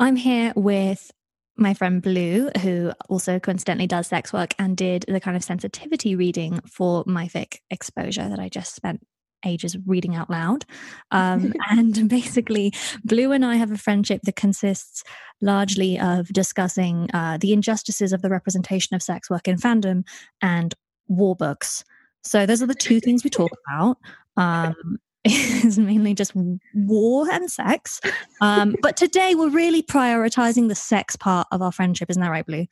I'm 0.00 0.16
here 0.16 0.54
with 0.56 1.10
my 1.58 1.74
friend 1.74 2.00
Blue, 2.00 2.50
who 2.62 2.92
also 3.10 3.38
coincidentally 3.38 3.86
does 3.86 4.06
sex 4.06 4.32
work 4.32 4.54
and 4.58 4.74
did 4.74 5.04
the 5.06 5.20
kind 5.20 5.36
of 5.36 5.44
sensitivity 5.44 6.16
reading 6.16 6.58
for 6.66 7.04
my 7.06 7.28
fic 7.28 7.58
exposure 7.70 8.26
that 8.26 8.40
I 8.40 8.48
just 8.48 8.74
spent 8.74 9.06
ages 9.44 9.76
reading 9.86 10.16
out 10.16 10.30
loud. 10.30 10.64
Um, 11.10 11.52
and 11.70 12.08
basically, 12.08 12.72
Blue 13.04 13.30
and 13.30 13.44
I 13.44 13.56
have 13.56 13.72
a 13.72 13.76
friendship 13.76 14.22
that 14.24 14.36
consists 14.36 15.04
largely 15.42 16.00
of 16.00 16.28
discussing 16.28 17.10
uh, 17.12 17.36
the 17.38 17.52
injustices 17.52 18.14
of 18.14 18.22
the 18.22 18.30
representation 18.30 18.96
of 18.96 19.02
sex 19.02 19.28
work 19.28 19.46
in 19.46 19.58
fandom 19.58 20.06
and 20.40 20.74
war 21.08 21.36
books. 21.36 21.84
So 22.24 22.46
those 22.46 22.62
are 22.62 22.66
the 22.66 22.74
two 22.74 23.00
things 23.00 23.22
we 23.22 23.30
talk 23.30 23.52
about. 23.68 23.98
Um, 24.36 24.98
is 25.24 25.78
mainly 25.78 26.14
just 26.14 26.32
war 26.74 27.30
and 27.30 27.50
sex. 27.50 28.00
Um, 28.40 28.74
but 28.82 28.96
today 28.96 29.34
we're 29.34 29.50
really 29.50 29.82
prioritizing 29.82 30.68
the 30.68 30.74
sex 30.74 31.16
part 31.16 31.46
of 31.50 31.60
our 31.60 31.72
friendship. 31.72 32.08
Isn't 32.10 32.22
that 32.22 32.30
right, 32.30 32.46
Blue? 32.46 32.66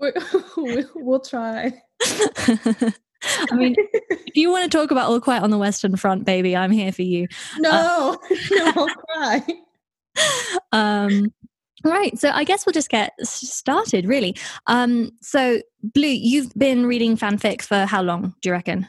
we'll 0.96 1.20
try. 1.20 1.72
I 2.02 3.54
mean, 3.54 3.76
if 4.10 4.36
you 4.36 4.50
want 4.50 4.70
to 4.70 4.76
talk 4.76 4.90
about 4.90 5.08
All 5.08 5.20
Quiet 5.20 5.42
on 5.42 5.50
the 5.50 5.58
Western 5.58 5.96
Front, 5.96 6.24
baby, 6.24 6.56
I'm 6.56 6.72
here 6.72 6.92
for 6.92 7.02
you. 7.02 7.28
No, 7.58 7.70
uh, 7.70 8.34
no, 8.50 8.72
I'll 8.76 8.88
cry. 8.88 9.46
Um, 10.72 11.32
right. 11.84 12.18
So 12.18 12.30
I 12.30 12.42
guess 12.44 12.66
we'll 12.66 12.72
just 12.72 12.90
get 12.90 13.12
started, 13.22 14.06
really. 14.06 14.36
Um, 14.66 15.12
so, 15.20 15.62
Blue, 15.82 16.08
you've 16.08 16.52
been 16.54 16.84
reading 16.84 17.16
fanfic 17.16 17.62
for 17.62 17.86
how 17.86 18.02
long, 18.02 18.34
do 18.40 18.48
you 18.48 18.52
reckon? 18.52 18.88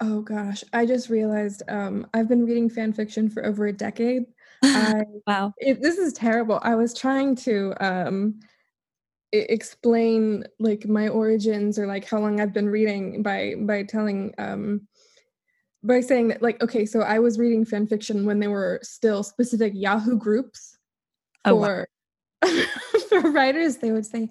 Oh 0.00 0.22
gosh, 0.22 0.64
I 0.72 0.86
just 0.86 1.08
realized 1.08 1.62
um, 1.68 2.06
I've 2.12 2.28
been 2.28 2.44
reading 2.44 2.68
fan 2.68 2.92
fiction 2.92 3.30
for 3.30 3.44
over 3.44 3.66
a 3.66 3.72
decade. 3.72 4.24
I, 4.62 5.04
wow, 5.26 5.54
it, 5.58 5.80
this 5.80 5.98
is 5.98 6.12
terrible. 6.12 6.58
I 6.62 6.74
was 6.74 6.94
trying 6.94 7.36
to 7.36 7.74
um, 7.80 8.40
I- 9.32 9.46
explain 9.48 10.44
like 10.58 10.86
my 10.86 11.08
origins 11.08 11.78
or 11.78 11.86
like 11.86 12.08
how 12.08 12.18
long 12.18 12.40
I've 12.40 12.52
been 12.52 12.68
reading 12.68 13.22
by 13.22 13.54
by 13.58 13.84
telling 13.84 14.34
um, 14.38 14.88
by 15.84 16.00
saying 16.00 16.28
that 16.28 16.42
like 16.42 16.62
okay, 16.62 16.86
so 16.86 17.00
I 17.00 17.20
was 17.20 17.38
reading 17.38 17.64
fan 17.64 17.86
fiction 17.86 18.26
when 18.26 18.40
there 18.40 18.50
were 18.50 18.80
still 18.82 19.22
specific 19.22 19.72
Yahoo 19.76 20.16
groups 20.16 20.76
for 21.44 21.52
oh, 21.52 21.56
wow. 22.42 22.60
for 23.08 23.20
writers. 23.30 23.76
They 23.76 23.92
would 23.92 24.06
say, 24.06 24.30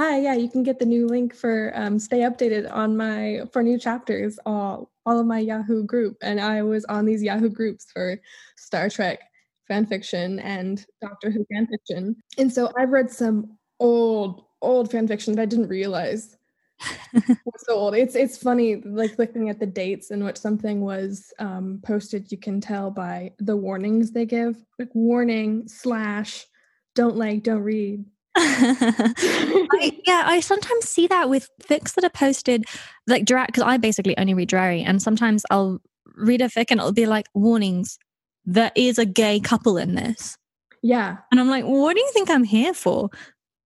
hi 0.00 0.18
yeah 0.18 0.32
you 0.32 0.48
can 0.48 0.62
get 0.62 0.78
the 0.78 0.86
new 0.86 1.06
link 1.06 1.34
for 1.34 1.72
um, 1.74 1.98
stay 1.98 2.20
updated 2.20 2.66
on 2.72 2.96
my 2.96 3.42
for 3.52 3.62
new 3.62 3.78
chapters 3.78 4.38
all 4.46 4.90
all 5.04 5.20
of 5.20 5.26
my 5.26 5.38
yahoo 5.38 5.84
group. 5.84 6.16
And 6.22 6.40
i 6.40 6.62
was 6.62 6.86
on 6.86 7.04
these 7.04 7.22
yahoo 7.22 7.50
groups 7.50 7.86
for 7.92 8.18
star 8.56 8.88
trek 8.88 9.20
fan 9.68 9.84
fiction 9.84 10.38
and 10.38 10.82
doctor 11.02 11.30
who 11.30 11.44
fan 11.52 11.66
fiction. 11.66 12.16
And 12.38 12.50
so 12.50 12.72
i've 12.78 12.88
read 12.88 13.10
some 13.10 13.58
old 13.78 14.46
old 14.62 14.90
fan 14.90 15.06
fiction 15.06 15.34
that 15.34 15.42
i 15.42 15.44
didn't 15.44 15.68
realize 15.68 16.34
was 17.12 17.66
so 17.66 17.74
old. 17.74 17.94
It's 17.94 18.14
it's 18.14 18.38
funny 18.38 18.76
like 18.76 19.18
looking 19.18 19.50
at 19.50 19.60
the 19.60 19.66
dates 19.66 20.10
in 20.10 20.24
which 20.24 20.38
something 20.38 20.80
was 20.80 21.30
um, 21.38 21.78
posted 21.84 22.32
you 22.32 22.38
can 22.38 22.58
tell 22.58 22.90
by 22.90 23.34
the 23.38 23.54
warnings 23.54 24.12
they 24.12 24.24
give. 24.24 24.56
Like 24.78 24.94
warning 24.94 25.68
slash 25.68 26.46
don't 26.94 27.16
like 27.16 27.42
don't 27.42 27.60
read 27.60 28.06
I, 28.42 30.00
yeah, 30.06 30.22
I 30.26 30.40
sometimes 30.40 30.88
see 30.88 31.06
that 31.06 31.28
with 31.28 31.48
fics 31.62 31.94
that 31.94 32.04
are 32.04 32.10
posted, 32.10 32.64
like 33.06 33.26
because 33.26 33.62
I 33.62 33.76
basically 33.76 34.16
only 34.18 34.34
read 34.34 34.48
Drarry, 34.48 34.82
and 34.82 35.02
sometimes 35.02 35.44
I'll 35.50 35.80
read 36.16 36.40
a 36.40 36.48
fic 36.48 36.66
and 36.70 36.80
it'll 36.80 36.92
be 36.92 37.06
like 37.06 37.26
warnings. 37.34 37.98
There 38.44 38.72
is 38.74 38.98
a 38.98 39.06
gay 39.06 39.40
couple 39.40 39.76
in 39.76 39.94
this. 39.94 40.36
Yeah, 40.82 41.18
and 41.30 41.40
I'm 41.40 41.48
like, 41.48 41.64
what 41.64 41.94
do 41.94 42.00
you 42.00 42.10
think 42.12 42.30
I'm 42.30 42.44
here 42.44 42.74
for? 42.74 43.10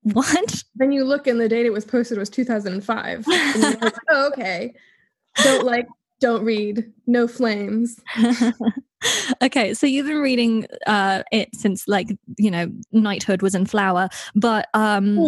What? 0.03 0.63
Then 0.75 0.93
you 0.93 1.05
look 1.05 1.27
and 1.27 1.41
the 1.41 1.49
date 1.49 1.65
it 1.65 1.73
was 1.73 1.85
posted 1.85 2.19
was 2.19 2.29
2005. 2.29 3.27
like, 3.27 3.95
oh, 4.11 4.27
okay. 4.29 4.75
Don't 5.43 5.65
like, 5.65 5.87
don't 6.25 6.43
read, 6.43 6.91
no 7.07 7.29
flames. 7.29 8.01
okay, 9.43 9.75
so 9.75 9.87
you've 9.87 10.07
been 10.07 10.23
reading 10.23 10.67
uh, 10.87 11.23
it 11.31 11.51
since 11.55 11.87
like 11.87 12.09
you 12.39 12.51
know 12.51 12.73
knighthood 12.93 13.43
was 13.43 13.55
in 13.55 13.67
flower, 13.67 14.09
but 14.35 14.69
um, 14.73 15.19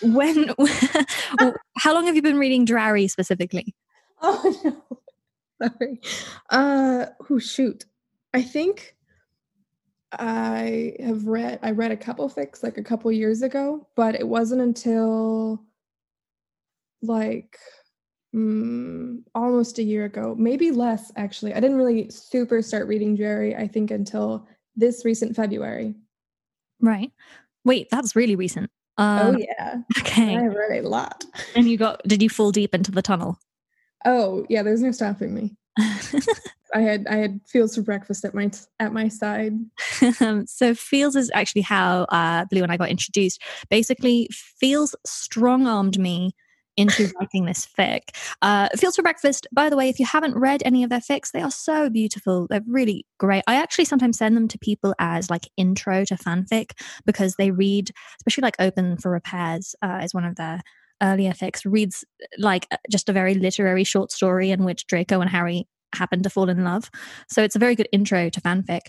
when 0.00 0.54
how 1.76 1.92
long 1.92 2.06
have 2.06 2.16
you 2.16 2.22
been 2.22 2.38
reading 2.38 2.64
Drarry 2.64 3.08
specifically? 3.08 3.74
Oh 4.22 4.56
no, 4.64 5.68
sorry. 5.68 6.00
Uh, 6.48 7.06
oh 7.28 7.38
shoot, 7.38 7.84
I 8.32 8.40
think 8.40 8.96
I 10.12 10.94
have 10.98 11.26
read 11.26 11.58
I 11.62 11.72
read 11.72 11.92
a 11.92 11.96
couple 11.96 12.30
fics 12.30 12.62
like 12.62 12.78
a 12.78 12.82
couple 12.82 13.12
years 13.12 13.42
ago, 13.42 13.86
but 13.96 14.14
it 14.14 14.26
wasn't 14.26 14.62
until 14.62 15.62
like 17.02 17.58
mm, 18.34 19.22
almost 19.34 19.78
a 19.78 19.82
year 19.82 20.04
ago, 20.04 20.34
maybe 20.38 20.70
less 20.70 21.10
actually. 21.16 21.54
I 21.54 21.60
didn't 21.60 21.76
really 21.76 22.10
super 22.10 22.62
start 22.62 22.88
reading 22.88 23.16
Drarry, 23.16 23.56
I 23.56 23.66
think, 23.66 23.90
until 23.90 24.46
this 24.76 25.04
recent 25.04 25.36
February. 25.36 25.94
Right. 26.80 27.10
Wait, 27.64 27.88
that's 27.90 28.16
really 28.16 28.36
recent. 28.36 28.70
Oh, 28.98 29.04
um, 29.04 29.36
oh 29.36 29.38
yeah. 29.38 29.76
Okay. 30.00 30.36
I 30.36 30.46
read 30.46 30.84
a 30.84 30.88
lot. 30.88 31.24
And 31.54 31.68
you 31.68 31.76
got? 31.76 32.02
Did 32.04 32.22
you 32.22 32.28
fall 32.28 32.50
deep 32.50 32.74
into 32.74 32.90
the 32.90 33.02
tunnel? 33.02 33.38
Oh 34.04 34.44
yeah, 34.48 34.62
there's 34.62 34.82
no 34.82 34.92
stopping 34.92 35.34
me. 35.34 35.56
I 36.74 36.80
had 36.80 37.06
I 37.08 37.16
had 37.16 37.40
Fields 37.46 37.76
for 37.76 37.82
breakfast 37.82 38.24
at 38.24 38.34
my 38.34 38.50
at 38.80 38.92
my 38.92 39.08
side. 39.08 39.54
so 40.46 40.74
Fields 40.74 41.16
is 41.16 41.30
actually 41.34 41.62
how 41.62 42.02
uh, 42.10 42.44
Blue 42.50 42.62
and 42.62 42.72
I 42.72 42.76
got 42.76 42.90
introduced. 42.90 43.42
Basically, 43.70 44.28
Fields 44.32 44.94
strong 45.06 45.66
armed 45.66 45.98
me 45.98 46.34
into 46.78 47.12
writing 47.20 47.44
this 47.44 47.68
fic. 47.78 48.02
Uh, 48.40 48.68
Fields 48.76 48.96
for 48.96 49.02
Breakfast, 49.02 49.46
by 49.52 49.68
the 49.68 49.76
way, 49.76 49.88
if 49.88 49.98
you 49.98 50.06
haven't 50.06 50.38
read 50.38 50.62
any 50.64 50.82
of 50.84 50.90
their 50.90 51.00
fics, 51.00 51.32
they 51.32 51.42
are 51.42 51.50
so 51.50 51.90
beautiful. 51.90 52.46
They're 52.48 52.62
really 52.66 53.04
great. 53.18 53.42
I 53.46 53.56
actually 53.56 53.84
sometimes 53.84 54.16
send 54.16 54.36
them 54.36 54.48
to 54.48 54.58
people 54.58 54.94
as 54.98 55.28
like 55.28 55.48
intro 55.56 56.04
to 56.06 56.14
fanfic 56.14 56.70
because 57.04 57.34
they 57.34 57.50
read, 57.50 57.90
especially 58.20 58.42
like 58.42 58.56
Open 58.58 58.96
for 58.96 59.10
Repairs 59.10 59.74
uh, 59.82 60.00
is 60.02 60.14
one 60.14 60.24
of 60.24 60.36
their 60.36 60.62
earlier 61.02 61.32
fics, 61.32 61.62
reads 61.64 62.04
like 62.38 62.66
uh, 62.70 62.76
just 62.90 63.08
a 63.08 63.12
very 63.12 63.34
literary 63.34 63.84
short 63.84 64.12
story 64.12 64.50
in 64.50 64.64
which 64.64 64.86
Draco 64.86 65.20
and 65.20 65.30
Harry 65.30 65.66
happen 65.94 66.22
to 66.22 66.30
fall 66.30 66.48
in 66.48 66.64
love. 66.64 66.90
So 67.28 67.42
it's 67.42 67.56
a 67.56 67.58
very 67.58 67.74
good 67.74 67.88
intro 67.92 68.28
to 68.28 68.40
fanfic. 68.40 68.80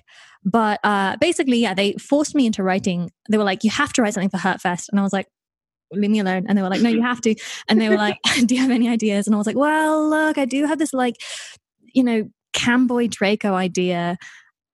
But 0.44 0.80
uh, 0.84 1.18
basically, 1.18 1.58
yeah, 1.58 1.74
they 1.74 1.94
forced 1.94 2.36
me 2.36 2.46
into 2.46 2.64
writing. 2.64 3.10
They 3.30 3.38
were 3.38 3.44
like, 3.44 3.64
you 3.64 3.70
have 3.72 3.94
to 3.94 4.02
write 4.02 4.14
something 4.14 4.30
for 4.30 4.38
Hurtfest. 4.38 4.90
And 4.92 5.00
I 5.00 5.04
was 5.04 5.14
like, 5.14 5.28
leave 5.92 6.12
me 6.12 6.20
alone. 6.20 6.46
And 6.48 6.58
they 6.58 6.62
were 6.62 6.70
like, 6.70 6.82
no, 6.82 6.90
you 6.90 7.02
have 7.02 7.22
to. 7.22 7.36
And 7.68 7.80
they 7.80 7.90
were 7.90 7.98
like, 7.98 8.18
do 8.46 8.56
you 8.56 8.62
have 8.62 8.72
any 8.72 8.90
ideas? 8.90 9.28
And 9.28 9.36
I 9.36 9.38
was 9.38 9.48
like, 9.48 9.58
well, 9.58 10.10
look, 10.10 10.38
I 10.38 10.46
do 10.46 10.66
have 10.66 10.80
this 10.80 10.94
like, 10.94 11.16
you 11.94 12.04
know, 12.04 12.30
camboy 12.54 13.08
Draco 13.08 13.54
idea. 13.54 14.18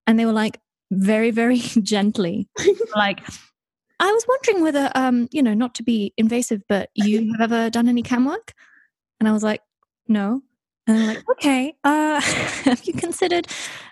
And 0.08 0.20
they 0.20 0.26
were 0.26 0.34
like, 0.34 0.60
very, 0.92 1.32
very 1.32 1.58
gently, 1.82 2.48
like, 2.96 3.22
I 4.00 4.12
was 4.12 4.26
wondering 4.28 4.62
whether, 4.62 4.92
um, 4.96 5.28
you 5.32 5.42
know, 5.42 5.54
not 5.54 5.74
to 5.76 5.84
be 5.84 6.14
invasive, 6.18 6.62
but 6.68 6.90
you 6.96 7.32
have 7.32 7.52
ever 7.52 7.70
done 7.70 7.88
any 7.88 8.02
cam 8.02 8.26
work? 8.26 8.54
And 9.20 9.30
I 9.30 9.32
was 9.32 9.44
like, 9.44 9.62
no. 10.08 10.42
And 10.88 10.98
they're 10.98 11.08
like, 11.08 11.30
okay, 11.32 11.74
uh, 11.84 12.22
have 12.22 12.84
you 12.84 12.94
considered 12.94 13.48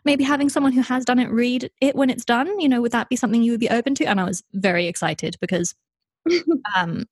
maybe 0.05 0.23
having 0.23 0.50
someone 0.50 0.73
who 0.73 0.81
has 0.81 1.05
done 1.05 1.19
it 1.19 1.31
read 1.31 1.72
it 1.81 1.95
when 1.95 2.09
it's 2.09 2.25
done? 2.25 2.59
You 2.59 2.69
know, 2.69 2.81
would 2.81 2.91
that 2.91 3.09
be 3.09 3.16
something 3.16 3.41
you 3.41 3.51
would 3.51 3.59
be 3.59 3.69
open 3.69 3.95
to? 3.95 4.05
And 4.05 4.19
I 4.19 4.25
was 4.25 4.44
very 4.53 4.88
excited 4.88 5.38
because 5.40 5.73
um, 6.75 7.05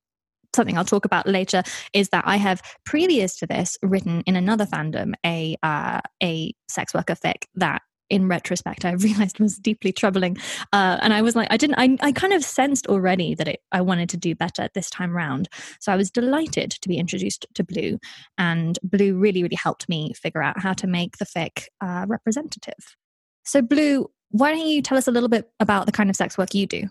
something 0.56 0.78
I'll 0.78 0.85
talk 0.85 1.06
about 1.06 1.28
later 1.28 1.63
is 1.94 2.09
that 2.09 2.23
I 2.28 2.38
have 2.38 2.62
previous 2.85 3.38
to 3.38 3.47
this 3.47 3.78
written 3.81 4.22
in 4.25 4.35
another 4.35 4.66
fandom 4.66 5.13
a 5.25 5.56
uh, 5.63 6.01
a 6.22 6.53
sex 6.67 6.94
worker 6.94 7.16
fic 7.16 7.45
that 7.56 7.81
in 8.09 8.28
retrospect 8.28 8.84
I 8.85 8.91
realized 8.91 9.40
was 9.40 9.56
deeply 9.56 9.91
troubling. 9.91 10.38
Uh, 10.73 11.00
and 11.01 11.13
I 11.13 11.22
was 11.22 11.35
like 11.35 11.47
I 11.50 11.57
didn't 11.57 11.78
I, 11.79 11.97
I 12.01 12.11
kind 12.11 12.34
of 12.34 12.44
sensed 12.44 12.88
already 12.88 13.34
that 13.35 13.47
it, 13.47 13.61
I 13.72 13.81
wanted 13.81 14.09
to 14.09 14.17
do 14.17 14.35
better 14.35 14.70
this 14.75 14.90
time 14.90 15.11
round. 15.11 15.49
So 15.79 15.91
I 15.91 15.96
was 15.96 16.11
delighted 16.11 16.72
to 16.72 16.90
be 16.90 16.97
introduced 16.97 17.47
to 17.55 17.64
Blue 17.64 17.97
and 18.37 18.78
Blue 18.84 19.17
really 19.17 19.41
really 19.41 19.55
helped 19.55 19.90
me 19.90 20.14
figure 20.14 20.43
out 20.43 20.59
how 20.59 20.73
to 20.73 20.87
make 20.87 21.17
the 21.17 21.25
fic 21.25 21.67
uh, 21.79 22.05
representative. 22.08 22.96
So 23.43 23.61
Blue 23.61 24.11
why 24.34 24.52
don't 24.52 24.66
you 24.66 24.81
tell 24.81 24.97
us 24.97 25.08
a 25.08 25.11
little 25.11 25.28
bit 25.28 25.49
about 25.59 25.85
the 25.85 25.91
kind 25.91 26.09
of 26.09 26.16
sex 26.16 26.37
work 26.37 26.53
you 26.53 26.66
do 26.66 26.84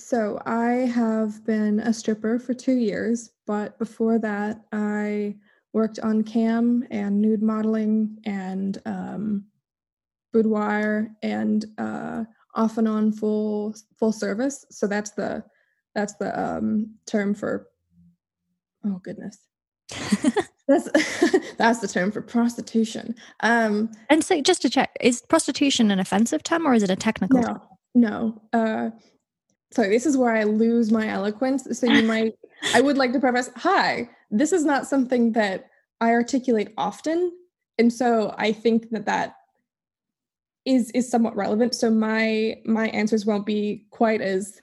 so 0.00 0.40
I 0.46 0.72
have 0.72 1.44
been 1.44 1.80
a 1.80 1.92
stripper 1.92 2.38
for 2.38 2.54
two 2.54 2.74
years, 2.74 3.30
but 3.46 3.78
before 3.78 4.18
that, 4.18 4.62
I 4.72 5.36
worked 5.72 5.98
on 6.00 6.24
cam 6.24 6.86
and 6.90 7.20
nude 7.20 7.42
modeling 7.42 8.18
and 8.24 8.80
um, 8.86 9.44
boudoir 10.32 11.10
and 11.22 11.64
uh, 11.78 12.24
off 12.54 12.78
and 12.78 12.88
on 12.88 13.12
full 13.12 13.74
full 13.98 14.12
service. 14.12 14.64
So 14.70 14.86
that's 14.86 15.10
the 15.10 15.44
that's 15.94 16.14
the 16.14 16.38
um, 16.38 16.94
term 17.06 17.34
for. 17.34 17.68
Oh 18.84 19.00
goodness. 19.04 19.38
that's 20.66 20.88
that's 21.58 21.80
the 21.80 21.88
term 21.88 22.10
for 22.10 22.22
prostitution. 22.22 23.14
Um, 23.40 23.90
and 24.08 24.24
so, 24.24 24.40
just 24.40 24.62
to 24.62 24.70
check, 24.70 24.96
is 25.00 25.22
prostitution 25.22 25.90
an 25.90 25.98
offensive 25.98 26.42
term 26.42 26.66
or 26.66 26.74
is 26.74 26.82
it 26.82 26.90
a 26.90 26.96
technical? 26.96 27.40
No, 27.40 27.62
no. 27.94 28.42
Uh, 28.52 28.90
sorry, 29.72 29.88
this 29.88 30.06
is 30.06 30.16
where 30.16 30.34
I 30.34 30.44
lose 30.44 30.90
my 30.90 31.08
eloquence. 31.08 31.66
So 31.78 31.86
you 31.86 32.02
might, 32.02 32.34
I 32.74 32.80
would 32.80 32.98
like 32.98 33.12
to 33.12 33.20
preface, 33.20 33.50
hi, 33.56 34.10
this 34.30 34.52
is 34.52 34.64
not 34.64 34.86
something 34.86 35.32
that 35.32 35.70
I 36.00 36.12
articulate 36.12 36.72
often. 36.76 37.32
And 37.78 37.92
so 37.92 38.34
I 38.38 38.52
think 38.52 38.90
that 38.90 39.06
that 39.06 39.36
is 40.66 40.90
is 40.90 41.10
somewhat 41.10 41.34
relevant. 41.36 41.74
So 41.74 41.90
my 41.90 42.56
my 42.66 42.88
answers 42.88 43.24
won't 43.24 43.46
be 43.46 43.86
quite 43.90 44.20
as 44.20 44.60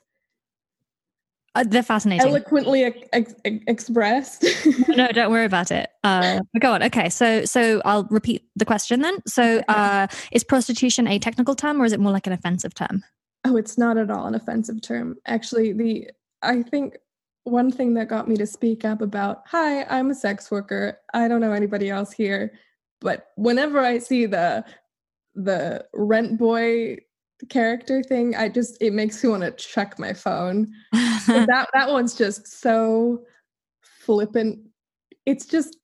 uh, 1.55 1.63
they're 1.67 1.81
fascinating. 1.81 2.27
Eloquently 2.27 2.83
ex- 2.83 3.33
ex- 3.43 3.63
expressed. 3.65 4.45
no, 4.89 5.07
don't 5.11 5.31
worry 5.31 5.45
about 5.45 5.71
it. 5.71 5.89
Uh, 6.03 6.39
go 6.59 6.73
on. 6.73 6.83
Okay, 6.83 7.09
so 7.09 7.45
so 7.45 7.81
I'll 7.83 8.03
repeat 8.11 8.43
the 8.55 8.65
question 8.65 9.01
then. 9.01 9.17
So, 9.25 9.63
uh, 9.67 10.05
is 10.31 10.43
prostitution 10.43 11.07
a 11.07 11.17
technical 11.17 11.55
term, 11.55 11.81
or 11.81 11.85
is 11.85 11.93
it 11.93 11.99
more 11.99 12.11
like 12.11 12.27
an 12.27 12.33
offensive 12.33 12.75
term? 12.75 13.03
Oh, 13.47 13.55
it's 13.55 13.77
not 13.77 13.97
at 13.97 14.11
all 14.11 14.27
an 14.27 14.35
offensive 14.35 14.81
term. 14.81 15.15
Actually, 15.25 15.71
the 15.71 16.09
I 16.41 16.63
think 16.63 16.97
one 17.45 17.71
thing 17.71 17.93
that 17.93 18.09
got 18.09 18.27
me 18.27 18.35
to 18.35 18.45
speak 18.45 18.83
up 18.83 19.01
about, 19.01 19.43
"Hi, 19.47 19.83
I'm 19.85 20.11
a 20.11 20.15
sex 20.15 20.51
worker. 20.51 20.99
I 21.13 21.29
don't 21.29 21.39
know 21.39 21.53
anybody 21.53 21.89
else 21.89 22.11
here." 22.11 22.51
But 22.99 23.27
whenever 23.37 23.79
I 23.79 23.99
see 23.99 24.25
the 24.25 24.65
the 25.35 25.85
rent 25.93 26.37
boy 26.37 26.97
character 27.49 28.03
thing, 28.03 28.35
I 28.35 28.49
just 28.49 28.77
it 28.81 28.91
makes 28.91 29.23
me 29.23 29.29
want 29.29 29.43
to 29.43 29.51
check 29.51 29.97
my 29.97 30.11
phone. 30.11 30.73
that 30.91 31.69
that 31.73 31.89
one's 31.89 32.15
just 32.15 32.47
so 32.47 33.23
flippant. 33.81 34.59
It's 35.25 35.45
just 35.45 35.77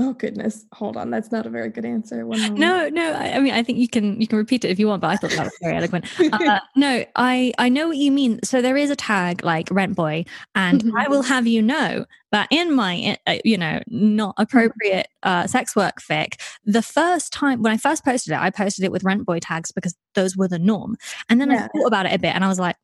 oh 0.00 0.14
goodness. 0.14 0.64
Hold 0.72 0.96
on. 0.96 1.10
That's 1.10 1.30
not 1.30 1.46
a 1.46 1.50
very 1.50 1.68
good 1.68 1.84
answer. 1.84 2.24
No 2.24 2.88
no 2.88 3.12
I, 3.12 3.32
I, 3.32 3.40
mean 3.40 3.52
i 3.52 3.62
think 3.62 3.78
you 3.78 3.88
can 3.88 4.20
you 4.20 4.26
can 4.26 4.38
repeat 4.38 4.64
it 4.64 4.70
if 4.70 4.78
you 4.78 4.88
want 4.88 5.02
but 5.02 5.08
i 5.08 5.16
thought 5.16 5.30
that 5.30 5.44
was 5.44 5.58
very 5.60 5.76
eloquent 5.76 6.06
uh, 6.32 6.60
no 6.76 7.04
i 7.16 7.52
i 7.58 7.68
know 7.68 7.88
what 7.88 7.96
you 7.96 8.10
mean. 8.10 8.40
So 8.42 8.62
there 8.62 8.76
is 8.76 8.90
a 8.90 8.96
tag 8.96 9.44
like 9.44 9.68
rent 9.70 9.94
boy 9.94 10.24
and 10.54 10.82
mm-hmm. 10.82 10.96
i 10.96 11.08
will 11.08 11.22
have 11.22 11.46
you 11.46 11.62
know 11.62 12.06
that 12.32 12.48
in 12.50 12.74
my 12.74 13.18
uh, 13.26 13.36
you 13.44 13.58
know 13.58 13.80
not 13.88 14.34
appropriate 14.38 15.08
uh, 15.22 15.46
sex 15.46 15.76
work 15.76 16.00
fic 16.00 16.40
the 16.64 16.82
first 16.82 17.32
time 17.32 17.62
when 17.62 17.72
i 17.72 17.76
first 17.76 18.04
posted 18.04 18.32
it 18.32 18.38
i 18.38 18.50
posted 18.50 18.84
it 18.84 18.92
with 18.92 19.04
rent 19.04 19.26
boy 19.26 19.38
tags 19.38 19.70
because 19.72 19.94
those 20.14 20.36
were 20.36 20.48
the 20.48 20.58
norm. 20.58 20.96
And 21.28 21.40
then 21.40 21.50
yeah. 21.50 21.66
i 21.66 21.78
thought 21.78 21.86
about 21.86 22.06
it 22.06 22.12
a 22.12 22.18
bit 22.18 22.34
and 22.34 22.44
i 22.44 22.48
was 22.48 22.58
like 22.58 22.76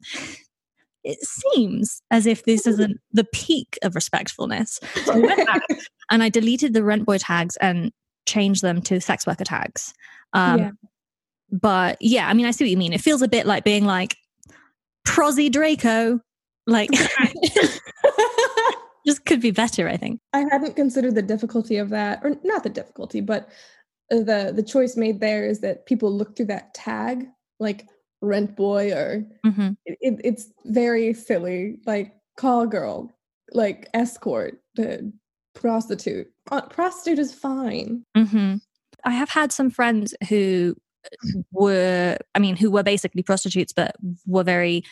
it 1.06 1.22
seems 1.22 2.02
as 2.10 2.26
if 2.26 2.44
this 2.44 2.66
isn't 2.66 2.98
the 3.12 3.24
peak 3.32 3.78
of 3.82 3.94
respectfulness. 3.94 4.80
So 5.04 5.14
I 5.14 5.18
went 5.20 5.46
back 5.46 5.62
and 6.10 6.22
I 6.22 6.28
deleted 6.28 6.74
the 6.74 6.82
rent 6.82 7.06
boy 7.06 7.18
tags 7.18 7.56
and 7.58 7.92
changed 8.26 8.60
them 8.60 8.82
to 8.82 9.00
sex 9.00 9.24
worker 9.24 9.44
tags. 9.44 9.94
Um, 10.32 10.58
yeah. 10.58 10.70
But 11.52 11.98
yeah, 12.00 12.28
I 12.28 12.34
mean, 12.34 12.44
I 12.44 12.50
see 12.50 12.64
what 12.64 12.70
you 12.70 12.76
mean. 12.76 12.92
It 12.92 13.00
feels 13.00 13.22
a 13.22 13.28
bit 13.28 13.46
like 13.46 13.62
being 13.62 13.84
like 13.84 14.16
prosy 15.04 15.48
Draco, 15.48 16.20
like 16.66 16.90
just 19.06 19.24
could 19.24 19.40
be 19.40 19.52
better. 19.52 19.88
I 19.88 19.96
think 19.96 20.20
I 20.32 20.40
hadn't 20.50 20.74
considered 20.74 21.14
the 21.14 21.22
difficulty 21.22 21.76
of 21.76 21.90
that, 21.90 22.18
or 22.24 22.34
not 22.42 22.64
the 22.64 22.68
difficulty, 22.68 23.20
but 23.20 23.48
the 24.10 24.52
the 24.54 24.64
choice 24.64 24.96
made 24.96 25.20
there 25.20 25.46
is 25.46 25.60
that 25.60 25.86
people 25.86 26.12
look 26.12 26.36
through 26.36 26.46
that 26.46 26.74
tag 26.74 27.26
like 27.60 27.86
rent 28.26 28.56
boy 28.56 28.92
or 28.92 29.24
mm-hmm. 29.44 29.70
it, 29.84 30.20
it's 30.24 30.50
very 30.66 31.12
silly 31.14 31.78
like 31.86 32.14
call 32.36 32.66
girl 32.66 33.10
like 33.52 33.88
escort 33.94 34.60
the 34.74 35.12
prostitute 35.54 36.28
uh, 36.50 36.62
prostitute 36.62 37.18
is 37.18 37.32
fine 37.32 38.04
mm-hmm. 38.16 38.56
i 39.04 39.10
have 39.10 39.30
had 39.30 39.52
some 39.52 39.70
friends 39.70 40.14
who 40.28 40.74
were 41.52 42.18
i 42.34 42.38
mean 42.38 42.56
who 42.56 42.70
were 42.70 42.82
basically 42.82 43.22
prostitutes 43.22 43.72
but 43.72 43.94
were 44.26 44.42
very 44.42 44.82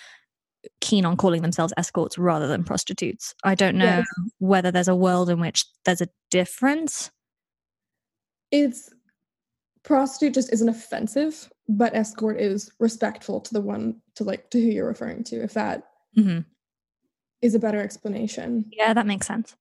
keen 0.81 1.05
on 1.05 1.17
calling 1.17 1.43
themselves 1.43 1.75
escorts 1.77 2.17
rather 2.17 2.47
than 2.47 2.65
prostitutes 2.65 3.35
i 3.45 3.55
don't 3.55 3.77
know 3.77 3.99
yes. 3.99 4.07
whether 4.39 4.71
there's 4.71 4.89
a 4.89 4.95
world 4.95 5.29
in 5.29 5.41
which 5.41 5.67
there's 5.85 6.01
a 6.01 6.09
difference 6.31 7.11
it's 8.51 8.94
prostitute 9.85 10.35
just 10.35 10.53
isn't 10.53 10.69
offensive 10.69 11.51
but 11.69 11.95
escort 11.95 12.41
is 12.41 12.71
respectful 12.79 13.41
to 13.41 13.53
the 13.53 13.61
one 13.61 14.01
to 14.17 14.25
like 14.25 14.51
to 14.51 14.61
who 14.61 14.69
you're 14.69 14.87
referring 14.87 15.23
to 15.25 15.37
if 15.43 15.55
that 15.55 15.85
mm-hmm. 16.17 16.41
is 17.43 17.55
a 17.55 17.59
better 17.59 17.81
explanation 17.81 18.65
yeah 18.73 18.93
that 18.93 19.07
makes 19.07 19.27
sense 19.27 19.57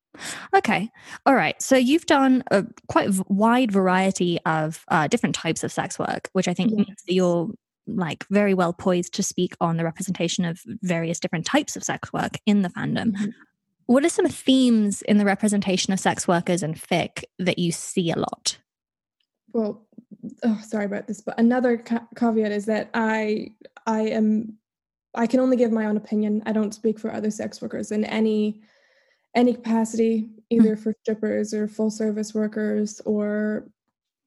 okay 0.55 0.89
all 1.25 1.35
right 1.35 1.61
so 1.61 1.75
you've 1.75 2.05
done 2.05 2.43
a 2.51 2.65
quite 2.87 3.09
wide 3.27 3.71
variety 3.71 4.39
of 4.45 4.85
uh, 4.89 5.07
different 5.07 5.35
types 5.35 5.63
of 5.63 5.71
sex 5.71 5.99
work 5.99 6.29
which 6.33 6.47
i 6.47 6.53
think 6.53 6.71
yeah. 6.71 6.77
means 6.77 7.03
that 7.07 7.13
you're 7.13 7.49
like 7.85 8.25
very 8.29 8.53
well 8.53 8.71
poised 8.71 9.13
to 9.13 9.23
speak 9.23 9.55
on 9.59 9.75
the 9.75 9.83
representation 9.83 10.45
of 10.45 10.61
various 10.81 11.19
different 11.19 11.45
types 11.45 11.75
of 11.75 11.83
sex 11.83 12.13
work 12.13 12.37
in 12.45 12.61
the 12.61 12.69
fandom 12.69 13.11
mm-hmm. 13.11 13.29
what 13.87 14.05
are 14.05 14.09
some 14.09 14.27
themes 14.27 15.01
in 15.01 15.17
the 15.17 15.25
representation 15.25 15.91
of 15.91 15.99
sex 15.99 16.27
workers 16.27 16.63
in 16.63 16.73
fic 16.73 17.23
that 17.39 17.59
you 17.59 17.71
see 17.71 18.09
a 18.11 18.17
lot 18.17 18.57
well 19.51 19.85
oh, 20.43 20.59
sorry 20.63 20.85
about 20.85 21.07
this, 21.07 21.21
but 21.21 21.39
another 21.39 21.77
ca- 21.77 22.07
caveat 22.15 22.51
is 22.51 22.65
that 22.65 22.89
I 22.93 23.51
I 23.85 24.01
am 24.01 24.57
I 25.15 25.27
can 25.27 25.39
only 25.39 25.57
give 25.57 25.71
my 25.71 25.85
own 25.85 25.97
opinion. 25.97 26.41
I 26.45 26.53
don't 26.53 26.73
speak 26.73 26.99
for 26.99 27.13
other 27.13 27.31
sex 27.31 27.61
workers 27.61 27.91
in 27.91 28.05
any 28.05 28.61
any 29.35 29.53
capacity, 29.53 30.29
either 30.49 30.75
mm-hmm. 30.75 30.83
for 30.83 30.93
strippers 31.01 31.53
or 31.53 31.67
full 31.67 31.89
service 31.89 32.33
workers 32.33 33.01
or 33.05 33.67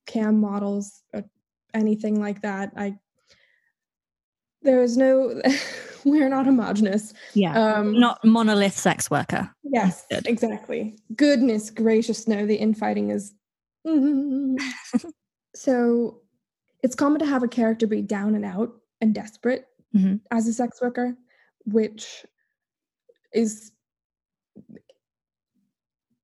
cam 0.06 0.40
models 0.40 1.02
or 1.12 1.24
anything 1.74 2.20
like 2.20 2.42
that. 2.42 2.72
I 2.76 2.98
there 4.62 4.82
is 4.82 4.96
no 4.96 5.40
we're 6.04 6.28
not 6.28 6.46
homogenous. 6.46 7.14
Yeah. 7.34 7.58
Um, 7.58 7.98
not 7.98 8.24
monolith 8.24 8.76
sex 8.76 9.10
worker. 9.10 9.50
Yes, 9.64 10.06
exactly. 10.10 10.96
Goodness 11.16 11.70
gracious, 11.70 12.28
no, 12.28 12.46
the 12.46 12.56
infighting 12.56 13.10
is 13.10 13.34
So 15.56 16.20
it's 16.82 16.94
common 16.94 17.18
to 17.20 17.26
have 17.26 17.42
a 17.42 17.48
character 17.48 17.86
be 17.86 18.02
down 18.02 18.34
and 18.34 18.44
out 18.44 18.72
and 19.00 19.14
desperate 19.14 19.66
mm-hmm. 19.94 20.16
as 20.30 20.46
a 20.46 20.52
sex 20.52 20.80
worker, 20.80 21.16
which 21.64 22.24
is 23.32 23.72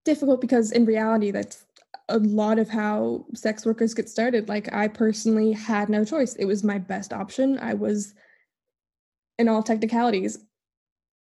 difficult 0.05 0.41
because 0.41 0.73
in 0.73 0.85
reality 0.85 1.31
that's 1.31 1.65
a 2.09 2.19
lot 2.19 2.59
of 2.59 2.69
how 2.69 3.25
sex 3.35 3.65
workers 3.65 3.95
get 3.95 4.09
started 4.09 4.49
like 4.49 4.73
i 4.73 4.89
personally 4.89 5.53
had 5.53 5.89
no 5.89 6.05
choice 6.05 6.35
it 6.37 6.45
was 6.45 6.65
my 6.65 6.79
best 6.79 7.13
option 7.13 7.59
i 7.61 7.73
was 7.73 8.13
in 9.39 9.49
all 9.49 9.63
technicalities 9.63 10.39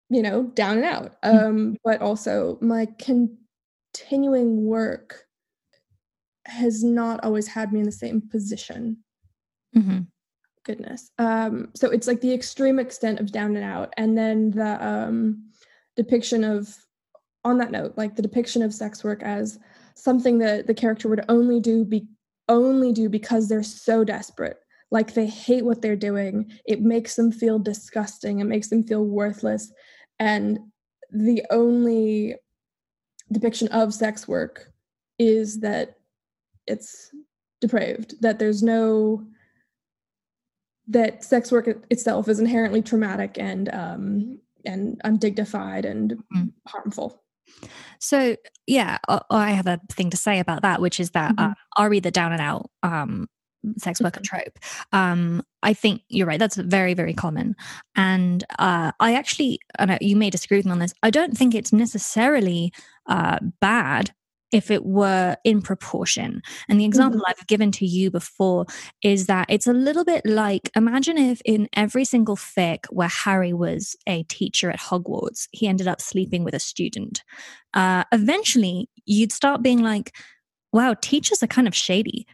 you 0.10 0.22
know 0.22 0.44
down 0.44 0.78
and 0.78 0.86
out 0.86 1.20
mm-hmm. 1.24 1.38
um 1.38 1.78
but 1.84 2.02
also 2.02 2.60
my 2.62 2.88
continuing 3.00 4.66
work 4.66 5.27
has 6.48 6.84
not 6.84 7.24
always 7.24 7.48
had 7.48 7.72
me 7.72 7.80
in 7.80 7.86
the 7.86 7.92
same 7.92 8.22
position. 8.22 8.98
Mm-hmm. 9.76 10.00
Goodness. 10.64 11.12
Um, 11.18 11.70
so 11.76 11.90
it's 11.90 12.08
like 12.08 12.22
the 12.22 12.34
extreme 12.34 12.80
extent 12.80 13.20
of 13.20 13.32
down 13.32 13.56
and 13.56 13.66
out, 13.66 13.94
and 13.98 14.18
then 14.18 14.52
the 14.52 14.86
um, 14.86 15.50
depiction 15.96 16.44
of, 16.44 16.76
on 17.44 17.58
that 17.60 17.72
note, 17.72 17.94
like 17.96 18.16
the 18.16 18.22
depiction 18.22 18.62
of 18.62 18.74
sex 18.74 19.04
work 19.04 19.24
as 19.24 19.60
something 19.96 20.38
that 20.40 20.68
the 20.68 20.74
character 20.74 21.10
would 21.10 21.26
only 21.30 21.60
do 21.60 21.84
be 21.84 22.08
only 22.50 22.94
do 22.94 23.10
because 23.10 23.50
they're 23.50 23.64
so 23.64 24.04
desperate 24.04 24.58
like 24.90 25.14
they 25.14 25.26
hate 25.26 25.66
what 25.66 25.82
they're 25.82 25.96
doing 25.98 26.50
it 26.66 26.82
makes 26.82 27.16
them 27.16 27.32
feel 27.32 27.60
disgusting 27.60 28.40
it 28.40 28.46
makes 28.46 28.70
them 28.70 28.84
feel 28.84 29.04
worthless 29.04 29.72
and 30.20 30.60
the 31.12 31.44
only 31.52 32.36
depiction 33.32 33.68
of 33.70 33.94
sex 33.94 34.28
work 34.28 34.72
is 35.20 35.60
that 35.60 35.97
it's 36.68 37.12
depraved 37.62 38.16
that 38.22 38.40
there's 38.40 38.62
no 38.62 39.26
that 40.88 41.24
sex 41.24 41.52
work 41.52 41.68
itself 41.90 42.28
is 42.28 42.40
inherently 42.40 42.82
traumatic 42.82 43.38
and 43.38 43.70
um 43.74 44.40
and 44.66 45.00
undignified 45.04 45.86
and 45.86 46.18
mm. 46.36 46.52
harmful 46.68 47.22
so 48.00 48.36
yeah 48.68 48.98
i 49.30 49.52
have 49.52 49.68
a 49.68 49.80
thing 49.92 50.10
to 50.10 50.18
say 50.18 50.40
about 50.40 50.62
that 50.62 50.82
which 50.82 51.00
is 51.00 51.12
that 51.12 51.36
mm-hmm. 51.36 51.52
uh, 51.52 51.54
ari 51.78 52.00
the 52.00 52.12
down 52.12 52.32
and 52.32 52.42
out 52.42 52.70
um 52.84 53.28
sex 53.78 54.00
worker 54.00 54.22
trope 54.24 54.60
um 54.92 55.42
i 55.64 55.74
think 55.74 56.02
you're 56.10 56.28
right 56.28 56.40
that's 56.40 56.58
very 56.58 56.94
very 56.94 57.14
common 57.14 57.56
and 57.96 58.44
uh 58.60 58.92
i 59.00 59.14
actually 59.14 59.60
and 59.80 59.98
you 60.00 60.16
may 60.16 60.30
disagree 60.30 60.58
with 60.58 60.66
me 60.66 60.72
on 60.72 60.80
this 60.80 60.94
i 61.04 61.10
don't 61.10 61.38
think 61.38 61.56
it's 61.56 61.74
necessarily 61.74 62.72
uh 63.08 63.40
bad 63.60 64.12
if 64.52 64.72
it 64.72 64.86
were 64.86 65.36
in 65.44 65.62
proportion. 65.62 66.42
And 66.70 66.80
the 66.80 66.86
example 66.86 67.20
mm-hmm. 67.20 67.30
I've 67.40 67.48
given 67.48 67.72
to 67.74 67.86
you 67.86 68.10
before 68.10 68.66
is 69.04 69.26
that 69.28 69.48
it's 69.50 69.68
a 69.68 69.74
little 69.74 70.06
bit 70.06 70.26
like 70.26 70.70
imagine 70.76 71.18
if 71.18 71.42
in 71.46 71.68
every 71.74 72.06
single 72.06 72.36
fic 72.36 72.86
where 72.90 73.10
Harry 73.10 73.54
was 73.54 73.96
a 74.08 74.24
teacher 74.24 74.70
at 74.70 74.80
Hogwarts, 74.80 75.48
he 75.52 75.68
ended 75.68 75.88
up 75.88 76.02
sleeping 76.02 76.44
with 76.44 76.54
a 76.54 76.60
student. 76.60 77.24
Uh, 77.74 78.04
eventually, 78.12 78.90
you'd 79.06 79.32
start 79.32 79.62
being 79.62 79.82
like, 79.82 80.16
wow, 80.72 80.96
teachers 81.02 81.44
are 81.44 81.48
kind 81.48 81.68
of 81.68 81.76
shady. 81.76 82.26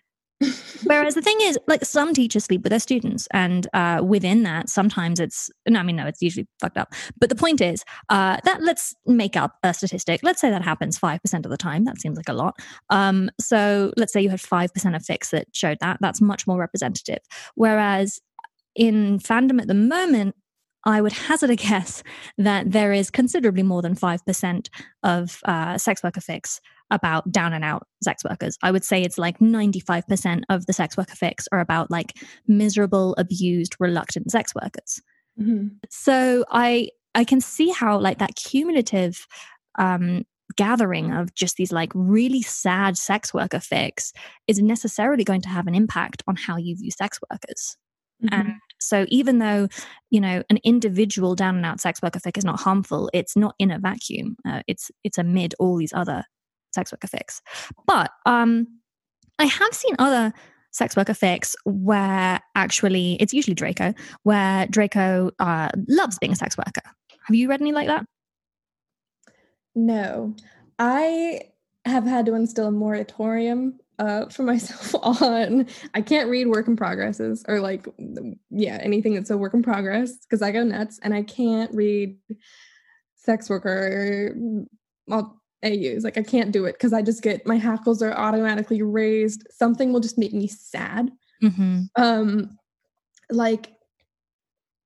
Whereas 0.84 1.16
the 1.16 1.22
thing 1.22 1.38
is, 1.42 1.58
like 1.68 1.86
some 1.86 2.14
teachers 2.14 2.46
sleep 2.46 2.64
with 2.64 2.72
their 2.72 2.80
students, 2.80 3.28
and 3.32 3.68
uh, 3.74 4.02
within 4.04 4.44
that, 4.44 4.70
sometimes 4.70 5.20
it's 5.20 5.50
no, 5.68 5.80
I 5.80 5.84
mean, 5.84 5.96
no, 5.96 6.08
it's 6.08 6.22
usually 6.22 6.48
fucked 6.60 6.78
up. 6.78 6.94
But 7.20 7.30
the 7.30 7.36
point 7.36 7.62
is 7.62 7.84
uh, 8.10 8.38
that 8.44 8.62
let's 8.62 8.94
make 9.06 9.36
up 9.36 9.56
a 9.64 9.74
statistic. 9.74 10.22
Let's 10.24 10.42
say 10.42 10.50
that 10.50 10.62
happens 10.62 10.98
five 10.98 11.22
percent 11.22 11.46
of 11.46 11.52
the 11.52 11.58
time. 11.58 11.86
That 11.86 12.00
seems 12.00 12.18
like 12.18 12.30
a 12.30 12.34
lot. 12.34 12.58
Um, 12.90 13.30
so 13.40 13.94
let's 13.98 14.14
say 14.14 14.22
you 14.22 14.30
had 14.30 14.42
five 14.42 14.74
percent 14.74 14.96
of 14.96 15.04
fics 15.04 15.30
that 15.32 15.48
showed 15.54 15.78
that. 15.82 15.98
That's 16.02 16.22
much 16.22 16.48
more 16.48 16.58
representative. 16.58 17.20
Whereas 17.56 18.20
in 18.76 19.20
fandom 19.20 19.62
at 19.62 19.68
the 19.68 19.74
moment, 19.74 20.36
I 20.86 21.02
would 21.02 21.12
hazard 21.28 21.50
a 21.50 21.56
guess 21.56 22.04
that 22.38 22.72
there 22.72 22.94
is 22.94 23.10
considerably 23.10 23.64
more 23.64 23.82
than 23.82 23.96
5% 23.96 24.68
of 25.04 25.40
uh, 25.46 25.78
sex 25.78 26.04
worker 26.04 26.22
fics 26.22 26.60
about 26.92 27.32
down 27.32 27.54
and 27.54 27.64
out 27.64 27.88
sex 28.04 28.24
workers. 28.24 28.58
I 28.62 28.72
would 28.72 28.84
say 28.84 29.02
it's 29.02 29.18
like 29.18 29.40
95% 29.40 30.44
of 30.50 30.66
the 30.66 30.74
sex 30.74 30.98
worker 30.98 31.16
fics 31.16 31.48
are 31.52 31.60
about 31.60 31.90
like 31.90 32.14
miserable, 32.48 33.16
abused, 33.18 33.76
reluctant 33.80 34.32
sex 34.32 34.54
workers. 34.56 35.02
Mm-hmm. 35.40 35.68
So 35.90 36.46
I 36.52 36.90
I 37.16 37.24
can 37.24 37.42
see 37.42 37.70
how 37.70 38.00
like 38.00 38.20
that 38.20 38.36
cumulative 38.36 39.28
um, 39.78 40.24
gathering 40.56 41.12
of 41.12 41.34
just 41.34 41.58
these 41.58 41.72
like 41.72 41.92
really 41.94 42.42
sad 42.42 42.98
sex 42.98 43.34
worker 43.34 43.60
fics 43.60 44.12
is 44.48 44.62
necessarily 44.62 45.24
going 45.24 45.42
to 45.42 45.50
have 45.50 45.68
an 45.68 45.76
impact 45.76 46.24
on 46.28 46.36
how 46.36 46.58
you 46.58 46.76
view 46.76 46.92
sex 46.92 47.20
workers. 47.30 47.78
Mm-hmm. 48.24 48.40
And 48.40 48.54
so 48.80 49.06
even 49.10 49.40
though, 49.40 49.68
you 50.10 50.22
know, 50.22 50.44
an 50.50 50.60
individual 50.64 51.36
down 51.36 51.56
and 51.56 51.66
out 51.66 51.82
sex 51.82 52.02
worker 52.02 52.20
fic 52.20 52.38
is 52.38 52.46
not 52.46 52.60
harmful, 52.60 53.10
it's 53.14 53.36
not 53.36 53.56
in 53.60 53.72
a 53.72 53.80
vacuum. 53.80 54.36
Uh, 54.48 54.62
it's 54.68 54.92
it's 55.04 55.18
amid 55.18 55.56
all 55.60 55.78
these 55.78 55.94
other 55.94 56.24
sex 56.74 56.92
worker 56.92 57.08
fics. 57.08 57.42
But 57.86 58.12
um, 58.26 58.68
I 59.40 59.46
have 59.46 59.74
seen 59.74 59.96
other 60.00 60.34
sex 60.72 60.96
worker 60.96 61.14
fics 61.14 61.54
where 61.66 62.40
actually 62.56 63.14
it's 63.20 63.34
usually 63.34 63.54
Draco, 63.54 63.94
where 64.24 64.68
Draco 64.68 65.32
uh, 65.40 65.70
loves 65.88 66.18
being 66.20 66.34
a 66.34 66.36
sex 66.36 66.58
worker. 66.58 66.82
Have 67.26 67.36
you 67.36 67.50
read 67.50 67.62
any 67.62 67.72
like 67.72 67.88
that? 67.88 68.06
No, 69.76 70.36
I 70.80 71.42
have 71.86 72.06
had 72.06 72.26
to 72.26 72.34
instill 72.34 72.68
a 72.68 72.72
moratorium 72.72 73.80
uh, 74.00 74.28
for 74.30 74.44
myself 74.52 74.96
on 75.04 75.68
I 75.94 76.02
can't 76.02 76.30
read 76.30 76.48
work 76.48 76.68
in 76.68 76.76
progresses 76.76 77.44
or 77.48 77.60
like 77.60 77.88
yeah 78.50 78.80
anything 78.82 79.14
that's 79.14 79.30
a 79.30 79.38
work 79.38 79.54
in 79.54 79.64
progress 79.64 80.18
because 80.18 80.42
I 80.42 80.52
go 80.52 80.64
nuts 80.64 81.00
and 81.04 81.14
I 81.14 81.24
can't 81.24 81.74
read 81.74 82.18
sex 83.16 83.50
worker 83.50 84.36
well 85.08 85.42
AUs 85.64 86.04
like 86.04 86.18
I 86.18 86.24
can't 86.24 86.52
do 86.52 86.66
it 86.66 86.74
because 86.74 86.94
I 86.94 87.02
just 87.02 87.22
get 87.22 87.46
my 87.48 87.58
hackles 87.58 88.02
are 88.02 88.14
automatically 88.14 88.82
raised. 88.82 89.48
Something 89.52 89.94
will 89.94 90.00
just 90.00 90.18
make 90.18 90.34
me 90.34 90.48
sad. 90.48 91.12
Mm-hmm. 91.42 91.82
um 91.98 92.58
like 93.30 93.74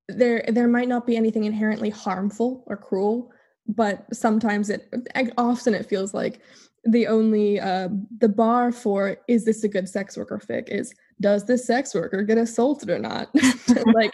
there 0.10 0.44
there 0.48 0.68
might 0.68 0.88
not 0.88 1.06
be 1.06 1.16
anything 1.16 1.44
inherently 1.44 1.92
harmful 1.92 2.64
or 2.66 2.76
cruel 2.76 3.32
but 3.68 4.06
sometimes 4.12 4.72
it 4.72 4.90
often 5.38 5.76
it 5.76 5.86
feels 5.86 6.16
like 6.16 6.42
the 6.86 7.08
only 7.08 7.60
uh, 7.60 7.90
the 8.20 8.30
bar 8.30 8.72
for 8.72 9.18
is 9.28 9.46
this 9.46 9.64
a 9.64 9.68
good 9.68 9.90
sex 9.90 10.16
worker 10.16 10.40
fic? 10.40 10.70
Is 10.70 10.94
does 11.20 11.46
this 11.46 11.66
sex 11.66 11.94
worker 11.94 12.24
get 12.24 12.38
assaulted 12.38 12.90
or 12.90 13.00
not? 13.00 13.30
Like 13.94 14.14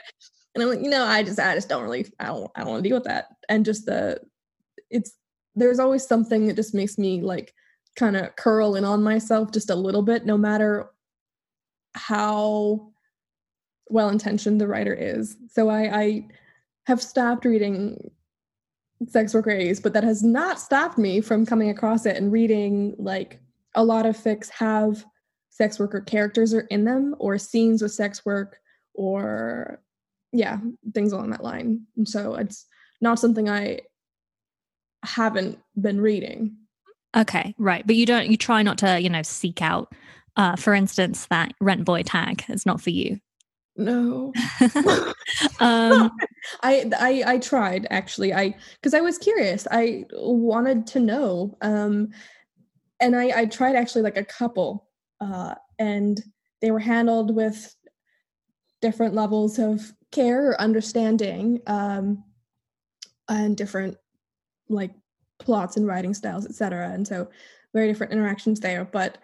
and 0.55 0.62
i'm 0.63 0.70
like 0.70 0.82
you 0.82 0.89
know 0.89 1.03
i 1.03 1.24
just 1.24 1.39
i 1.39 1.55
just 1.55 1.67
don't 1.67 1.82
really 1.82 2.05
i 2.20 2.25
don't 2.25 2.51
i 2.55 2.60
don't 2.60 2.70
want 2.70 2.84
to 2.84 2.89
deal 2.89 2.98
with 2.98 3.08
that. 3.08 3.27
And 3.50 3.65
just 3.65 3.86
the 3.86 4.20
it's 4.89 5.13
there's 5.55 5.79
always 5.79 6.05
something 6.05 6.48
that 6.48 6.55
just 6.55 6.74
makes 6.74 6.98
me 6.98 7.22
like 7.22 7.53
kind 7.95 8.15
of 8.17 8.36
curl 8.36 8.75
in 8.75 8.83
on 8.83 9.03
myself 9.03 9.51
just 9.51 9.69
a 9.69 9.75
little 9.75 10.01
bit 10.01 10.25
no 10.25 10.38
matter 10.38 10.89
how 11.95 12.89
well 13.89 14.10
intentioned 14.10 14.60
the 14.60 14.67
writer 14.67 14.93
is 14.93 15.38
so 15.51 15.69
i 15.69 16.00
i 16.01 16.27
have 16.86 17.01
stopped 17.01 17.45
reading 17.45 18.12
sex 19.07 19.33
worker 19.33 19.51
AUs, 19.51 19.79
but 19.79 19.93
that 19.93 20.03
has 20.03 20.24
not 20.24 20.60
stopped 20.60 20.98
me 20.98 21.22
from 21.22 21.45
coming 21.45 21.69
across 21.69 22.05
it 22.05 22.17
and 22.17 22.31
reading 22.31 22.95
like 22.98 23.39
a 23.75 23.83
lot 23.83 24.05
of 24.05 24.17
fics 24.17 24.50
have 24.50 25.05
sex 25.50 25.79
worker 25.79 26.01
characters 26.01 26.53
are 26.53 26.67
in 26.69 26.83
them 26.83 27.15
or 27.19 27.38
scenes 27.38 27.81
with 27.81 27.91
sex 27.91 28.25
work 28.25 28.60
or 28.93 29.81
yeah, 30.31 30.60
things 30.93 31.12
along 31.12 31.29
that 31.29 31.43
line. 31.43 31.81
And 31.95 32.07
so 32.07 32.36
it's 32.36 32.65
not 33.01 33.19
something 33.19 33.50
I 33.50 33.81
haven't 35.03 35.60
been 35.79 36.01
reading. 36.01 36.57
Okay, 37.15 37.53
right. 37.57 37.86
But 37.86 37.95
you 37.95 38.05
don't 38.05 38.27
you 38.27 38.38
try 38.38 38.63
not 38.63 38.77
to, 38.79 39.00
you 39.00 39.10
know, 39.10 39.24
seek 39.24 39.62
out 39.62 39.93
uh 40.36 40.55
for 40.55 40.74
instance 40.74 41.27
that 41.27 41.53
rent 41.62 41.86
boy 41.86 42.03
tag. 42.03 42.43
It's 42.50 42.65
not 42.65 42.81
for 42.81 42.89
you 42.89 43.19
no 43.75 44.31
um 45.60 46.12
I, 46.62 46.89
I 47.00 47.24
i 47.25 47.38
tried 47.39 47.88
actually 47.89 48.33
i 48.33 48.55
because 48.75 48.93
i 48.93 49.01
was 49.01 49.17
curious 49.17 49.67
i 49.72 50.05
wanted 50.13 50.86
to 50.88 51.00
know 51.00 51.57
um 51.62 52.10
and 53.00 53.15
i 53.15 53.41
i 53.41 53.45
tried 53.45 53.75
actually 53.75 54.03
like 54.03 54.17
a 54.17 54.25
couple 54.25 54.88
uh 55.22 55.55
and 55.79 56.22
they 56.62 56.72
were 56.72 56.79
handled 56.79 57.36
with 57.36 57.75
different 58.81 59.15
levels 59.15 59.57
of 59.57 59.91
care 60.12 60.51
or 60.51 60.62
understanding 60.62 61.60
um 61.67 62.24
and 63.27 63.57
different 63.57 63.98
like 64.74 64.92
plots 65.39 65.77
and 65.77 65.88
writing 65.88 66.13
styles 66.13 66.46
etc 66.46 66.89
and 66.89 67.08
so 67.08 67.27
very 67.74 67.88
different 67.88 68.13
interactions 68.13 68.60
there 68.60 68.86
but 68.86 69.18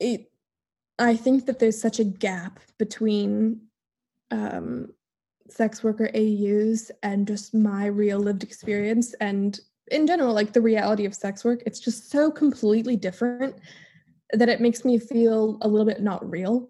it 0.00 0.30
I 0.98 1.14
think 1.14 1.44
that 1.44 1.58
there's 1.58 1.78
such 1.80 1.98
a 1.98 2.04
gap 2.04 2.58
between 2.78 3.60
um, 4.30 4.92
sex 5.48 5.84
worker 5.84 6.08
AUs 6.14 6.90
and 7.02 7.26
just 7.26 7.52
my 7.52 7.86
real 7.86 8.18
lived 8.18 8.42
experience 8.42 9.12
and 9.20 9.60
in 9.88 10.06
general, 10.06 10.34
like 10.34 10.52
the 10.52 10.60
reality 10.60 11.04
of 11.04 11.14
sex 11.14 11.44
work. 11.44 11.62
It's 11.66 11.80
just 11.80 12.10
so 12.10 12.30
completely 12.30 12.96
different 12.96 13.56
that 14.32 14.48
it 14.48 14.60
makes 14.60 14.84
me 14.84 14.98
feel 14.98 15.58
a 15.62 15.68
little 15.68 15.86
bit 15.86 16.02
not 16.02 16.28
real. 16.28 16.68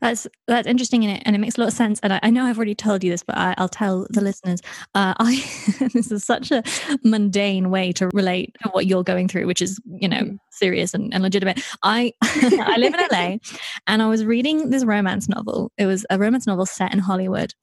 That's 0.00 0.26
that's 0.46 0.66
interesting 0.66 1.02
in 1.02 1.10
it, 1.10 1.22
and 1.24 1.36
it 1.36 1.38
makes 1.38 1.56
a 1.56 1.60
lot 1.60 1.68
of 1.68 1.74
sense. 1.74 2.00
And 2.00 2.12
I, 2.12 2.20
I 2.22 2.30
know 2.30 2.44
I've 2.44 2.56
already 2.56 2.74
told 2.74 3.04
you 3.04 3.10
this, 3.10 3.22
but 3.22 3.36
I, 3.36 3.54
will 3.58 3.68
tell 3.68 4.06
the 4.10 4.20
listeners. 4.20 4.60
Uh, 4.94 5.14
I 5.18 5.36
this 5.92 6.10
is 6.10 6.24
such 6.24 6.50
a 6.50 6.62
mundane 7.04 7.70
way 7.70 7.92
to 7.92 8.08
relate 8.08 8.56
to 8.62 8.68
what 8.70 8.86
you're 8.86 9.04
going 9.04 9.28
through, 9.28 9.46
which 9.46 9.62
is 9.62 9.80
you 9.86 10.08
know 10.08 10.22
mm. 10.22 10.38
serious 10.50 10.94
and, 10.94 11.12
and 11.14 11.22
legitimate. 11.22 11.62
I 11.82 12.12
I 12.22 12.76
live 12.78 12.94
in 12.94 13.00
LA, 13.10 13.36
and 13.86 14.02
I 14.02 14.08
was 14.08 14.24
reading 14.24 14.70
this 14.70 14.84
romance 14.84 15.28
novel. 15.28 15.70
It 15.78 15.86
was 15.86 16.04
a 16.10 16.18
romance 16.18 16.46
novel 16.46 16.66
set 16.66 16.92
in 16.92 16.98
Hollywood, 16.98 17.54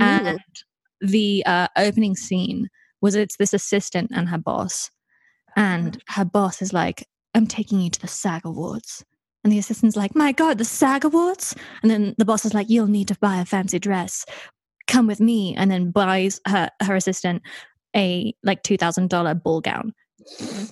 and 0.00 0.40
the 1.00 1.44
uh, 1.46 1.68
opening 1.76 2.16
scene 2.16 2.68
was 3.00 3.14
it's 3.14 3.36
this 3.36 3.52
assistant 3.52 4.10
and 4.14 4.28
her 4.28 4.38
boss, 4.38 4.90
and 5.56 6.02
her 6.08 6.24
boss 6.24 6.62
is 6.62 6.72
like, 6.72 7.06
"I'm 7.34 7.46
taking 7.46 7.80
you 7.80 7.90
to 7.90 8.00
the 8.00 8.08
SAG 8.08 8.44
Awards." 8.44 9.04
And 9.44 9.52
the 9.52 9.58
assistant's 9.58 9.96
like, 9.96 10.16
my 10.16 10.32
God, 10.32 10.58
the 10.58 10.64
SAG 10.64 11.04
Awards? 11.04 11.54
And 11.82 11.90
then 11.90 12.14
the 12.18 12.24
boss 12.24 12.44
is 12.44 12.54
like, 12.54 12.70
you'll 12.70 12.86
need 12.86 13.08
to 13.08 13.18
buy 13.20 13.36
a 13.36 13.44
fancy 13.44 13.78
dress. 13.78 14.24
Come 14.86 15.06
with 15.06 15.20
me. 15.20 15.54
And 15.54 15.70
then 15.70 15.90
buys 15.90 16.40
her, 16.48 16.70
her 16.82 16.96
assistant 16.96 17.42
a 17.94 18.34
like 18.42 18.62
$2,000 18.62 19.42
ball 19.42 19.60
gown. 19.60 19.92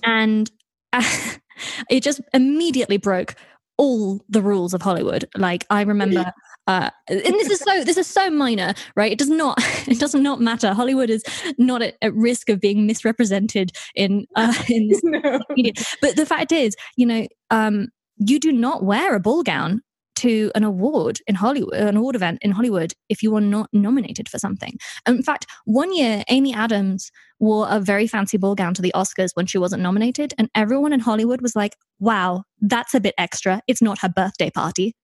And 0.03 0.51
uh, 0.91 1.03
it 1.89 2.01
just 2.01 2.21
immediately 2.33 2.97
broke 2.97 3.35
all 3.77 4.21
the 4.27 4.41
rules 4.41 4.73
of 4.73 4.81
Hollywood. 4.81 5.29
Like 5.35 5.65
I 5.69 5.81
remember 5.81 6.33
uh, 6.67 6.89
and 7.07 7.21
this 7.21 7.49
is 7.49 7.59
so 7.59 7.83
this 7.83 7.97
is 7.97 8.07
so 8.07 8.29
minor 8.29 8.73
right 8.95 9.11
it 9.11 9.19
does 9.19 9.29
not 9.29 9.57
it 9.87 9.99
does 9.99 10.15
not 10.15 10.39
matter 10.39 10.73
hollywood 10.73 11.09
is 11.09 11.23
not 11.57 11.81
at, 11.81 11.95
at 12.01 12.13
risk 12.13 12.49
of 12.49 12.59
being 12.61 12.87
misrepresented 12.87 13.71
in 13.95 14.25
uh, 14.35 14.53
in 14.69 14.87
this 14.87 15.01
no. 15.03 15.39
media 15.55 15.73
but 16.01 16.15
the 16.15 16.25
fact 16.25 16.51
is 16.51 16.75
you 16.95 17.05
know 17.05 17.27
um 17.49 17.87
you 18.17 18.39
do 18.39 18.51
not 18.51 18.83
wear 18.83 19.15
a 19.15 19.19
ball 19.19 19.43
gown 19.43 19.81
to 20.15 20.51
an 20.55 20.63
award 20.63 21.19
in 21.27 21.35
Hollywood, 21.35 21.73
an 21.73 21.97
award 21.97 22.15
event 22.15 22.39
in 22.41 22.51
Hollywood, 22.51 22.93
if 23.09 23.23
you 23.23 23.35
are 23.35 23.41
not 23.41 23.67
nominated 23.73 24.29
for 24.29 24.37
something. 24.37 24.77
In 25.07 25.23
fact, 25.23 25.47
one 25.65 25.93
year, 25.93 26.23
Amy 26.29 26.53
Adams 26.53 27.11
wore 27.39 27.67
a 27.69 27.79
very 27.79 28.07
fancy 28.07 28.37
ball 28.37 28.55
gown 28.55 28.73
to 28.75 28.81
the 28.81 28.91
Oscars 28.95 29.31
when 29.33 29.47
she 29.47 29.57
wasn't 29.57 29.81
nominated, 29.81 30.33
and 30.37 30.49
everyone 30.55 30.93
in 30.93 30.99
Hollywood 30.99 31.41
was 31.41 31.55
like, 31.55 31.75
wow, 31.99 32.43
that's 32.61 32.93
a 32.93 32.99
bit 32.99 33.15
extra. 33.17 33.61
It's 33.67 33.81
not 33.81 33.99
her 33.99 34.09
birthday 34.09 34.49
party. 34.49 34.95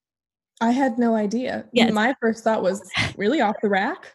I 0.62 0.72
had 0.72 1.00
no 1.00 1.16
idea. 1.16 1.66
Yes. 1.74 1.92
My 1.92 2.16
first 2.22 2.44
thought 2.44 2.62
was 2.62 2.82
really 3.18 3.42
off 3.42 3.56
the 3.62 3.70
rack. 3.70 4.14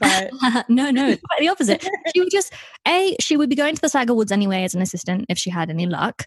But 0.00 0.30
no, 0.68 0.90
no, 0.90 1.16
quite 1.16 1.40
the 1.40 1.48
opposite. 1.48 1.86
she 2.14 2.20
would 2.20 2.30
just 2.30 2.52
a 2.88 3.16
she 3.20 3.36
would 3.36 3.48
be 3.48 3.56
going 3.56 3.74
to 3.74 3.80
the 3.80 3.88
SAG 3.88 4.10
Awards 4.10 4.32
anyway 4.32 4.64
as 4.64 4.74
an 4.74 4.82
assistant 4.82 5.26
if 5.28 5.38
she 5.38 5.50
had 5.50 5.70
any 5.70 5.86
luck, 5.86 6.26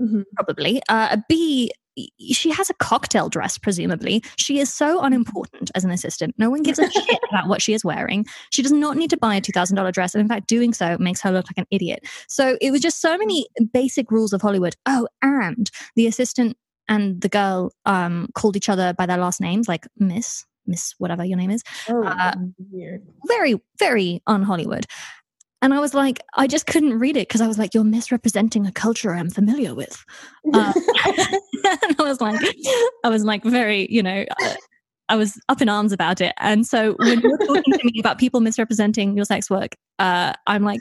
mm-hmm. 0.00 0.22
probably. 0.36 0.82
Uh, 0.88 1.16
B 1.28 1.70
she 2.18 2.50
has 2.50 2.70
a 2.70 2.74
cocktail 2.74 3.28
dress, 3.28 3.58
presumably. 3.58 4.22
She 4.36 4.58
is 4.58 4.72
so 4.72 5.00
unimportant 5.02 5.70
as 5.74 5.84
an 5.84 5.90
assistant. 5.90 6.34
No 6.38 6.48
one 6.50 6.62
gives 6.62 6.78
a 6.78 6.90
shit 6.90 7.18
about 7.30 7.48
what 7.48 7.60
she 7.60 7.74
is 7.74 7.84
wearing. 7.84 8.24
She 8.50 8.62
does 8.62 8.72
not 8.72 8.96
need 8.96 9.10
to 9.10 9.16
buy 9.16 9.34
a 9.34 9.40
$2,000 9.40 9.92
dress. 9.92 10.14
And 10.14 10.22
in 10.22 10.28
fact, 10.28 10.48
doing 10.48 10.72
so 10.72 10.96
makes 10.98 11.20
her 11.20 11.30
look 11.30 11.46
like 11.48 11.58
an 11.58 11.66
idiot. 11.70 12.00
So 12.28 12.56
it 12.60 12.70
was 12.70 12.80
just 12.80 13.00
so 13.00 13.18
many 13.18 13.46
basic 13.72 14.10
rules 14.10 14.32
of 14.32 14.40
Hollywood. 14.40 14.74
Oh, 14.86 15.06
and 15.20 15.70
the 15.96 16.06
assistant 16.06 16.56
and 16.88 17.20
the 17.20 17.28
girl 17.28 17.72
um, 17.84 18.28
called 18.34 18.56
each 18.56 18.68
other 18.68 18.94
by 18.94 19.06
their 19.06 19.18
last 19.18 19.40
names, 19.40 19.68
like 19.68 19.86
Miss, 19.98 20.44
Miss, 20.66 20.94
whatever 20.98 21.24
your 21.24 21.38
name 21.38 21.50
is. 21.50 21.62
Oh, 21.88 22.04
uh, 22.04 22.34
weird. 22.70 23.02
Very, 23.26 23.60
very 23.78 24.22
un 24.26 24.42
Hollywood. 24.42 24.86
And 25.60 25.72
I 25.72 25.78
was 25.78 25.94
like, 25.94 26.20
I 26.34 26.48
just 26.48 26.66
couldn't 26.66 26.98
read 26.98 27.16
it 27.16 27.28
because 27.28 27.40
I 27.40 27.46
was 27.46 27.56
like, 27.56 27.72
you're 27.72 27.84
misrepresenting 27.84 28.66
a 28.66 28.72
culture 28.72 29.14
I'm 29.14 29.30
familiar 29.30 29.74
with. 29.74 30.04
Uh, 30.52 30.72
and 31.64 31.96
I 31.98 32.02
was 32.02 32.20
like, 32.20 32.40
I 33.04 33.08
was 33.08 33.24
like, 33.24 33.44
very, 33.44 33.86
you 33.88 34.02
know, 34.02 34.24
uh, 34.42 34.54
I 35.08 35.14
was 35.14 35.40
up 35.48 35.62
in 35.62 35.68
arms 35.68 35.92
about 35.92 36.20
it. 36.20 36.34
And 36.38 36.66
so 36.66 36.94
when 36.98 37.20
you're 37.20 37.38
talking 37.38 37.74
to 37.74 37.84
me 37.84 38.00
about 38.00 38.18
people 38.18 38.40
misrepresenting 38.40 39.14
your 39.14 39.24
sex 39.24 39.48
work, 39.48 39.76
uh, 40.00 40.32
I'm 40.48 40.64
like, 40.64 40.80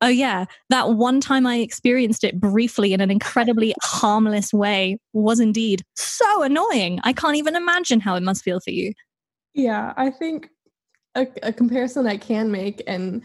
oh 0.00 0.08
yeah, 0.08 0.44
that 0.70 0.94
one 0.94 1.20
time 1.20 1.46
I 1.46 1.56
experienced 1.56 2.24
it 2.24 2.40
briefly 2.40 2.92
in 2.92 3.00
an 3.00 3.10
incredibly 3.10 3.74
harmless 3.82 4.52
way 4.52 4.98
was 5.12 5.40
indeed 5.40 5.82
so 5.96 6.42
annoying. 6.42 7.00
I 7.04 7.12
can't 7.12 7.36
even 7.36 7.56
imagine 7.56 8.00
how 8.00 8.14
it 8.14 8.22
must 8.22 8.44
feel 8.44 8.60
for 8.60 8.70
you. 8.70 8.92
Yeah, 9.54 9.92
I 9.96 10.10
think 10.10 10.50
a, 11.14 11.26
a 11.42 11.52
comparison 11.52 12.06
I 12.06 12.16
can 12.16 12.50
make 12.50 12.82
and 12.86 13.22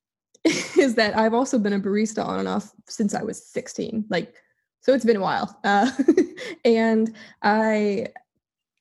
is 0.44 0.94
that 0.96 1.16
I've 1.16 1.34
also 1.34 1.58
been 1.58 1.72
a 1.72 1.80
barista 1.80 2.24
on 2.24 2.40
and 2.40 2.48
off 2.48 2.72
since 2.88 3.14
I 3.14 3.22
was 3.22 3.44
16. 3.44 4.06
Like, 4.08 4.34
so 4.80 4.92
it's 4.92 5.04
been 5.04 5.16
a 5.16 5.20
while. 5.20 5.58
Uh, 5.64 5.90
and 6.64 7.14
I, 7.42 8.08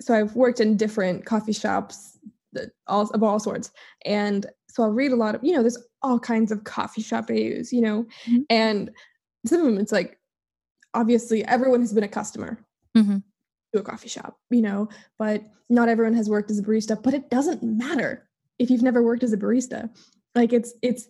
so 0.02 0.14
I've 0.14 0.36
worked 0.36 0.60
in 0.60 0.78
different 0.78 1.26
coffee 1.26 1.54
shops 1.54 2.18
all, 2.88 3.10
of 3.10 3.24
all 3.24 3.40
sorts. 3.40 3.72
And 4.06 4.46
so 4.78 4.84
I'll 4.84 4.92
read 4.92 5.12
a 5.12 5.16
lot 5.16 5.34
of, 5.34 5.44
you 5.44 5.54
know, 5.54 5.62
there's 5.62 5.84
all 6.04 6.20
kinds 6.20 6.52
of 6.52 6.64
coffee 6.64 7.02
shop 7.02 7.32
AUs, 7.32 7.74
you 7.74 7.82
know, 7.82 8.06
mm-hmm. 8.28 8.42
and 8.52 8.92
some 9.44 9.60
of 9.60 9.66
them 9.66 9.80
it's 9.80 9.92
like, 9.92 10.20
obviously 10.94 11.44
everyone 11.46 11.80
has 11.80 11.94
been 11.94 12.04
a 12.04 12.08
customer 12.08 12.64
mm-hmm. 12.96 13.18
to 13.74 13.80
a 13.80 13.82
coffee 13.82 14.08
shop, 14.08 14.38
you 14.52 14.62
know, 14.62 14.88
but 15.18 15.42
not 15.68 15.90
everyone 15.90 16.14
has 16.14 16.30
worked 16.30 16.52
as 16.52 16.60
a 16.60 16.62
barista, 16.62 17.02
but 17.02 17.16
it 17.16 17.32
doesn't 17.32 17.64
matter 17.64 18.30
if 18.60 18.70
you've 18.70 18.84
never 18.84 19.02
worked 19.02 19.24
as 19.24 19.34
a 19.34 19.38
barista. 19.38 19.90
Like 20.36 20.54
it's, 20.54 20.74
it's, 20.84 21.08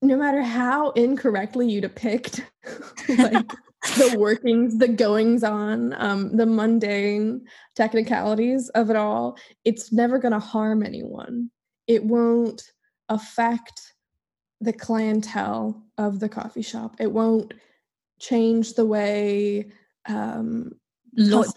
no 0.00 0.16
matter 0.16 0.40
how 0.40 0.92
incorrectly 0.92 1.70
you 1.70 1.82
depict 1.82 2.42
like 3.18 3.46
the 3.98 4.14
workings, 4.18 4.78
the 4.78 4.88
goings 4.88 5.44
on, 5.44 5.92
um, 6.02 6.34
the 6.34 6.46
mundane 6.46 7.42
technicalities 7.76 8.70
of 8.70 8.88
it 8.88 8.96
all, 8.96 9.36
it's 9.66 9.92
never 9.92 10.18
going 10.18 10.32
to 10.32 10.38
harm 10.38 10.82
anyone. 10.82 11.50
It 11.90 12.04
won't 12.04 12.62
affect 13.08 13.94
the 14.60 14.72
clientele 14.72 15.82
of 15.98 16.20
the 16.20 16.28
coffee 16.28 16.62
shop. 16.62 16.94
It 17.00 17.10
won't 17.10 17.52
change 18.20 18.74
the 18.74 18.86
way 18.86 19.72
um, 20.08 20.72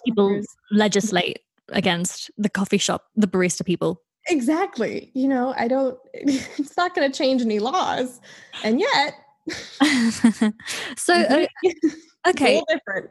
people 0.06 0.42
legislate 0.72 1.42
against 1.70 2.32
the 2.36 2.50
coffee 2.50 2.80
shop, 2.80 3.04
the 3.16 3.28
barista 3.28 3.64
people 3.64 4.02
Exactly. 4.28 5.12
You 5.14 5.28
know, 5.28 5.54
I 5.56 5.68
don't, 5.68 6.00
it's 6.14 6.78
not 6.78 6.96
going 6.96 7.12
to 7.12 7.16
change 7.16 7.44
any 7.44 7.60
laws. 7.60 8.22
And 8.64 8.80
yet, 8.80 9.16
so 10.96 11.14
uh, 11.14 11.46
okay 12.28 12.64
different 12.70 13.10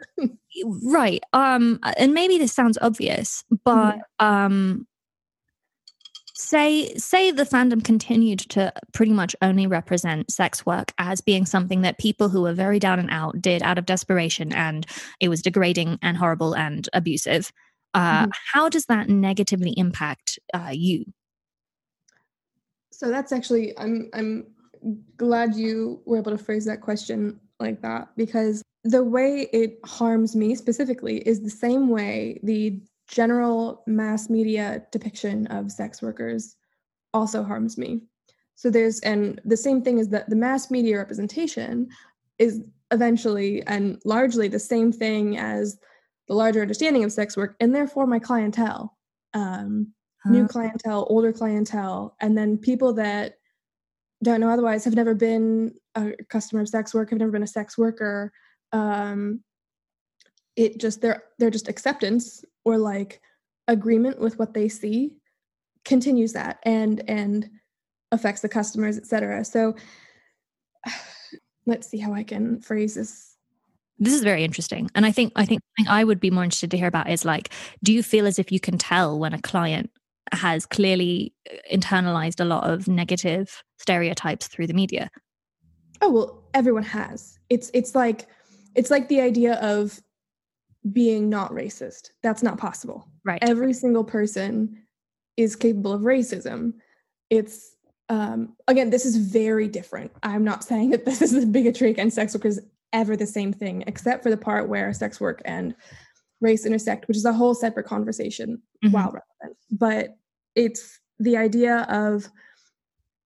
right 0.85 1.23
um 1.35 1.79
and 1.99 2.15
maybe 2.15 2.39
this 2.39 2.55
sounds 2.55 2.79
obvious 2.81 3.45
but 3.65 3.97
mm-hmm. 3.97 4.27
um 4.27 4.87
say 6.43 6.95
say 6.95 7.31
the 7.31 7.45
fandom 7.45 7.85
continued 7.85 8.39
to 8.39 8.73
pretty 8.93 9.13
much 9.13 9.35
only 9.43 9.67
represent 9.67 10.31
sex 10.31 10.67
work 10.67 10.93
as 10.99 11.21
being 11.21 11.47
something 11.47 11.83
that 11.83 11.99
people 11.99 12.29
who 12.29 12.43
were 12.43 12.53
very 12.55 12.79
down 12.79 12.99
and 12.99 13.11
out 13.11 13.41
did 13.41 13.63
out 13.63 13.79
of 13.79 13.87
desperation 13.87 14.53
and 14.53 14.87
it 15.21 15.29
was 15.29 15.43
degrading 15.43 15.99
and 16.03 16.17
horrible 16.17 16.55
and 16.55 16.89
abusive 16.93 17.53
uh, 17.95 18.23
mm-hmm. 18.23 18.31
How 18.53 18.69
does 18.69 18.87
that 18.87 19.09
negatively 19.09 19.75
impact 19.77 20.39
uh, 20.55 20.71
you? 20.73 21.05
So 22.91 23.11
that's 23.11 23.33
actually 23.33 23.77
I'm 23.79 24.09
I'm 24.15 24.47
glad 25.17 25.55
you 25.55 26.01
were 26.07 26.19
able 26.19 26.33
to 26.33 26.43
phrase 26.43 26.65
that 26.67 26.81
question 26.81 27.41
like 27.61 27.83
that 27.83 28.09
because 28.17 28.63
the 28.85 29.05
way 29.05 29.49
it 29.53 29.79
harms 29.85 30.35
me 30.35 30.55
specifically 30.55 31.19
is 31.19 31.43
the 31.43 31.51
same 31.51 31.89
way 31.89 32.41
the 32.43 32.81
general 33.13 33.85
mass 33.87 34.31
media 34.31 34.83
depiction 34.91 35.47
of 35.49 35.71
sex 35.71 36.01
workers 36.01 36.57
also 37.13 37.45
harms 37.45 37.77
me. 37.77 38.01
So 38.55 38.71
there's 38.71 39.01
and 39.01 39.41
the 39.45 39.57
same 39.57 39.83
thing 39.83 39.99
is 39.99 40.09
that 40.09 40.31
the 40.31 40.37
mass 40.37 40.71
media 40.71 40.97
representation 40.97 41.89
is 42.39 42.63
eventually 42.91 43.63
and 43.67 44.01
largely 44.05 44.49
the 44.49 44.59
same 44.59 44.91
thing 44.91 45.37
as 45.39 45.79
the 46.27 46.35
larger 46.35 46.63
understanding 46.63 47.05
of 47.05 47.13
sex 47.13 47.37
work 47.37 47.55
and 47.61 47.75
therefore 47.75 48.07
my 48.07 48.19
clientele 48.19 48.97
um, 49.35 49.93
huh. 50.23 50.31
new 50.31 50.47
clientele 50.47 51.07
older 51.11 51.33
clientele 51.33 52.15
and 52.21 52.37
then 52.37 52.57
people 52.57 52.93
that 52.93 53.35
don't 54.23 54.41
know 54.41 54.51
otherwise 54.51 54.85
have 54.85 54.95
never 54.95 55.15
been 55.15 55.75
a 55.95 56.13
customer 56.29 56.61
of 56.61 56.69
sex 56.69 56.95
work 56.95 57.11
have 57.11 57.19
never 57.19 57.33
been 57.33 57.43
a 57.43 57.47
sex 57.47 57.77
worker 57.77 58.33
um, 58.73 59.43
it 60.57 60.79
just 60.79 61.01
their 61.01 61.25
their 61.39 61.51
just 61.51 61.69
acceptance 61.69 62.45
or 62.65 62.79
like 62.79 63.21
agreement 63.69 64.21
with 64.21 64.39
what 64.39 64.55
they 64.55 64.69
see 64.69 65.17
continues 65.85 66.33
that 66.33 66.59
and 66.65 67.03
and 67.09 67.51
affects 68.11 68.43
the 68.43 68.49
customers 68.49 68.97
etc 68.99 69.45
so 69.45 69.75
let's 71.67 71.89
see 71.89 71.99
how 71.99 72.13
i 72.13 72.23
can 72.23 72.61
phrase 72.61 72.95
this. 72.95 73.29
This 73.99 74.15
is 74.15 74.23
very 74.23 74.43
interesting. 74.43 74.91
And 74.95 75.07
i 75.07 75.13
think 75.13 75.33
i 75.37 75.45
think 75.45 75.63
i 75.89 76.03
would 76.03 76.21
be 76.21 76.31
more 76.31 76.45
interested 76.45 76.71
to 76.73 76.77
hear 76.77 76.89
about 76.89 77.09
is 77.09 77.25
like 77.25 77.51
do 77.83 77.93
you 77.93 78.03
feel 78.03 78.27
as 78.27 78.39
if 78.39 78.51
you 78.51 78.61
can 78.61 78.79
tell 78.79 79.19
when 79.19 79.33
a 79.33 79.41
client 79.41 79.91
has 80.33 80.67
clearly 80.67 81.35
uh, 81.51 81.57
internalized 81.73 82.41
a 82.41 82.45
lot 82.45 82.69
of 82.69 82.89
negative 82.89 83.63
stereotypes 83.79 84.49
through 84.49 84.67
the 84.67 84.75
media? 84.75 85.11
Oh 86.01 86.11
well 86.11 86.43
everyone 86.53 86.83
has. 86.83 87.39
It's 87.49 87.71
it's 87.75 87.95
like 87.95 88.27
it's 88.75 88.91
like 88.91 89.09
the 89.09 89.21
idea 89.21 89.55
of 89.55 90.01
being 90.91 91.29
not 91.29 91.53
racist. 91.53 92.11
That's 92.23 92.43
not 92.43 92.59
possible. 92.59 93.09
Right. 93.25 93.39
Every 93.43 93.73
single 93.73 94.05
person 94.05 94.83
is 95.37 95.55
capable 95.55 95.93
of 95.93 96.03
racism. 96.03 96.75
It's 97.31 97.77
um, 98.09 98.57
again 98.69 98.91
this 98.91 99.07
is 99.07 99.17
very 99.17 99.69
different. 99.69 100.13
I'm 100.23 100.45
not 100.45 100.65
saying 100.65 100.91
that 100.91 101.05
this 101.05 101.23
is 101.23 101.45
a 101.45 101.47
bigotry 101.47 101.91
against 101.91 102.17
sex 102.17 102.35
workers 102.35 102.59
ever 102.93 103.17
the 103.17 103.27
same 103.27 103.53
thing, 103.53 103.85
except 103.87 104.23
for 104.23 104.31
the 104.31 104.37
part 104.37 104.69
where 104.69 104.93
sex 104.93 105.21
work 105.21 105.41
and 105.45 105.75
race 106.41 106.67
intersect, 106.67 107.09
which 107.09 107.17
is 107.17 107.25
a 107.25 107.33
whole 107.33 107.55
separate 107.55 107.87
conversation 107.87 108.61
mm-hmm. 108.85 108.93
while 108.93 109.13
relevant. 109.13 109.59
But 109.71 110.17
it's 110.55 111.01
the 111.19 111.37
idea 111.37 111.87
of 111.89 112.29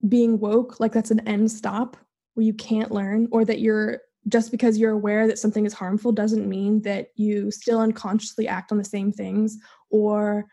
being 0.08 0.38
woke, 0.38 0.78
like 0.78 0.92
that's 0.92 1.10
an 1.10 1.26
end 1.26 1.50
stop 1.50 1.96
where 2.34 2.44
you 2.44 2.52
can't 2.52 2.92
learn, 2.92 3.28
or 3.32 3.44
that 3.44 3.60
you're 3.60 4.00
just 4.28 4.50
because 4.50 4.78
you're 4.78 4.92
aware 4.92 5.26
that 5.26 5.38
something 5.38 5.64
is 5.64 5.72
harmful 5.72 6.12
doesn't 6.12 6.48
mean 6.48 6.82
that 6.82 7.08
you 7.16 7.50
still 7.50 7.80
unconsciously 7.80 8.48
act 8.48 8.72
on 8.72 8.78
the 8.78 8.84
same 8.84 9.12
things 9.12 9.58
or 9.90 10.46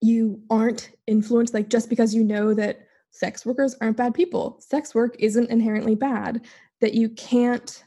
you 0.00 0.40
aren't 0.50 0.90
influenced 1.06 1.54
like 1.54 1.68
just 1.68 1.88
because 1.88 2.14
you 2.14 2.22
know 2.22 2.54
that 2.54 2.86
sex 3.10 3.46
workers 3.46 3.76
aren't 3.80 3.96
bad 3.96 4.12
people. 4.12 4.58
Sex 4.60 4.94
work 4.94 5.16
isn't 5.18 5.50
inherently 5.50 5.94
bad. 5.94 6.44
That 6.80 6.94
you 6.94 7.08
can't 7.10 7.82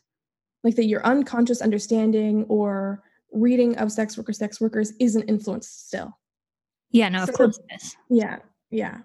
like 0.64 0.76
that 0.76 0.86
your 0.86 1.06
unconscious 1.06 1.62
understanding 1.62 2.46
or 2.50 3.04
reading 3.32 3.78
of 3.78 3.92
sex 3.92 4.18
workers 4.18 4.40
sex 4.40 4.60
workers 4.60 4.94
isn't 5.00 5.24
influenced 5.24 5.88
still. 5.88 6.18
Yeah 6.92 7.10
no 7.10 7.26
so, 7.26 7.32
of 7.32 7.38
course 7.38 7.60
yeah 8.10 8.38
yeah. 8.72 9.00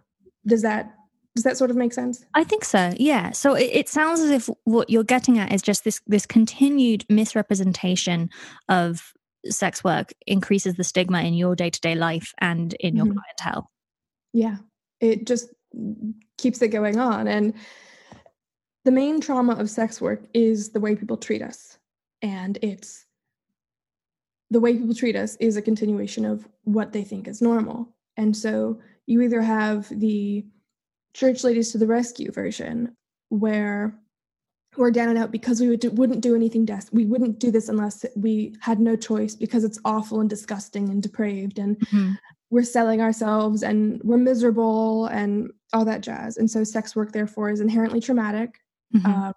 Does 0.46 0.62
that 0.62 0.94
does 1.34 1.44
that 1.44 1.56
sort 1.56 1.70
of 1.70 1.76
make 1.76 1.92
sense 1.92 2.24
i 2.34 2.44
think 2.44 2.64
so 2.64 2.92
yeah 2.98 3.30
so 3.30 3.54
it, 3.54 3.70
it, 3.72 3.88
sounds 3.88 4.20
as 4.20 4.30
if 4.30 4.48
what 4.64 4.90
you're 4.90 5.04
getting 5.04 5.38
at 5.38 5.52
is 5.52 5.62
just 5.62 5.84
this 5.84 6.00
this 6.06 6.26
continued 6.26 7.04
misrepresentation 7.08 8.28
of 8.68 9.12
sex 9.46 9.82
work 9.82 10.12
increases 10.26 10.74
the 10.74 10.84
stigma 10.84 11.22
in 11.22 11.34
your 11.34 11.56
day-to-day 11.56 11.94
life 11.94 12.32
and 12.40 12.74
in 12.74 12.96
your 12.96 13.06
mm-hmm. 13.06 13.18
clientele 13.38 13.70
yeah 14.32 14.56
it 15.00 15.26
just 15.26 15.48
keeps 16.38 16.60
it 16.62 16.68
going 16.68 16.98
on 16.98 17.26
and 17.26 17.54
the 18.84 18.90
main 18.90 19.20
trauma 19.20 19.54
of 19.54 19.70
sex 19.70 20.00
work 20.00 20.24
is 20.34 20.70
the 20.70 20.80
way 20.80 20.96
people 20.96 21.16
treat 21.16 21.42
us. 21.42 21.78
And 22.20 22.58
it's 22.62 23.06
the 24.50 24.60
way 24.60 24.76
people 24.76 24.94
treat 24.94 25.16
us 25.16 25.36
is 25.36 25.56
a 25.56 25.62
continuation 25.62 26.24
of 26.24 26.48
what 26.64 26.92
they 26.92 27.04
think 27.04 27.28
is 27.28 27.40
normal. 27.40 27.88
And 28.16 28.36
so 28.36 28.80
you 29.06 29.22
either 29.22 29.40
have 29.40 29.88
the 29.88 30.44
church 31.14 31.44
ladies 31.44 31.72
to 31.72 31.78
the 31.78 31.86
rescue 31.86 32.30
version 32.30 32.96
where 33.28 33.94
we're 34.76 34.90
down 34.90 35.10
and 35.10 35.18
out 35.18 35.30
because 35.30 35.60
we 35.60 35.68
would 35.68 35.80
do, 35.80 35.90
wouldn't 35.90 36.22
do 36.22 36.34
anything 36.34 36.64
des- 36.64 36.88
we 36.92 37.04
wouldn't 37.04 37.38
do 37.38 37.50
this 37.50 37.68
unless 37.68 38.04
we 38.16 38.54
had 38.60 38.80
no 38.80 38.96
choice 38.96 39.34
because 39.34 39.64
it's 39.64 39.78
awful 39.84 40.20
and 40.20 40.30
disgusting 40.30 40.88
and 40.88 41.02
depraved 41.02 41.58
and 41.58 41.78
mm-hmm. 41.80 42.12
we're 42.50 42.62
selling 42.62 43.02
ourselves 43.02 43.62
and 43.62 44.00
we're 44.02 44.16
miserable 44.16 45.06
and 45.06 45.52
all 45.74 45.84
that 45.84 46.00
jazz 46.00 46.38
and 46.38 46.50
so 46.50 46.64
sex 46.64 46.96
work 46.96 47.12
therefore 47.12 47.50
is 47.50 47.60
inherently 47.60 48.00
traumatic 48.00 48.62
Mm-hmm. 48.94 49.06
Um, 49.06 49.34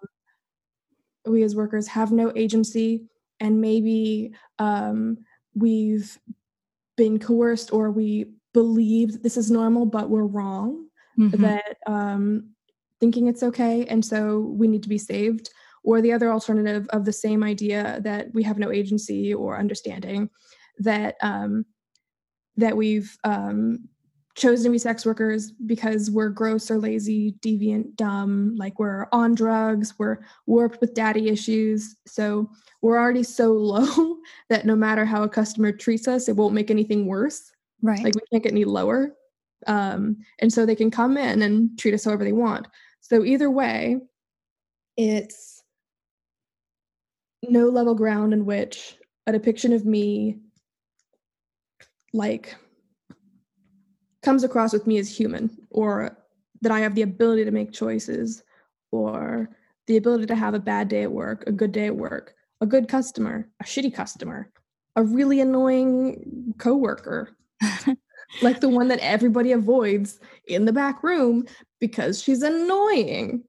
we 1.26 1.42
as 1.42 1.56
workers 1.56 1.88
have 1.88 2.12
no 2.12 2.32
agency 2.36 3.06
and 3.40 3.60
maybe 3.60 4.32
um, 4.58 5.18
we've 5.54 6.18
been 6.96 7.18
coerced 7.18 7.72
or 7.72 7.90
we 7.90 8.26
believe 8.54 9.22
this 9.22 9.36
is 9.36 9.50
normal, 9.50 9.86
but 9.86 10.08
we're 10.08 10.24
wrong. 10.24 10.85
Mm-hmm. 11.18 11.42
That 11.42 11.76
um, 11.86 12.50
thinking 13.00 13.26
it's 13.26 13.42
okay, 13.42 13.86
and 13.86 14.04
so 14.04 14.40
we 14.40 14.68
need 14.68 14.82
to 14.82 14.88
be 14.88 14.98
saved. 14.98 15.50
Or 15.84 16.00
the 16.00 16.12
other 16.12 16.32
alternative 16.32 16.88
of 16.90 17.04
the 17.04 17.12
same 17.12 17.44
idea 17.44 18.00
that 18.02 18.34
we 18.34 18.42
have 18.42 18.58
no 18.58 18.72
agency 18.72 19.32
or 19.32 19.56
understanding, 19.56 20.30
that 20.80 21.14
um, 21.22 21.64
that 22.56 22.76
we've 22.76 23.16
um, 23.22 23.88
chosen 24.36 24.64
to 24.64 24.70
be 24.70 24.78
sex 24.78 25.06
workers 25.06 25.50
because 25.64 26.10
we're 26.10 26.28
gross 26.28 26.70
or 26.70 26.78
lazy, 26.78 27.34
deviant, 27.40 27.96
dumb, 27.96 28.54
like 28.56 28.78
we're 28.78 29.06
on 29.10 29.34
drugs, 29.34 29.94
we're 29.98 30.18
warped 30.46 30.80
with 30.80 30.94
daddy 30.94 31.28
issues. 31.28 31.96
So 32.06 32.50
we're 32.82 32.98
already 32.98 33.22
so 33.22 33.52
low 33.52 34.16
that 34.50 34.66
no 34.66 34.76
matter 34.76 35.04
how 35.04 35.22
a 35.22 35.28
customer 35.28 35.72
treats 35.72 36.06
us, 36.06 36.28
it 36.28 36.36
won't 36.36 36.54
make 36.54 36.70
anything 36.70 37.06
worse. 37.06 37.50
Right. 37.82 38.04
Like 38.04 38.14
we 38.14 38.20
can't 38.30 38.42
get 38.42 38.52
any 38.52 38.64
lower. 38.64 39.14
Um, 39.66 40.18
and 40.38 40.52
so 40.52 40.64
they 40.64 40.76
can 40.76 40.90
come 40.90 41.16
in 41.16 41.42
and 41.42 41.78
treat 41.78 41.94
us 41.94 42.04
however 42.04 42.24
they 42.24 42.32
want. 42.32 42.68
So 43.00 43.24
either 43.24 43.50
way, 43.50 43.98
it's 44.96 45.62
no 47.42 47.68
level 47.68 47.94
ground 47.94 48.32
in 48.32 48.44
which 48.46 48.96
a 49.26 49.32
depiction 49.32 49.72
of 49.72 49.84
me 49.84 50.38
like 52.12 52.56
comes 54.22 54.42
across 54.42 54.72
with 54.72 54.86
me 54.86 54.98
as 54.98 55.16
human 55.16 55.50
or 55.70 56.16
that 56.62 56.72
I 56.72 56.80
have 56.80 56.94
the 56.94 57.02
ability 57.02 57.44
to 57.44 57.50
make 57.50 57.72
choices 57.72 58.42
or 58.90 59.50
the 59.86 59.96
ability 59.96 60.26
to 60.26 60.34
have 60.34 60.54
a 60.54 60.58
bad 60.58 60.88
day 60.88 61.02
at 61.02 61.12
work, 61.12 61.44
a 61.46 61.52
good 61.52 61.72
day 61.72 61.86
at 61.86 61.96
work, 61.96 62.34
a 62.60 62.66
good 62.66 62.88
customer, 62.88 63.48
a 63.60 63.64
shitty 63.64 63.94
customer, 63.94 64.50
a 64.96 65.04
really 65.04 65.40
annoying 65.40 66.54
coworker, 66.58 67.36
like 68.42 68.60
the 68.60 68.68
one 68.68 68.88
that 68.88 68.98
everybody 69.00 69.52
avoids 69.52 70.18
in 70.46 70.64
the 70.64 70.72
back 70.72 71.02
room 71.02 71.46
because 71.80 72.22
she's 72.22 72.42
annoying. 72.42 73.42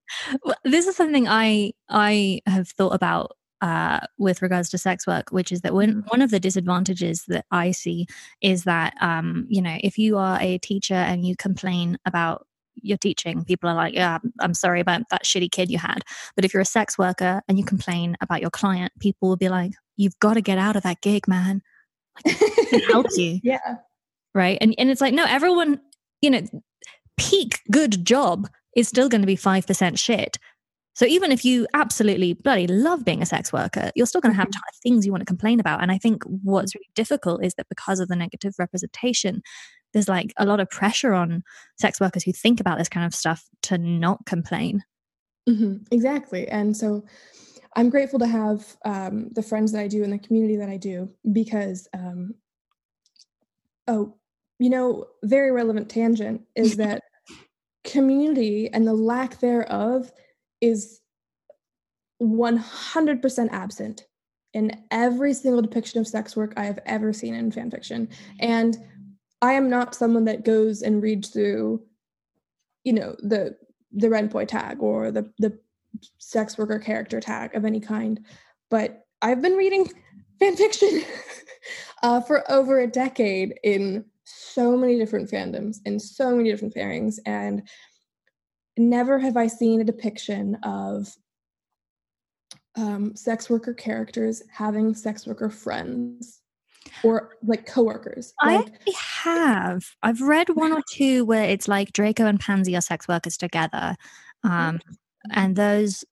Well, 0.44 0.56
this 0.64 0.88
is 0.88 0.96
something 0.96 1.28
I 1.28 1.74
I 1.90 2.42
have 2.46 2.70
thought 2.70 2.94
about 2.94 3.38
uh, 3.62 4.00
with 4.18 4.42
regards 4.42 4.70
to 4.70 4.78
sex 4.78 5.08
work, 5.08 5.32
which 5.32 5.52
is 5.52 5.62
that 5.62 5.74
when, 5.74 5.90
mm-hmm. 5.90 6.08
one 6.08 6.22
of 6.22 6.32
the 6.32 6.40
disadvantages 6.40 7.24
that 7.28 7.46
I 7.52 7.72
see 7.72 8.06
is 8.42 8.64
that, 8.66 8.94
um, 9.02 9.46
you 9.50 9.62
know, 9.62 9.78
if 9.82 9.98
you 9.98 10.18
are 10.18 10.40
a 10.40 10.58
teacher 10.60 10.94
and 10.94 11.26
you 11.26 11.36
complain 11.36 11.98
about 12.06 12.46
your 12.76 12.98
teaching, 12.98 13.44
people 13.44 13.70
are 13.70 13.76
like, 13.76 13.94
yeah, 13.96 14.20
I'm 14.40 14.54
sorry 14.54 14.80
about 14.80 15.10
that 15.10 15.24
shitty 15.24 15.52
kid 15.52 15.72
you 15.72 15.80
had. 15.80 16.04
But 16.36 16.46
if 16.46 16.54
you're 16.54 16.62
a 16.62 16.66
sex 16.66 16.98
worker 16.98 17.42
and 17.48 17.58
you 17.58 17.66
complain 17.66 18.16
about 18.22 18.42
your 18.42 18.52
client, 18.52 18.92
people 19.00 19.30
will 19.30 19.38
be 19.38 19.50
like, 19.50 19.74
you've 19.96 20.20
got 20.20 20.36
to 20.36 20.42
get 20.42 20.60
out 20.60 20.76
of 20.76 20.84
that 20.84 21.02
gig, 21.02 21.28
man. 21.28 21.62
Like, 22.24 22.36
it 22.40 22.92
helps 22.92 23.18
you. 23.18 23.40
Yeah. 23.42 23.78
Right. 24.38 24.60
And, 24.62 24.76
and 24.78 24.92
it's 24.92 25.02
like, 25.02 25.16
no, 25.16 25.26
everyone, 25.28 25.82
you 26.22 26.30
know, 26.30 26.44
peak 27.18 27.62
good 27.72 28.06
job 28.06 28.48
is 28.76 28.88
still 28.88 29.10
going 29.10 29.22
to 29.22 29.28
be 29.28 29.36
5% 29.36 29.98
shit. 29.98 30.38
So 30.94 31.08
even 31.08 31.32
if 31.32 31.44
you 31.44 31.66
absolutely 31.74 32.34
bloody 32.34 32.68
love 32.68 33.04
being 33.04 33.24
a 33.24 33.26
sex 33.26 33.52
worker, 33.52 33.90
you're 33.96 34.06
still 34.06 34.22
going 34.22 34.34
to 34.34 34.38
have 34.38 34.50
mm-hmm. 34.50 34.80
things 34.84 35.08
you 35.08 35.12
want 35.12 35.22
to 35.22 35.26
complain 35.26 35.60
about. 35.60 35.82
And 35.82 35.92
I 35.92 35.98
think 35.98 36.22
what's 36.26 36.76
really 36.76 36.90
difficult 36.94 37.44
is 37.44 37.56
that 37.56 37.68
because 37.68 38.00
of 38.00 38.10
the 38.10 38.16
negative 38.16 38.54
representation, 38.60 39.42
there's 39.94 40.08
like 40.08 40.34
a 40.38 40.46
lot 40.46 40.60
of 40.60 40.70
pressure 40.70 41.16
on 41.16 41.42
sex 41.80 42.00
workers 42.00 42.24
who 42.24 42.32
think 42.32 42.60
about 42.60 42.78
this 42.78 42.90
kind 42.90 43.08
of 43.08 43.16
stuff 43.16 43.44
to 43.64 43.80
not 43.80 44.24
complain. 44.28 44.84
Mm-hmm, 45.50 45.78
exactly. 45.90 46.48
And 46.48 46.78
so 46.78 47.04
I'm 47.76 47.90
grateful 47.90 48.20
to 48.20 48.28
have 48.28 48.78
um, 48.86 49.30
the 49.34 49.42
friends 49.42 49.72
that 49.72 49.82
I 49.82 49.88
do 49.88 50.04
and 50.04 50.14
the 50.14 50.20
community 50.20 50.58
that 50.58 50.70
I 50.70 50.78
do 50.78 51.10
because, 51.32 51.88
um, 51.94 52.36
oh, 53.88 54.17
you 54.60 54.70
know, 54.70 55.06
very 55.24 55.52
relevant 55.52 55.90
tangent 55.90 56.42
is 56.56 56.76
that 56.78 57.04
community 57.84 58.70
and 58.72 58.86
the 58.86 58.94
lack 58.94 59.40
thereof 59.40 60.12
is 60.62 61.00
100% 62.22 63.50
absent 63.52 64.06
in 64.54 64.72
every 64.92 65.34
single 65.34 65.62
depiction 65.62 66.00
of 66.00 66.08
sex 66.08 66.36
work 66.36 66.54
I 66.58 66.66
have 66.66 66.80
ever 66.86 67.14
seen 67.14 67.36
in 67.36 67.52
fan 67.52 67.70
fiction. 67.70 68.10
And 68.40 68.78
I 69.42 69.54
am 69.54 69.70
not 69.70 69.94
someone 69.94 70.26
that 70.26 70.46
goes 70.46 70.82
and 70.82 71.02
reads 71.02 71.30
through, 71.30 71.84
you 72.84 72.94
know, 72.94 73.16
the 73.20 73.56
the 73.94 74.10
rent 74.10 74.32
boy 74.32 74.46
tag 74.46 74.82
or 74.82 75.12
the 75.12 75.32
the 75.38 75.58
sex 76.18 76.58
worker 76.58 76.80
character 76.80 77.20
tag 77.20 77.56
of 77.56 77.66
any 77.66 77.80
kind, 77.80 78.26
but 78.70 79.06
I've 79.22 79.42
been 79.42 79.54
reading 79.54 79.88
fan 80.40 80.56
fiction 80.56 81.04
uh, 82.04 82.22
for 82.22 82.50
over 82.52 82.80
a 82.80 82.88
decade 82.88 83.60
in 83.64 84.06
so 84.58 84.76
many 84.76 84.98
different 84.98 85.30
fandoms 85.30 85.78
and 85.86 86.02
so 86.02 86.36
many 86.36 86.50
different 86.50 86.74
pairings, 86.74 87.20
and 87.28 87.68
never 88.76 89.20
have 89.20 89.38
I 89.38 89.46
seen 89.46 89.82
a 89.82 89.84
depiction 89.84 90.56
of 90.64 91.14
um, 92.76 93.16
sex 93.16 93.52
worker 93.52 93.76
characters 93.76 94.42
having 94.52 94.96
sex 94.96 95.28
worker 95.28 95.52
friends 95.52 96.42
or 97.04 97.38
like 97.44 97.68
coworkers. 97.68 98.34
Like, 98.44 98.68
I 98.88 98.94
have. 99.24 99.84
I've 100.02 100.22
read 100.22 100.50
one 100.50 100.74
or 100.74 100.82
two 100.92 101.24
where 101.26 101.44
it's 101.44 101.68
like 101.68 101.94
Draco 101.94 102.26
and 102.26 102.40
Pansy 102.40 102.76
are 102.76 102.82
sex 102.82 103.08
workers 103.08 103.38
together. 103.38 103.96
Um, 104.44 104.80
and 105.32 105.56
those 105.56 106.06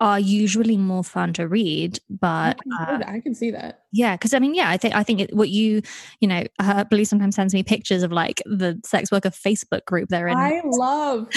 are 0.00 0.20
usually 0.20 0.76
more 0.76 1.02
fun 1.02 1.32
to 1.32 1.48
read 1.48 1.98
but 2.08 2.58
uh, 2.80 3.00
i 3.06 3.20
can 3.20 3.34
see 3.34 3.50
that. 3.50 3.82
yeah 3.92 4.14
because 4.14 4.32
i 4.32 4.38
mean 4.38 4.54
yeah 4.54 4.70
i 4.70 4.76
think 4.76 4.94
i 4.94 5.02
think 5.02 5.20
it, 5.20 5.34
what 5.34 5.48
you 5.48 5.82
you 6.20 6.28
know 6.28 6.44
uh, 6.60 6.84
Blue 6.84 7.04
sometimes 7.04 7.34
sends 7.34 7.52
me 7.52 7.62
pictures 7.62 8.02
of 8.02 8.12
like 8.12 8.40
the 8.46 8.80
sex 8.84 9.10
worker 9.10 9.30
facebook 9.30 9.84
group 9.84 10.08
they're 10.08 10.28
in. 10.28 10.36
I 10.36 10.60
love 10.64 11.28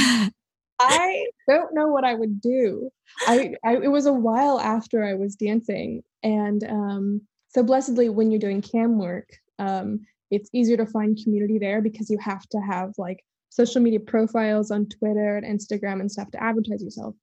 I 0.82 1.28
don't 1.48 1.74
know 1.76 1.88
what 1.88 2.04
I 2.04 2.16
would 2.16 2.42
do. 2.42 2.90
I, 3.28 3.54
I, 3.64 3.78
it 3.78 3.92
was 3.92 4.08
a 4.08 4.14
while 4.14 4.60
after 4.60 5.04
I 5.04 5.14
was 5.14 5.36
dancing, 5.36 6.02
and 6.24 6.64
um, 6.64 7.22
so 7.50 7.64
blessedly, 7.64 8.10
when 8.10 8.32
you're 8.32 8.40
doing 8.40 8.62
cam 8.62 8.98
work, 8.98 9.30
um, 9.60 10.00
it's 10.32 10.50
easier 10.54 10.78
to 10.78 10.86
find 10.86 11.20
community 11.22 11.60
there 11.60 11.82
because 11.82 12.10
you 12.10 12.18
have 12.20 12.48
to 12.50 12.60
have 12.60 12.94
like 12.98 13.24
social 13.50 13.82
media 13.82 14.00
profiles 14.00 14.72
on 14.72 14.88
Twitter 14.88 15.38
and 15.38 15.46
Instagram 15.46 16.00
and 16.00 16.12
stuff 16.12 16.32
to 16.32 16.42
advertise 16.42 16.82
yourself, 16.82 17.14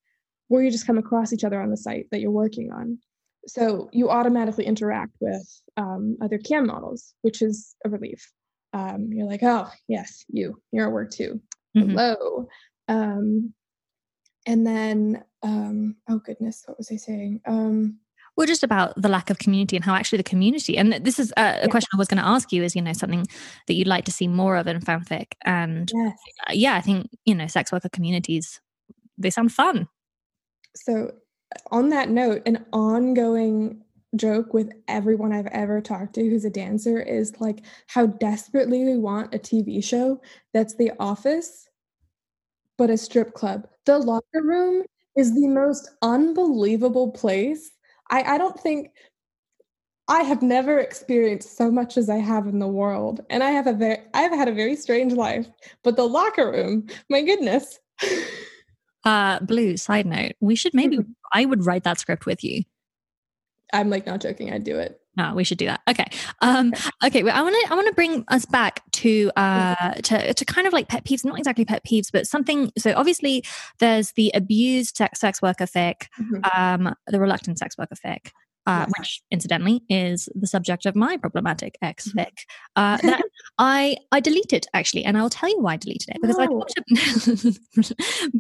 or 0.49 0.63
you 0.63 0.71
just 0.71 0.87
come 0.87 0.99
across 0.99 1.33
each 1.33 1.45
other 1.45 1.61
on 1.61 1.71
the 1.71 1.77
site 1.77 2.07
that 2.11 2.21
you're 2.21 2.31
working 2.31 2.73
on. 2.73 2.99
So 3.47 3.89
you 3.93 4.11
automatically 4.11 4.67
interact 4.67 5.13
with 5.21 5.47
um, 5.77 6.17
other 6.21 6.39
cam 6.39 6.67
models, 6.67 7.15
which 7.23 7.41
is 7.41 7.75
a 7.85 7.89
relief. 7.89 8.31
Um, 8.73 9.09
you're 9.11 9.27
like, 9.27 9.43
oh 9.43 9.69
yes, 9.89 10.25
you, 10.29 10.61
you're 10.73 10.87
at 10.87 10.93
work 10.93 11.11
too. 11.11 11.41
Mm-hmm. 11.77 11.91
Hello. 11.91 12.49
Um, 12.89 13.55
and 14.47 14.67
then, 14.67 15.25
um, 15.43 15.97
oh 16.09 16.19
goodness, 16.19 16.63
what 16.67 16.79
was 16.79 16.91
I 16.91 16.97
saying? 16.97 17.41
Um, 17.47 17.99
well, 18.37 18.47
just 18.47 18.63
about 18.63 19.01
the 19.01 19.09
lack 19.09 19.31
of 19.31 19.39
community 19.39 19.75
and 19.75 19.85
how 19.85 19.95
actually 19.95 20.19
the 20.19 20.23
community, 20.23 20.79
and 20.79 20.93
this 20.93 21.19
is 21.19 21.33
a, 21.37 21.41
a 21.41 21.45
yeah. 21.63 21.67
question 21.67 21.89
I 21.93 21.97
was 21.97 22.07
going 22.09 22.23
to 22.23 22.29
ask 22.29 22.53
you 22.53 22.63
is, 22.63 22.77
you 22.77 22.83
know, 22.83 22.93
something 22.93 23.27
that 23.67 23.75
you'd 23.75 23.89
like 23.89 24.05
to 24.05 24.13
see 24.13 24.29
more 24.29 24.57
of 24.57 24.69
in 24.69 24.81
fanfic. 24.81 25.33
And 25.45 25.91
yes. 25.93 26.19
Uh, 26.49 26.53
yeah, 26.53 26.75
I 26.77 26.81
think, 26.81 27.09
you 27.25 27.35
know, 27.35 27.49
sex 27.49 27.73
worker 27.73 27.89
communities, 27.89 28.61
they 29.19 29.31
sound 29.31 29.53
fun. 29.53 29.89
So, 30.85 31.13
on 31.71 31.89
that 31.91 32.09
note, 32.11 32.43
an 32.47 32.65
ongoing 32.73 33.83
joke 34.17 34.55
with 34.55 34.73
everyone 34.89 35.33
I've 35.33 35.47
ever 35.49 35.81
talked 35.81 36.15
to 36.15 36.29
who's 36.29 36.45
a 36.45 36.51
dancer 36.51 37.01
is 37.01 37.41
like 37.41 37.65
how 37.89 38.07
desperately 38.07 38.85
we 38.85 38.97
want 38.97 39.35
a 39.35 39.39
TV 39.39 39.81
show 39.83 40.21
that's 40.55 40.75
The 40.77 40.93
Office 40.99 41.69
but 42.77 42.91
a 42.91 42.97
strip 42.97 43.35
club. 43.35 43.67
The 43.85 43.99
locker 43.99 44.43
room 44.43 44.85
is 45.17 45.35
the 45.35 45.49
most 45.49 45.91
unbelievable 46.03 47.11
place. 47.11 47.71
I, 48.11 48.23
I 48.35 48.39
don't 48.39 48.59
think 48.59 48.93
I 50.09 50.23
have 50.23 50.43
never 50.43 50.79
experienced 50.79 51.57
so 51.57 51.71
much 51.71 51.97
as 51.99 52.09
I 52.09 52.17
have 52.17 52.47
in 52.47 52.59
the 52.59 52.67
world. 52.69 53.25
And 53.31 53.43
I 53.43 53.51
have 53.51 53.67
a 53.67 53.73
very 53.73 53.99
I've 54.15 54.33
had 54.33 54.49
a 54.49 54.53
very 54.53 54.75
strange 54.77 55.13
life. 55.13 55.47
But 55.83 55.97
the 55.97 56.09
locker 56.09 56.51
room, 56.51 56.87
my 57.11 57.23
goodness. 57.23 57.79
uh 59.05 59.41
Blue, 59.41 59.77
side 59.77 60.07
note, 60.07 60.33
we 60.41 60.55
should 60.55 60.75
maybe 60.75 60.99
I 61.33 61.45
would 61.45 61.65
write 61.65 61.85
that 61.85 61.99
script 61.99 62.27
with 62.27 62.43
you. 62.43 62.63
I'm 63.73 63.91
like 63.91 64.07
not 64.07 64.21
joking, 64.21 64.53
I'd 64.53 64.65
do 64.65 64.79
it. 64.79 65.01
No, 65.19 65.35
we 65.35 65.43
should 65.43 65.59
do 65.59 65.67
that. 65.67 65.81
Okay. 65.91 66.07
Um, 66.43 66.73
okay. 67.05 67.25
Well, 67.25 67.37
I 67.37 67.43
want 67.43 67.55
to 67.55 67.73
I 67.73 67.75
want 67.75 67.89
to 67.89 67.93
bring 67.93 68.25
us 68.29 68.47
back 68.47 68.83
to 68.93 69.33
uh 69.37 69.95
to 69.95 70.33
to 70.33 70.45
kind 70.45 70.67
of 70.67 70.73
like 70.73 70.89
pet 70.89 71.05
peeves, 71.05 71.25
not 71.25 71.39
exactly 71.39 71.65
pet 71.65 71.85
peeves, 71.85 72.09
but 72.13 72.27
something. 72.27 72.71
So 72.79 72.95
obviously, 72.97 73.45
there's 73.81 74.13
the 74.13 74.31
abused 74.35 74.97
sex, 74.97 75.19
sex 75.19 75.43
worker 75.43 75.67
fic, 75.67 76.07
mm-hmm. 76.21 76.87
um, 76.87 76.95
the 77.09 77.19
reluctant 77.19 77.59
sex 77.59 77.77
worker 77.77 77.97
fic. 77.97 78.31
Uh, 78.69 78.81
yes. 78.81 78.93
Which, 78.99 79.23
incidentally, 79.31 79.83
is 79.89 80.29
the 80.35 80.47
subject 80.47 80.85
of 80.85 80.95
my 80.95 81.17
problematic 81.17 81.79
ex 81.81 82.09
mm-hmm. 82.09 82.19
fic. 82.19 82.45
Uh, 82.77 82.99
that 82.99 83.23
I 83.59 83.97
I 84.13 84.21
deleted 84.21 84.67
actually, 84.75 85.07
and 85.07 85.17
I'll 85.17 85.31
tell 85.31 85.49
you 85.49 85.59
why 85.59 85.73
I 85.73 85.77
deleted 85.79 86.11
it 86.11 86.21
because 86.21 86.37
no. 86.37 86.45
I 86.45 86.47
talked 86.47 86.75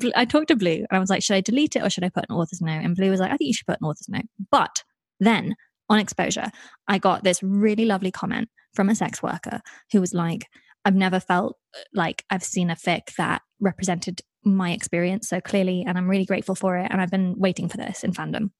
to 0.02 0.12
I 0.16 0.24
talked 0.26 0.48
to 0.48 0.56
Blue, 0.56 0.84
and 0.84 0.88
I 0.90 0.98
was 0.98 1.08
like, 1.08 1.22
should 1.22 1.36
I 1.36 1.40
delete 1.40 1.76
it 1.76 1.82
or 1.82 1.88
should 1.88 2.04
I 2.04 2.10
put 2.10 2.26
an 2.28 2.36
author's 2.36 2.60
note? 2.60 2.84
And 2.84 2.94
Blue 2.94 3.10
was 3.10 3.20
like, 3.20 3.32
I 3.32 3.38
think 3.38 3.48
you 3.48 3.54
should 3.54 3.66
put 3.66 3.80
an 3.80 3.86
author's 3.86 4.08
note. 4.10 4.26
But 4.50 4.84
then 5.18 5.54
on 5.88 5.98
exposure, 5.98 6.50
I 6.88 6.98
got 6.98 7.24
this 7.24 7.42
really 7.42 7.86
lovely 7.86 8.10
comment 8.10 8.50
from 8.74 8.90
a 8.90 8.94
sex 8.94 9.22
worker 9.22 9.62
who 9.92 10.00
was 10.02 10.12
like, 10.12 10.44
I've 10.84 10.94
never 10.94 11.20
felt 11.20 11.56
uh, 11.74 11.80
like 11.94 12.22
I've 12.28 12.44
seen 12.44 12.68
a 12.70 12.76
fic 12.76 13.14
that 13.16 13.40
represented 13.60 14.20
my 14.44 14.72
experience 14.72 15.26
so 15.26 15.40
clearly, 15.40 15.84
and 15.86 15.96
I'm 15.96 16.08
really 16.08 16.26
grateful 16.26 16.54
for 16.54 16.76
it. 16.76 16.88
And 16.90 17.00
I've 17.00 17.10
been 17.10 17.38
waiting 17.38 17.70
for 17.70 17.78
this 17.78 18.04
in 18.04 18.12
fandom. 18.12 18.50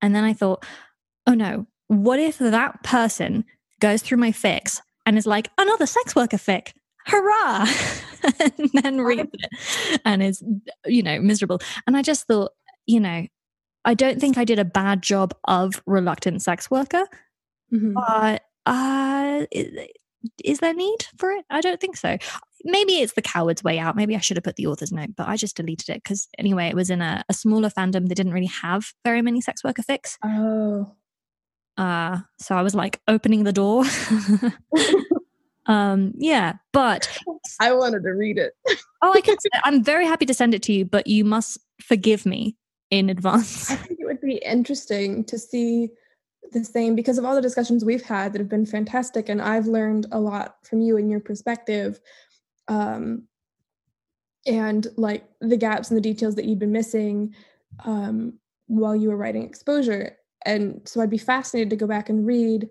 And 0.00 0.14
then 0.14 0.22
I 0.22 0.34
thought, 0.34 0.64
oh 1.26 1.34
no, 1.34 1.66
what 1.88 2.18
if 2.18 2.38
that 2.38 2.82
person 2.82 3.44
goes 3.80 4.02
through 4.02 4.18
my 4.18 4.32
fics 4.32 4.80
and 5.04 5.16
is 5.16 5.26
like, 5.26 5.50
another 5.58 5.86
sex 5.86 6.14
worker 6.14 6.36
fic? 6.36 6.72
Hurrah! 7.06 7.66
and 8.40 8.70
then 8.82 9.00
reads 9.00 9.30
it 9.32 10.00
and 10.04 10.22
is, 10.22 10.42
you 10.84 11.02
know, 11.02 11.20
miserable. 11.20 11.60
And 11.86 11.96
I 11.96 12.02
just 12.02 12.26
thought, 12.26 12.52
you 12.86 13.00
know, 13.00 13.26
I 13.84 13.94
don't 13.94 14.20
think 14.20 14.36
I 14.36 14.44
did 14.44 14.58
a 14.58 14.64
bad 14.64 15.02
job 15.02 15.34
of 15.46 15.80
reluctant 15.86 16.42
sex 16.42 16.70
worker, 16.70 17.06
mm-hmm. 17.72 17.92
but 17.92 18.42
uh, 18.66 19.46
is, 19.52 19.86
is 20.44 20.58
there 20.58 20.74
need 20.74 21.06
for 21.18 21.30
it? 21.30 21.44
I 21.50 21.60
don't 21.60 21.80
think 21.80 21.96
so. 21.96 22.18
Maybe 22.64 22.94
it's 22.94 23.12
the 23.12 23.22
coward's 23.22 23.62
way 23.62 23.78
out. 23.78 23.94
Maybe 23.94 24.16
I 24.16 24.20
should 24.20 24.36
have 24.36 24.44
put 24.44 24.56
the 24.56 24.66
author's 24.66 24.90
note, 24.90 25.10
but 25.16 25.28
I 25.28 25.36
just 25.36 25.56
deleted 25.56 25.88
it 25.88 26.02
because 26.02 26.26
anyway, 26.36 26.66
it 26.66 26.74
was 26.74 26.90
in 26.90 27.00
a, 27.00 27.22
a, 27.28 27.34
smaller 27.34 27.70
fandom 27.70 28.08
that 28.08 28.16
didn't 28.16 28.32
really 28.32 28.46
have 28.46 28.92
very 29.04 29.22
many 29.22 29.40
sex 29.40 29.62
worker 29.62 29.82
fics. 29.82 30.16
Oh. 30.24 30.96
Uh, 31.76 32.20
so 32.38 32.56
I 32.56 32.62
was 32.62 32.74
like 32.74 33.00
opening 33.06 33.44
the 33.44 33.52
door. 33.52 33.84
um, 35.66 36.12
yeah, 36.16 36.54
but 36.72 37.08
I 37.60 37.72
wanted 37.72 38.02
to 38.04 38.10
read 38.10 38.38
it. 38.38 38.54
oh, 39.02 39.12
I 39.12 39.20
can. 39.20 39.36
I'm 39.64 39.82
very 39.82 40.06
happy 40.06 40.26
to 40.26 40.34
send 40.34 40.54
it 40.54 40.62
to 40.64 40.72
you, 40.72 40.84
but 40.84 41.06
you 41.06 41.24
must 41.24 41.58
forgive 41.80 42.24
me 42.24 42.56
in 42.90 43.10
advance. 43.10 43.70
I 43.70 43.76
think 43.76 44.00
it 44.00 44.06
would 44.06 44.20
be 44.20 44.36
interesting 44.36 45.24
to 45.24 45.38
see 45.38 45.90
the 46.52 46.64
same 46.64 46.94
because 46.94 47.18
of 47.18 47.24
all 47.24 47.34
the 47.34 47.42
discussions 47.42 47.84
we've 47.84 48.04
had 48.04 48.32
that 48.32 48.38
have 48.40 48.48
been 48.48 48.66
fantastic, 48.66 49.28
and 49.28 49.42
I've 49.42 49.66
learned 49.66 50.06
a 50.12 50.20
lot 50.20 50.56
from 50.62 50.80
you 50.80 50.96
and 50.96 51.10
your 51.10 51.20
perspective. 51.20 52.00
Um, 52.68 53.28
and 54.46 54.86
like 54.96 55.24
the 55.40 55.56
gaps 55.56 55.90
and 55.90 55.96
the 55.96 56.02
details 56.02 56.36
that 56.36 56.44
you've 56.44 56.60
been 56.60 56.72
missing 56.72 57.34
um, 57.84 58.38
while 58.68 58.94
you 58.94 59.08
were 59.08 59.16
writing 59.16 59.42
exposure. 59.42 60.16
And 60.46 60.80
so 60.84 61.00
I'd 61.00 61.10
be 61.10 61.18
fascinated 61.18 61.70
to 61.70 61.76
go 61.76 61.86
back 61.86 62.08
and 62.08 62.26
read 62.26 62.70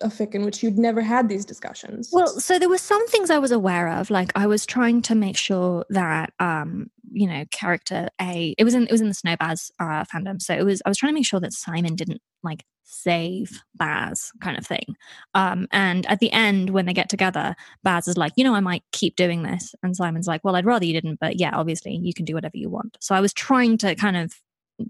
a 0.00 0.06
fic 0.06 0.34
in 0.34 0.44
which 0.44 0.62
you'd 0.62 0.78
never 0.78 1.00
had 1.00 1.28
these 1.28 1.44
discussions. 1.44 2.10
Well, 2.12 2.28
so 2.28 2.58
there 2.58 2.68
were 2.68 2.78
some 2.78 3.04
things 3.08 3.30
I 3.30 3.38
was 3.38 3.50
aware 3.50 3.88
of. 3.88 4.10
Like 4.10 4.30
I 4.36 4.46
was 4.46 4.64
trying 4.64 5.02
to 5.02 5.14
make 5.14 5.36
sure 5.36 5.84
that 5.90 6.32
um, 6.38 6.90
you 7.10 7.26
know, 7.26 7.44
character 7.50 8.08
A 8.20 8.54
it 8.58 8.64
was 8.64 8.74
in 8.74 8.84
it 8.84 8.92
was 8.92 9.00
in 9.00 9.08
the 9.08 9.14
Snow 9.14 9.36
Baz 9.36 9.70
uh 9.80 10.04
fandom. 10.04 10.40
So 10.40 10.54
it 10.54 10.64
was 10.64 10.82
I 10.84 10.88
was 10.88 10.98
trying 10.98 11.12
to 11.12 11.18
make 11.18 11.26
sure 11.26 11.40
that 11.40 11.52
Simon 11.52 11.96
didn't 11.96 12.20
like 12.42 12.64
save 12.84 13.62
Baz 13.74 14.30
kind 14.40 14.56
of 14.56 14.66
thing. 14.66 14.96
Um, 15.34 15.66
and 15.72 16.06
at 16.06 16.20
the 16.20 16.32
end 16.32 16.70
when 16.70 16.86
they 16.86 16.94
get 16.94 17.08
together, 17.08 17.54
Baz 17.82 18.08
is 18.08 18.16
like, 18.16 18.32
you 18.36 18.44
know, 18.44 18.54
I 18.54 18.60
might 18.60 18.82
keep 18.92 19.16
doing 19.16 19.42
this. 19.42 19.74
And 19.82 19.96
Simon's 19.96 20.26
like, 20.26 20.42
Well, 20.44 20.56
I'd 20.56 20.66
rather 20.66 20.84
you 20.84 20.94
didn't, 20.94 21.18
but 21.20 21.38
yeah, 21.40 21.54
obviously 21.54 21.96
you 21.96 22.14
can 22.14 22.24
do 22.24 22.34
whatever 22.34 22.56
you 22.56 22.70
want. 22.70 22.96
So 23.00 23.14
I 23.14 23.20
was 23.20 23.32
trying 23.32 23.78
to 23.78 23.94
kind 23.94 24.16
of 24.16 24.34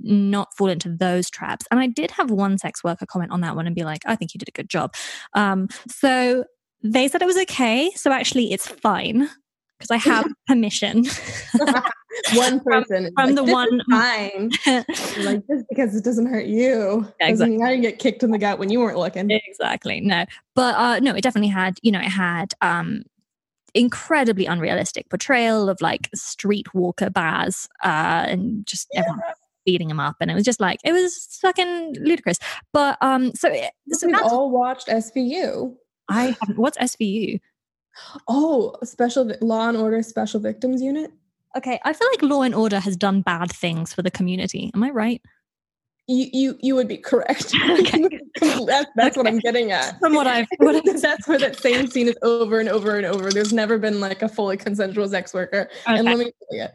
not 0.00 0.48
fall 0.56 0.68
into 0.68 0.88
those 0.88 1.30
traps. 1.30 1.66
And 1.70 1.80
I 1.80 1.86
did 1.86 2.10
have 2.12 2.30
one 2.30 2.58
sex 2.58 2.84
worker 2.84 3.06
comment 3.06 3.32
on 3.32 3.40
that 3.42 3.56
one 3.56 3.66
and 3.66 3.74
be 3.74 3.84
like, 3.84 4.02
I 4.06 4.16
think 4.16 4.34
you 4.34 4.38
did 4.38 4.48
a 4.48 4.52
good 4.52 4.68
job. 4.68 4.94
Um, 5.34 5.68
so 5.88 6.44
they 6.82 7.08
said 7.08 7.22
it 7.22 7.26
was 7.26 7.38
okay. 7.38 7.90
So 7.94 8.12
actually, 8.12 8.52
it's 8.52 8.66
fine 8.66 9.28
because 9.78 9.90
I 9.90 9.96
have 9.96 10.26
permission. 10.46 11.04
one 12.34 12.60
person 12.60 13.12
from, 13.14 13.26
from 13.26 13.34
the 13.34 13.44
one 13.44 13.80
fine. 13.90 14.50
like 15.24 15.46
just 15.46 15.64
because 15.68 15.94
it 15.94 16.04
doesn't 16.04 16.26
hurt 16.26 16.46
you 16.46 17.06
yeah, 17.20 17.28
exactly. 17.28 17.56
doesn't 17.56 17.70
mean 17.70 17.80
get 17.82 17.98
kicked 17.98 18.22
in 18.22 18.30
the 18.30 18.38
gut 18.38 18.58
when 18.58 18.70
you 18.70 18.80
weren't 18.80 18.98
looking. 18.98 19.30
Exactly. 19.30 20.00
No, 20.00 20.24
but 20.54 20.74
uh, 20.76 20.98
no, 21.00 21.14
it 21.14 21.22
definitely 21.22 21.50
had. 21.50 21.78
You 21.82 21.92
know, 21.92 22.00
it 22.00 22.04
had 22.04 22.54
um, 22.60 23.02
incredibly 23.74 24.46
unrealistic 24.46 25.08
portrayal 25.08 25.68
of 25.68 25.80
like 25.80 26.10
streetwalker 26.16 27.12
bars 27.12 27.68
uh, 27.84 28.24
and 28.26 28.66
just 28.66 28.88
yeah. 28.92 29.00
everyone 29.00 29.20
beating 29.68 29.90
him 29.90 30.00
up 30.00 30.16
and 30.20 30.30
it 30.30 30.34
was 30.34 30.44
just 30.50 30.60
like 30.60 30.80
it 30.84 30.92
was 30.92 31.38
fucking 31.42 31.94
ludicrous. 32.00 32.38
But 32.72 32.96
um 33.02 33.32
so, 33.34 33.54
so 33.90 34.06
we 34.06 34.14
all 34.14 34.50
watched 34.50 34.88
svu 34.88 35.74
i 36.08 36.36
haven't. 36.40 36.58
What's 36.62 36.78
svu 36.78 37.38
oh 38.28 38.74
special 38.84 39.30
law 39.42 39.68
and 39.68 39.76
order 39.76 40.02
special 40.02 40.40
victims 40.40 40.80
unit? 40.80 41.10
Okay 41.56 41.78
i 41.84 41.92
feel 41.92 42.08
like 42.12 42.22
law 42.22 42.42
and 42.42 42.54
order 42.54 42.80
has 42.80 42.96
done 42.96 43.20
bad 43.20 43.52
things 43.52 43.92
for 43.92 44.02
the 44.02 44.10
community. 44.10 44.70
Am 44.74 44.82
i 44.84 44.90
right 44.90 45.20
you 46.08 46.30
you 46.32 46.58
you 46.60 46.74
would 46.74 46.88
be 46.88 46.96
correct. 46.96 47.54
Okay. 47.68 48.08
that's 48.66 48.90
that's 48.96 49.16
what 49.16 49.26
I'm 49.26 49.38
getting 49.38 49.72
at. 49.72 49.98
From 50.00 50.14
what 50.14 50.26
I've, 50.26 50.46
what 50.58 50.74
I've 50.88 51.02
that's 51.02 51.28
where 51.28 51.38
that 51.38 51.56
same 51.56 51.86
scene 51.86 52.08
is 52.08 52.16
over 52.22 52.60
and 52.60 52.68
over 52.68 52.96
and 52.96 53.06
over. 53.06 53.30
There's 53.30 53.52
never 53.52 53.78
been 53.78 54.00
like 54.00 54.22
a 54.22 54.28
fully 54.28 54.56
consensual 54.56 55.08
sex 55.08 55.34
worker. 55.34 55.68
Okay. 55.86 55.98
And 55.98 56.04
let 56.06 56.18
me 56.18 56.24
tell 56.24 56.58
you, 56.58 56.66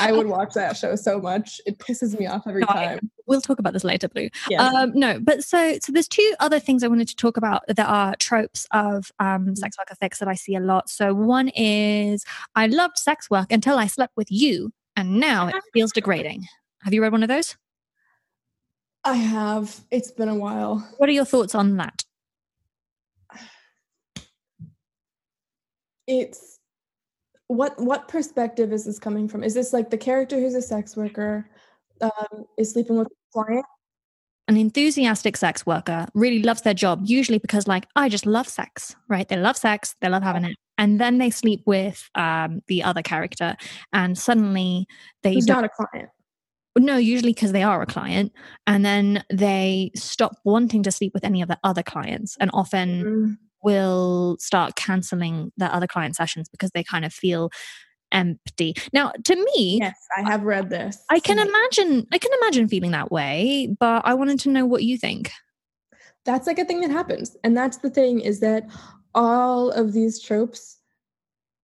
I 0.00 0.12
would 0.12 0.26
watch 0.26 0.54
that 0.54 0.76
show 0.76 0.94
so 0.94 1.20
much. 1.20 1.60
It 1.66 1.78
pisses 1.78 2.18
me 2.18 2.26
off 2.26 2.46
every 2.46 2.62
no, 2.62 2.66
time. 2.68 2.98
I, 3.02 3.08
we'll 3.26 3.40
talk 3.40 3.58
about 3.58 3.72
this 3.72 3.84
later, 3.84 4.08
Blue. 4.08 4.28
Yeah. 4.48 4.62
Um, 4.62 4.92
no, 4.94 5.18
but 5.20 5.42
so 5.42 5.78
so 5.82 5.92
there's 5.92 6.08
two 6.08 6.34
other 6.38 6.60
things 6.60 6.82
I 6.82 6.88
wanted 6.88 7.08
to 7.08 7.16
talk 7.16 7.36
about 7.36 7.62
that 7.68 7.88
are 7.88 8.14
tropes 8.16 8.66
of 8.72 9.10
um, 9.18 9.48
mm. 9.48 9.58
sex 9.58 9.76
work 9.78 9.90
effects 9.90 10.18
that 10.20 10.28
I 10.28 10.34
see 10.34 10.54
a 10.54 10.60
lot. 10.60 10.88
So 10.88 11.12
one 11.12 11.48
is 11.48 12.24
I 12.54 12.66
loved 12.66 12.98
sex 12.98 13.28
work 13.30 13.50
until 13.50 13.78
I 13.78 13.86
slept 13.86 14.16
with 14.16 14.30
you, 14.30 14.72
and 14.94 15.18
now 15.18 15.48
it 15.48 15.54
feels 15.72 15.92
degrading. 15.92 16.46
Have 16.82 16.94
you 16.94 17.02
read 17.02 17.12
one 17.12 17.22
of 17.22 17.28
those? 17.28 17.56
I 19.06 19.14
have. 19.14 19.80
It's 19.92 20.10
been 20.10 20.28
a 20.28 20.34
while. 20.34 20.78
What 20.96 21.08
are 21.08 21.12
your 21.12 21.24
thoughts 21.24 21.54
on 21.54 21.76
that? 21.76 22.02
It's 26.08 26.58
what 27.46 27.80
what 27.80 28.08
perspective 28.08 28.72
is 28.72 28.84
this 28.84 28.98
coming 28.98 29.28
from? 29.28 29.44
Is 29.44 29.54
this 29.54 29.72
like 29.72 29.90
the 29.90 29.98
character 29.98 30.40
who's 30.40 30.54
a 30.54 30.62
sex 30.62 30.96
worker 30.96 31.48
um, 32.00 32.46
is 32.58 32.72
sleeping 32.72 32.98
with 32.98 33.06
a 33.06 33.32
client? 33.32 33.64
An 34.48 34.56
enthusiastic 34.56 35.36
sex 35.36 35.64
worker 35.64 36.06
really 36.14 36.42
loves 36.42 36.62
their 36.62 36.74
job, 36.74 37.02
usually 37.04 37.38
because, 37.38 37.66
like, 37.66 37.86
I 37.96 38.08
just 38.08 38.26
love 38.26 38.48
sex, 38.48 38.94
right? 39.08 39.28
They 39.28 39.36
love 39.36 39.56
sex, 39.56 39.96
they 40.00 40.08
love 40.08 40.22
having 40.22 40.44
it, 40.44 40.56
and 40.78 41.00
then 41.00 41.18
they 41.18 41.30
sleep 41.30 41.62
with 41.66 42.08
um, 42.14 42.62
the 42.68 42.84
other 42.84 43.02
character, 43.02 43.56
and 43.92 44.16
suddenly 44.16 44.86
they 45.24 45.34
Who's 45.34 45.48
not 45.48 45.64
a 45.64 45.68
client 45.68 46.10
no, 46.82 46.96
usually 46.96 47.32
because 47.32 47.52
they 47.52 47.62
are 47.62 47.82
a 47.82 47.86
client, 47.86 48.32
and 48.66 48.84
then 48.84 49.24
they 49.32 49.90
stop 49.94 50.36
wanting 50.44 50.82
to 50.82 50.90
sleep 50.90 51.12
with 51.14 51.24
any 51.24 51.42
of 51.42 51.48
the 51.48 51.58
other 51.64 51.82
clients, 51.82 52.36
and 52.38 52.50
often 52.52 53.04
mm. 53.04 53.38
will 53.62 54.36
start 54.38 54.76
canceling 54.76 55.52
the 55.56 55.72
other 55.74 55.86
client 55.86 56.16
sessions 56.16 56.48
because 56.48 56.70
they 56.72 56.84
kind 56.84 57.04
of 57.04 57.12
feel 57.12 57.50
empty. 58.12 58.74
Now, 58.92 59.12
to 59.24 59.36
me, 59.36 59.78
yes, 59.80 59.96
I 60.16 60.22
have 60.22 60.42
read 60.42 60.70
this. 60.70 61.02
I 61.10 61.20
can 61.20 61.38
imagine. 61.38 62.06
I 62.12 62.18
can 62.18 62.32
imagine 62.42 62.68
feeling 62.68 62.92
that 62.92 63.10
way, 63.10 63.74
but 63.78 64.02
I 64.04 64.14
wanted 64.14 64.40
to 64.40 64.50
know 64.50 64.66
what 64.66 64.84
you 64.84 64.98
think. 64.98 65.30
That's 66.24 66.46
like 66.46 66.58
a 66.58 66.64
thing 66.64 66.80
that 66.80 66.90
happens, 66.90 67.36
and 67.44 67.56
that's 67.56 67.78
the 67.78 67.90
thing 67.90 68.20
is 68.20 68.40
that 68.40 68.68
all 69.14 69.70
of 69.70 69.92
these 69.92 70.20
tropes, 70.20 70.78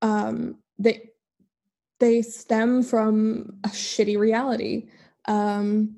um, 0.01 0.57
they 0.79 1.11
they 2.01 2.20
stem 2.20 2.83
from 2.83 3.53
a 3.62 3.68
shitty 3.68 4.18
reality 4.18 4.88
um 5.27 5.95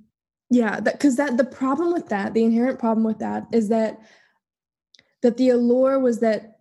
yeah 0.51 0.81
that 0.81 0.95
because 0.95 1.17
that 1.17 1.37
the 1.37 1.45
problem 1.45 1.93
with 1.93 2.09
that 2.09 2.35
the 2.35 2.45
inherent 2.45 2.79
problem 2.79 3.05
with 3.05 3.19
that 3.19 3.47
is 3.53 3.69
that 3.69 4.01
that 5.23 5.37
the 5.37 5.49
allure 5.51 5.99
was 5.99 6.21
that 6.21 6.59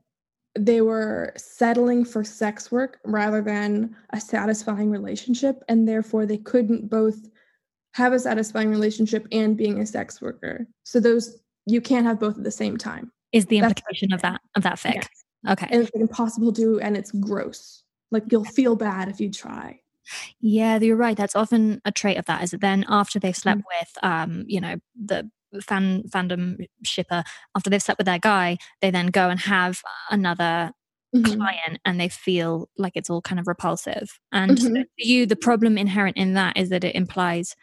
they 0.58 0.82
were 0.82 1.34
settling 1.36 2.06
for 2.06 2.24
sex 2.24 2.72
work 2.72 3.00
rather 3.06 3.42
than 3.42 3.96
a 4.12 4.22
satisfying 4.22 4.90
relationship 4.90 5.64
and 5.68 5.88
therefore 5.88 6.26
they 6.26 6.38
couldn't 6.38 6.90
both 6.90 7.30
have 7.94 8.14
a 8.14 8.20
satisfying 8.20 8.70
relationship 8.70 9.28
and 9.32 9.58
being 9.58 9.80
a 9.80 9.86
sex 9.86 10.22
worker. 10.22 10.68
So 10.84 11.00
those 11.00 11.40
you 11.66 11.82
can't 11.82 12.06
have 12.06 12.20
both 12.20 12.38
at 12.38 12.44
the 12.44 12.52
same 12.52 12.78
time. 12.78 13.12
Is 13.32 13.46
the 13.48 13.60
implication 13.60 14.14
of 14.14 14.22
that 14.22 14.42
of 14.56 14.64
that 14.64 14.76
fic 14.76 14.96
yes. 14.96 15.08
okay. 15.50 15.68
And 15.72 15.82
it's 15.82 15.92
impossible 15.92 16.52
to 16.54 16.62
do 16.62 16.80
and 16.80 16.96
it's 16.96 17.12
gross. 17.12 17.84
Like 18.12 18.24
you'll 18.32 18.46
feel 18.46 18.76
bad 18.76 19.10
if 19.10 19.20
you 19.20 19.32
try 19.32 19.80
yeah, 20.40 20.80
you're 20.80 20.96
right. 20.96 21.18
That's 21.18 21.36
often 21.36 21.82
a 21.86 21.92
trait 21.92 22.18
of 22.18 22.26
that. 22.26 22.44
Is 22.44 22.52
that 22.52 22.62
then 22.62 22.86
after 22.88 23.20
they've 23.20 23.36
slept 23.36 23.62
mm. 23.62 23.80
with, 23.80 24.04
um, 24.04 24.46
you 24.48 24.62
know, 24.62 24.76
the 24.96 25.30
fan 25.62 26.04
fandom 26.10 26.66
shipper, 26.84 27.24
after 27.56 27.70
they've 27.70 27.82
slept 27.82 28.00
with 28.00 28.06
their 28.06 28.20
guy, 28.20 28.58
they 28.82 28.92
then 28.92 29.08
go 29.08 29.30
and 29.30 29.40
have 29.42 29.82
another 30.10 30.72
mm-hmm. 31.16 31.36
client, 31.36 31.80
and 31.86 32.00
they 32.00 32.10
feel 32.10 32.70
like 32.78 32.94
it's 32.96 33.10
all 33.10 33.22
kind 33.22 33.40
of 33.40 33.48
repulsive. 33.48 34.20
And 34.32 34.58
mm-hmm. 34.58 34.82
for 34.82 34.86
you, 34.98 35.26
the 35.26 35.36
problem 35.36 35.78
inherent 35.78 36.18
in 36.18 36.34
that 36.34 36.58
is 36.58 36.70
that 36.70 36.84
it 36.84 36.96
implies 36.96 37.56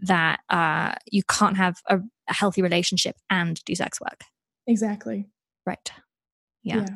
that 0.00 0.40
uh, 0.50 0.94
you 1.10 1.22
can't 1.22 1.56
have 1.56 1.80
a, 1.88 1.98
a 2.28 2.34
healthy 2.34 2.62
relationship 2.62 3.16
and 3.30 3.62
do 3.64 3.74
sex 3.74 4.00
work. 4.00 4.24
Exactly. 4.66 5.26
Right. 5.64 5.90
Yeah. 6.62 6.76
yeah. 6.76 6.86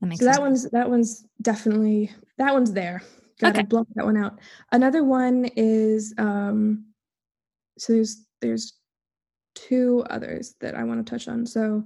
That 0.00 0.18
so 0.18 0.24
sense. 0.24 0.36
that 0.36 0.40
one's 0.40 0.70
that 0.70 0.90
one's 0.90 1.24
definitely 1.42 2.12
that 2.38 2.54
one's 2.54 2.72
there. 2.72 3.02
Gotta 3.40 3.60
okay. 3.60 3.66
block 3.66 3.86
that 3.94 4.04
one 4.04 4.16
out. 4.16 4.38
Another 4.72 5.04
one 5.04 5.48
is 5.56 6.14
um 6.18 6.86
so 7.78 7.92
there's 7.92 8.24
there's 8.40 8.74
two 9.54 10.04
others 10.10 10.54
that 10.60 10.74
I 10.74 10.84
want 10.84 11.04
to 11.04 11.10
touch 11.10 11.28
on. 11.28 11.46
So 11.46 11.84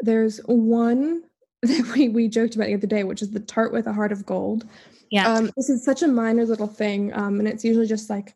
there's 0.00 0.38
one 0.46 1.22
that 1.62 1.92
we, 1.94 2.08
we 2.08 2.28
joked 2.28 2.54
about 2.54 2.66
the 2.66 2.74
other 2.74 2.86
day, 2.86 3.04
which 3.04 3.22
is 3.22 3.30
the 3.30 3.40
tart 3.40 3.72
with 3.72 3.86
a 3.86 3.92
heart 3.92 4.12
of 4.12 4.24
gold. 4.24 4.66
Yeah. 5.10 5.32
Um, 5.32 5.50
this 5.56 5.68
is 5.68 5.84
such 5.84 6.02
a 6.02 6.08
minor 6.08 6.46
little 6.46 6.66
thing. 6.66 7.12
Um, 7.14 7.38
and 7.38 7.48
it's 7.48 7.64
usually 7.64 7.86
just 7.86 8.08
like 8.08 8.34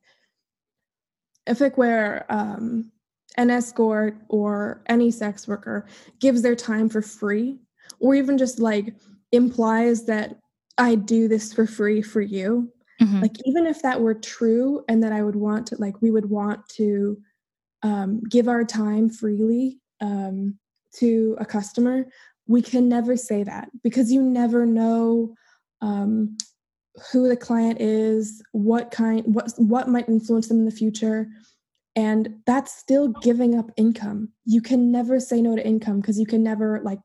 a 1.46 1.54
fic 1.54 1.76
where 1.76 2.26
um, 2.28 2.90
an 3.36 3.50
escort 3.50 4.16
or 4.28 4.82
any 4.86 5.10
sex 5.10 5.48
worker 5.48 5.86
gives 6.20 6.42
their 6.42 6.56
time 6.56 6.88
for 6.88 7.00
free, 7.00 7.60
or 8.00 8.14
even 8.14 8.36
just 8.36 8.58
like 8.58 8.94
implies 9.32 10.04
that 10.06 10.38
I 10.78 10.94
do 10.94 11.28
this 11.28 11.52
for 11.52 11.66
free 11.66 12.02
for 12.02 12.20
you. 12.20 12.70
Mhm. 13.00 13.22
Like, 13.22 13.36
even 13.44 13.66
if 13.66 13.82
that 13.82 14.00
were 14.00 14.14
true 14.14 14.84
and 14.88 15.02
that 15.02 15.12
I 15.12 15.22
would 15.22 15.36
want 15.36 15.66
to, 15.68 15.76
like, 15.76 16.00
we 16.00 16.10
would 16.10 16.30
want 16.30 16.68
to 16.70 17.18
um, 17.82 18.20
give 18.30 18.48
our 18.48 18.64
time 18.64 19.08
freely 19.08 19.80
um, 20.00 20.58
to 20.96 21.36
a 21.38 21.44
customer, 21.44 22.06
we 22.46 22.62
can 22.62 22.88
never 22.88 23.16
say 23.16 23.42
that 23.42 23.68
because 23.82 24.12
you 24.12 24.22
never 24.22 24.64
know 24.64 25.34
um, 25.80 26.36
who 27.10 27.28
the 27.28 27.36
client 27.36 27.80
is, 27.80 28.42
what 28.52 28.90
kind, 28.90 29.22
what 29.26 29.52
what 29.56 29.88
might 29.88 30.08
influence 30.08 30.48
them 30.48 30.60
in 30.60 30.64
the 30.64 30.70
future, 30.70 31.28
and 31.96 32.36
that's 32.46 32.74
still 32.74 33.08
giving 33.08 33.58
up 33.58 33.70
income. 33.76 34.30
You 34.44 34.60
can 34.60 34.92
never 34.92 35.20
say 35.20 35.42
no 35.42 35.56
to 35.56 35.66
income 35.66 36.00
because 36.00 36.18
you 36.18 36.26
can 36.26 36.42
never 36.42 36.80
like 36.82 37.00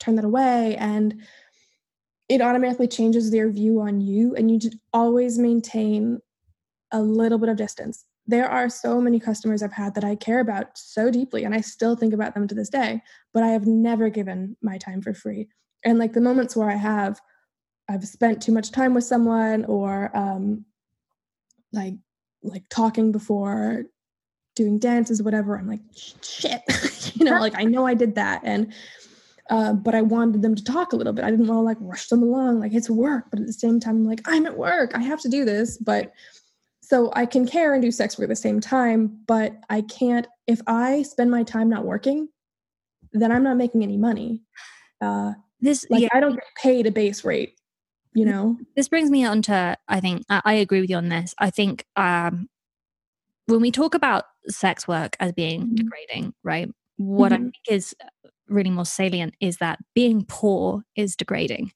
turn 0.00 0.16
that 0.16 0.24
away, 0.24 0.76
and 0.76 1.22
it 2.28 2.40
automatically 2.40 2.88
changes 2.88 3.30
their 3.30 3.50
view 3.50 3.80
on 3.80 4.00
you, 4.00 4.34
and 4.34 4.50
you 4.50 4.58
just 4.58 4.76
always 4.92 5.38
maintain 5.38 6.20
a 6.90 7.00
little 7.00 7.38
bit 7.38 7.48
of 7.48 7.56
distance. 7.56 8.04
There 8.26 8.48
are 8.48 8.68
so 8.68 9.00
many 9.00 9.18
customers 9.18 9.62
I've 9.62 9.72
had 9.72 9.94
that 9.94 10.04
I 10.04 10.14
care 10.14 10.40
about 10.40 10.78
so 10.78 11.10
deeply, 11.10 11.44
and 11.44 11.54
I 11.54 11.60
still 11.60 11.96
think 11.96 12.14
about 12.14 12.34
them 12.34 12.46
to 12.48 12.54
this 12.54 12.68
day, 12.68 13.02
but 13.34 13.42
I 13.42 13.48
have 13.48 13.66
never 13.66 14.08
given 14.08 14.56
my 14.62 14.78
time 14.78 15.02
for 15.02 15.14
free. 15.14 15.48
And 15.84 15.98
like 15.98 16.12
the 16.12 16.20
moments 16.20 16.54
where 16.54 16.70
I 16.70 16.76
have, 16.76 17.20
I've 17.88 18.06
spent 18.06 18.40
too 18.40 18.52
much 18.52 18.70
time 18.70 18.94
with 18.94 19.04
someone 19.04 19.64
or 19.64 20.16
um, 20.16 20.64
like 21.72 21.94
like 22.42 22.68
talking 22.68 23.12
before 23.12 23.84
doing 24.54 24.78
dances 24.78 25.22
whatever 25.22 25.56
i'm 25.56 25.68
like 25.68 25.80
shit 26.22 26.60
you 27.14 27.24
know 27.24 27.32
like 27.40 27.54
i 27.56 27.64
know 27.64 27.86
i 27.86 27.94
did 27.94 28.14
that 28.14 28.40
and 28.44 28.72
uh, 29.50 29.72
but 29.72 29.94
i 29.94 30.02
wanted 30.02 30.42
them 30.42 30.54
to 30.54 30.64
talk 30.64 30.92
a 30.92 30.96
little 30.96 31.12
bit 31.12 31.24
i 31.24 31.30
didn't 31.30 31.46
want 31.46 31.58
to 31.58 31.62
like 31.62 31.76
rush 31.80 32.08
them 32.08 32.22
along 32.22 32.60
like 32.60 32.72
it's 32.72 32.90
work 32.90 33.24
but 33.30 33.40
at 33.40 33.46
the 33.46 33.52
same 33.52 33.80
time 33.80 33.96
I'm 33.96 34.04
like 34.04 34.20
i'm 34.26 34.46
at 34.46 34.56
work 34.56 34.92
i 34.94 35.00
have 35.00 35.20
to 35.22 35.28
do 35.28 35.44
this 35.44 35.78
but 35.78 36.12
so 36.80 37.10
i 37.14 37.26
can 37.26 37.46
care 37.46 37.74
and 37.74 37.82
do 37.82 37.90
sex 37.90 38.18
work 38.18 38.24
at 38.24 38.28
the 38.28 38.36
same 38.36 38.60
time 38.60 39.18
but 39.26 39.52
i 39.70 39.82
can't 39.82 40.26
if 40.46 40.60
i 40.66 41.02
spend 41.02 41.30
my 41.30 41.42
time 41.42 41.68
not 41.68 41.84
working 41.84 42.28
then 43.12 43.32
i'm 43.32 43.42
not 43.42 43.56
making 43.56 43.82
any 43.82 43.96
money 43.96 44.42
uh, 45.00 45.32
This 45.60 45.84
like 45.90 46.02
yeah, 46.02 46.08
i 46.12 46.20
don't 46.20 46.34
get 46.34 46.44
paid 46.62 46.86
a 46.86 46.90
base 46.92 47.24
rate 47.24 47.58
you 48.14 48.24
know 48.24 48.56
this 48.76 48.88
brings 48.88 49.10
me 49.10 49.24
on 49.24 49.42
to 49.42 49.76
I 49.88 50.00
think 50.00 50.24
I, 50.28 50.42
I 50.44 50.52
agree 50.54 50.80
with 50.80 50.90
you 50.90 50.96
on 50.96 51.08
this. 51.08 51.34
I 51.38 51.50
think 51.50 51.84
um 51.96 52.48
when 53.46 53.60
we 53.60 53.70
talk 53.70 53.94
about 53.94 54.24
sex 54.48 54.86
work 54.86 55.16
as 55.20 55.32
being 55.32 55.66
Mhm. 55.66 55.76
degrading, 55.76 56.34
right? 56.42 56.68
What 57.06 57.32
I 57.32 57.36
Mhm. 57.36 57.42
think 57.52 57.54
is 57.68 57.94
really 58.48 58.70
more 58.70 58.84
salient 58.86 59.34
is 59.40 59.56
that 59.58 59.78
being 59.94 60.24
poor 60.28 60.82
is 60.96 61.16
degrading. 61.16 61.72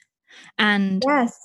And 0.58 1.04
yes 1.06 1.38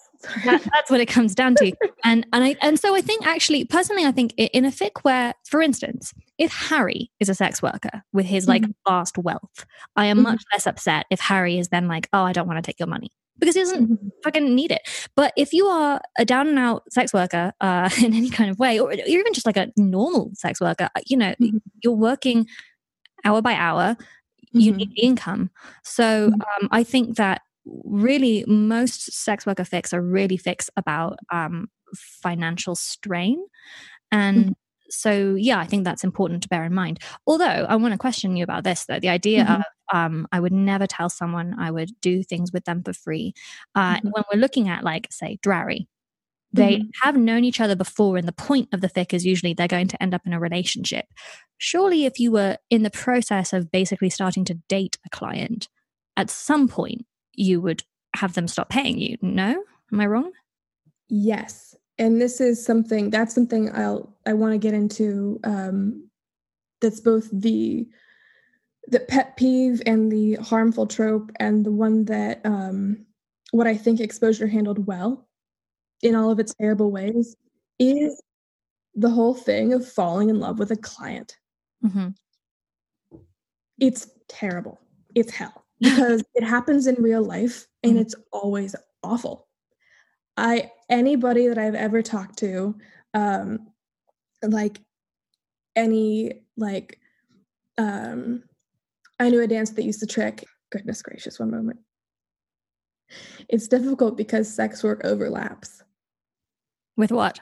that, 0.43 0.61
that's 0.73 0.91
what 0.91 0.99
it 1.01 1.07
comes 1.07 1.33
down 1.33 1.55
to. 1.55 1.71
And 2.03 2.25
and 2.33 2.43
I 2.43 2.55
and 2.61 2.79
so 2.79 2.95
I 2.95 3.01
think 3.01 3.25
actually 3.25 3.65
personally 3.65 4.05
I 4.05 4.11
think 4.11 4.33
in 4.37 4.65
a 4.65 4.71
fic 4.71 4.91
where, 5.03 5.33
for 5.45 5.61
instance, 5.61 6.13
if 6.37 6.51
Harry 6.51 7.11
is 7.19 7.29
a 7.29 7.33
sex 7.35 7.61
worker 7.61 8.03
with 8.13 8.25
his 8.25 8.47
like 8.47 8.63
Mhm. 8.63 8.73
vast 8.87 9.17
wealth, 9.17 9.65
I 9.95 10.05
am 10.05 10.19
Mhm. 10.19 10.23
much 10.23 10.43
less 10.53 10.67
upset 10.67 11.05
if 11.09 11.19
Harry 11.19 11.57
is 11.57 11.69
then 11.69 11.87
like, 11.87 12.07
oh, 12.13 12.23
I 12.23 12.33
don't 12.33 12.47
want 12.47 12.57
to 12.57 12.67
take 12.69 12.79
your 12.79 12.87
money 12.87 13.09
because 13.39 13.55
he 13.55 13.61
doesn't 13.61 13.89
Mhm. 13.89 14.11
fucking 14.23 14.53
need 14.53 14.71
it. 14.71 14.81
But 15.15 15.33
if 15.37 15.53
you 15.53 15.65
are 15.67 15.99
a 16.19 16.25
down 16.25 16.47
and 16.47 16.59
out 16.59 16.83
sex 16.91 17.13
worker 17.13 17.53
uh, 17.61 17.89
in 18.03 18.13
any 18.13 18.29
kind 18.29 18.49
of 18.51 18.59
way, 18.59 18.79
or 18.79 18.93
you're 18.93 19.19
even 19.19 19.33
just 19.33 19.45
like 19.47 19.57
a 19.57 19.71
normal 19.77 20.31
sex 20.35 20.61
worker, 20.61 20.89
uh, 20.95 21.01
you 21.07 21.17
know, 21.17 21.33
Mhm. 21.41 21.61
you're 21.83 21.93
working 21.93 22.47
hour 23.25 23.41
by 23.41 23.53
hour, 23.55 23.97
you 24.53 24.71
Mhm. 24.71 24.77
need 24.77 24.91
the 24.95 25.03
income. 25.03 25.49
So 25.83 26.27
Mhm. 26.27 26.41
um, 26.61 26.69
I 26.71 26.83
think 26.83 27.17
that 27.17 27.41
really 27.65 28.43
most 28.47 29.11
sex 29.13 29.45
worker 29.45 29.63
fics 29.63 29.93
are 29.93 30.01
really 30.01 30.37
fics 30.37 30.69
about 30.77 31.19
um, 31.31 31.69
financial 31.95 32.75
strain. 32.75 33.43
And 34.11 34.55
so, 34.89 35.35
yeah, 35.35 35.59
I 35.59 35.65
think 35.65 35.85
that's 35.85 36.03
important 36.03 36.43
to 36.43 36.49
bear 36.49 36.65
in 36.65 36.73
mind. 36.73 36.99
Although 37.27 37.45
I 37.69 37.75
want 37.77 37.93
to 37.93 37.97
question 37.97 38.35
you 38.35 38.43
about 38.43 38.63
this, 38.65 38.85
though 38.85 38.99
the 38.99 39.09
idea 39.09 39.43
Mhm. 39.43 39.55
of 39.59 39.63
um, 39.97 40.27
I 40.31 40.39
would 40.39 40.53
never 40.53 40.87
tell 40.87 41.09
someone 41.09 41.55
I 41.59 41.71
would 41.71 41.91
do 42.01 42.23
things 42.23 42.51
with 42.53 42.65
them 42.65 42.83
for 42.83 42.93
free. 42.93 43.33
Uh, 43.75 43.97
Mhm. 43.97 44.11
When 44.11 44.23
we're 44.33 44.39
looking 44.39 44.69
at, 44.69 44.83
like, 44.83 45.07
say, 45.11 45.39
Drarry, 45.41 45.87
they 46.53 46.77
Mhm. 46.77 46.89
have 47.01 47.15
known 47.17 47.43
each 47.43 47.59
other 47.61 47.75
before, 47.75 48.17
and 48.17 48.27
the 48.27 48.33
point 48.33 48.69
of 48.73 48.81
the 48.81 48.89
fic 48.89 49.13
is 49.13 49.25
usually 49.25 49.53
they're 49.53 49.67
going 49.67 49.87
to 49.87 50.01
end 50.03 50.13
up 50.13 50.25
in 50.25 50.33
a 50.33 50.39
relationship. 50.39 51.05
Surely, 51.57 52.05
if 52.05 52.19
you 52.19 52.31
were 52.31 52.57
in 52.69 52.83
the 52.83 52.89
process 52.89 53.53
of 53.53 53.71
basically 53.71 54.09
starting 54.09 54.43
to 54.45 54.55
date 54.67 54.97
a 55.05 55.09
client, 55.09 55.69
at 56.17 56.29
some 56.29 56.67
point 56.67 57.05
you 57.33 57.61
would 57.61 57.83
have 58.15 58.33
them 58.33 58.47
stop 58.47 58.69
paying 58.69 58.97
you. 58.99 59.17
No, 59.21 59.63
am 59.93 59.99
I 59.99 60.05
wrong? 60.05 60.31
Yes. 61.07 61.75
And 61.97 62.19
this 62.19 62.41
is 62.41 62.63
something 62.63 63.09
that's 63.09 63.33
something 63.35 63.71
I'll 63.73 64.17
I 64.25 64.33
want 64.33 64.53
to 64.53 64.57
get 64.57 64.73
into 64.73 65.39
um 65.43 66.09
that's 66.81 66.99
both 66.99 67.29
the 67.31 67.87
the 68.87 68.99
pet 68.99 69.37
peeve 69.37 69.81
and 69.85 70.11
the 70.11 70.35
harmful 70.35 70.87
trope 70.87 71.31
and 71.39 71.65
the 71.65 71.71
one 71.71 72.05
that 72.05 72.41
um 72.45 73.05
what 73.51 73.67
I 73.67 73.77
think 73.77 73.99
exposure 73.99 74.47
handled 74.47 74.87
well 74.87 75.27
in 76.01 76.15
all 76.15 76.31
of 76.31 76.39
its 76.39 76.53
terrible 76.55 76.91
ways 76.91 77.35
is 77.79 78.21
the 78.95 79.09
whole 79.09 79.33
thing 79.33 79.73
of 79.73 79.87
falling 79.87 80.29
in 80.29 80.39
love 80.39 80.59
with 80.59 80.71
a 80.71 80.75
client. 80.75 81.37
hmm 81.81 82.09
It's 83.79 84.07
terrible. 84.27 84.79
It's 85.15 85.31
hell 85.31 85.65
because 85.79 86.23
it 86.35 86.43
happens 86.43 86.87
in 86.87 86.95
real 87.01 87.23
life 87.23 87.67
and 87.83 87.97
Mhm. 87.97 88.01
it's 88.01 88.15
always 88.31 88.75
awful. 89.03 89.47
I 90.37 90.71
anybody 90.89 91.47
that 91.47 91.57
I've 91.57 91.75
ever 91.75 92.01
talked 92.01 92.37
to, 92.39 92.75
um, 93.13 93.71
like 94.43 94.81
any 95.75 96.43
like 96.57 96.99
um 97.77 98.43
I 99.19 99.29
knew 99.29 99.41
a 99.41 99.47
dance 99.47 99.71
that 99.71 99.83
used 99.83 99.99
to 100.01 100.07
trick. 100.07 100.43
Goodness 100.71 101.01
gracious, 101.01 101.39
one 101.39 101.51
moment. 101.51 101.79
It's 103.49 103.67
difficult 103.67 104.17
because 104.17 104.51
sex 104.53 104.83
work 104.83 105.01
overlaps. 105.03 105.83
With 106.97 107.11
what? 107.11 107.39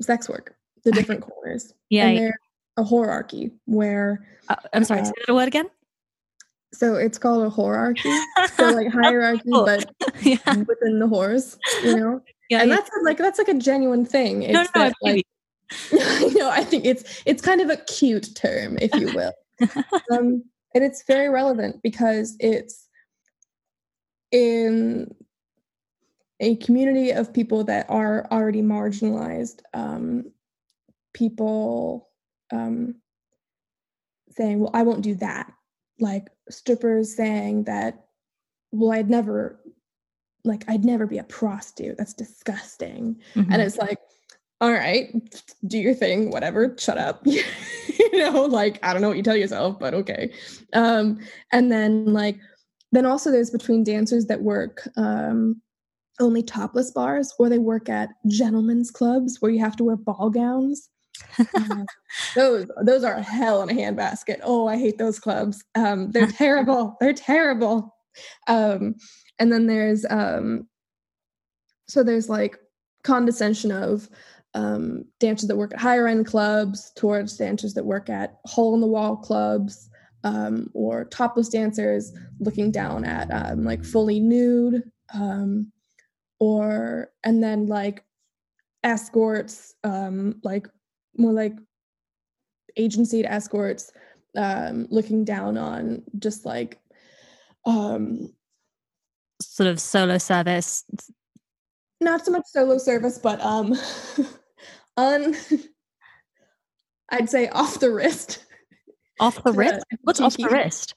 Sex 0.00 0.28
work, 0.28 0.56
the 0.84 0.92
different 0.92 1.22
corners. 1.22 1.74
Yeah. 1.90 2.06
And 2.06 2.18
yeah. 2.18 2.30
a 2.76 2.84
hierarchy 2.84 3.50
where 3.66 4.26
Uh, 4.48 4.56
I'm 4.72 4.84
sorry. 4.84 5.00
uh, 5.00 5.04
say 5.04 5.12
that 5.26 5.34
word 5.34 5.48
again. 5.48 5.68
so 6.72 6.94
it's 6.94 7.18
called 7.18 7.46
a 7.46 7.50
whorearchy. 7.50 8.18
So 8.56 8.70
like 8.70 8.88
whorearchy, 8.92 9.42
cool. 9.52 9.64
but 9.66 9.90
yeah. 10.22 10.36
within 10.66 10.98
the 10.98 11.06
whores, 11.06 11.56
you 11.84 11.96
know? 11.96 12.22
Yeah. 12.48 12.60
and 12.62 12.70
yeah. 12.70 12.76
that's 12.76 12.90
like 13.04 13.18
that's 13.18 13.38
like 13.38 13.48
a 13.48 13.54
genuine 13.54 14.04
thing. 14.06 14.42
It's 14.42 14.52
no, 14.52 14.62
no, 14.62 14.68
no, 14.74 14.80
I 14.80 14.88
that, 14.88 14.94
believe 15.02 15.24
like, 15.92 16.20
you 16.32 16.34
know, 16.38 16.50
I 16.50 16.64
think 16.64 16.84
it's 16.84 17.22
it's 17.26 17.42
kind 17.42 17.60
of 17.60 17.70
a 17.70 17.76
cute 17.76 18.34
term, 18.34 18.78
if 18.80 18.94
you 18.94 19.12
will. 19.14 19.32
um, 20.10 20.44
and 20.74 20.82
it's 20.84 21.04
very 21.06 21.28
relevant 21.28 21.80
because 21.82 22.36
it's 22.40 22.88
in 24.30 25.14
a 26.42 26.56
community 26.56 27.12
of 27.12 27.32
people 27.32 27.64
that 27.64 27.86
are 27.88 28.26
already 28.30 28.60
marginalized. 28.60 29.60
Um, 29.72 30.32
people 31.14 32.10
um, 32.52 32.96
saying, 34.32 34.58
"Well, 34.58 34.72
I 34.74 34.82
won't 34.82 35.02
do 35.02 35.14
that." 35.16 35.50
Like 36.00 36.28
strippers 36.50 37.16
saying 37.16 37.64
that, 37.64 38.04
"Well, 38.72 38.92
I'd 38.92 39.08
never." 39.08 39.58
Like 40.44 40.64
I'd 40.66 40.84
never 40.84 41.06
be 41.06 41.18
a 41.18 41.24
prostitute. 41.24 41.96
That's 41.96 42.14
disgusting. 42.14 43.20
Mhm. 43.34 43.46
And 43.52 43.62
it's 43.62 43.76
like, 43.76 43.98
all 44.60 44.72
right, 44.72 45.14
do 45.68 45.78
your 45.78 45.94
thing, 45.94 46.32
whatever, 46.32 46.74
shut 46.76 46.98
up. 46.98 47.22
you 47.24 48.18
know, 48.18 48.46
like 48.46 48.80
I 48.82 48.92
don't 48.92 49.02
know 49.02 49.08
what 49.08 49.16
you 49.16 49.22
tell 49.22 49.36
yourself, 49.36 49.78
but 49.78 49.94
okay. 49.94 50.32
Um, 50.72 51.20
and 51.52 51.70
then 51.70 52.12
like 52.12 52.40
then 52.90 53.06
also 53.06 53.30
there's 53.30 53.50
between 53.50 53.84
dancers 53.84 54.26
that 54.26 54.42
work 54.42 54.88
um 54.96 55.62
only 56.22 56.42
topless 56.42 56.90
bars 56.90 57.32
or 57.38 57.48
they 57.48 57.58
work 57.58 57.88
at 57.88 58.10
gentlemen's 58.28 58.90
clubs 58.90 59.38
where 59.40 59.50
you 59.50 59.60
have 59.60 59.76
to 59.76 59.84
wear 59.84 59.96
ball 59.96 60.30
gowns. 60.30 60.88
Uh, 61.38 61.84
those 62.34 62.66
those 62.84 63.04
are 63.04 63.20
hell 63.20 63.62
in 63.62 63.70
a 63.70 63.74
handbasket. 63.74 64.40
Oh, 64.42 64.66
I 64.68 64.78
hate 64.78 64.98
those 64.98 65.18
clubs. 65.18 65.62
Um, 65.74 66.10
they're 66.10 66.26
terrible. 66.38 66.96
They're 67.00 67.12
terrible. 67.12 67.94
Um, 68.48 68.94
and 69.38 69.52
then 69.52 69.66
there's 69.66 70.06
um 70.08 70.68
so 71.88 72.02
there's 72.02 72.28
like 72.28 72.58
condescension 73.04 73.72
of 73.72 74.08
um, 74.54 75.04
dancers 75.18 75.48
that 75.48 75.56
work 75.56 75.72
at 75.72 75.80
higher 75.80 76.06
end 76.06 76.26
clubs 76.26 76.92
towards 76.96 77.36
dancers 77.36 77.74
that 77.74 77.84
work 77.84 78.08
at 78.08 78.38
hole 78.44 78.74
in 78.74 78.80
the 78.80 78.86
wall 78.86 79.16
clubs 79.16 79.88
um, 80.24 80.68
or 80.74 81.04
topless 81.06 81.48
dancers 81.48 82.12
looking 82.38 82.70
down 82.70 83.04
at 83.04 83.28
um, 83.30 83.64
like 83.64 83.84
fully 83.84 84.20
nude 84.20 84.82
um, 85.14 85.72
or 86.42 87.08
and 87.22 87.40
then 87.40 87.68
like 87.68 88.04
escorts 88.82 89.76
um, 89.84 90.40
like 90.42 90.66
more 91.16 91.32
like 91.32 91.54
agency 92.76 93.24
escorts 93.24 93.92
um, 94.36 94.88
looking 94.90 95.24
down 95.24 95.56
on 95.56 96.02
just 96.18 96.44
like 96.44 96.80
um 97.64 98.34
sort 99.40 99.68
of 99.68 99.80
solo 99.80 100.18
service. 100.18 100.84
Not 102.00 102.24
so 102.24 102.32
much 102.32 102.46
solo 102.46 102.76
service 102.78 103.18
but 103.18 103.40
um 103.40 103.72
un 104.96 105.36
i'd 107.10 107.30
say 107.30 107.46
off 107.50 107.78
the 107.78 107.92
wrist. 107.92 108.44
Off 109.20 109.40
the 109.44 109.52
wrist? 109.52 109.84
what's 110.00 110.20
off 110.20 110.36
the 110.36 110.48
wrist 110.48 110.96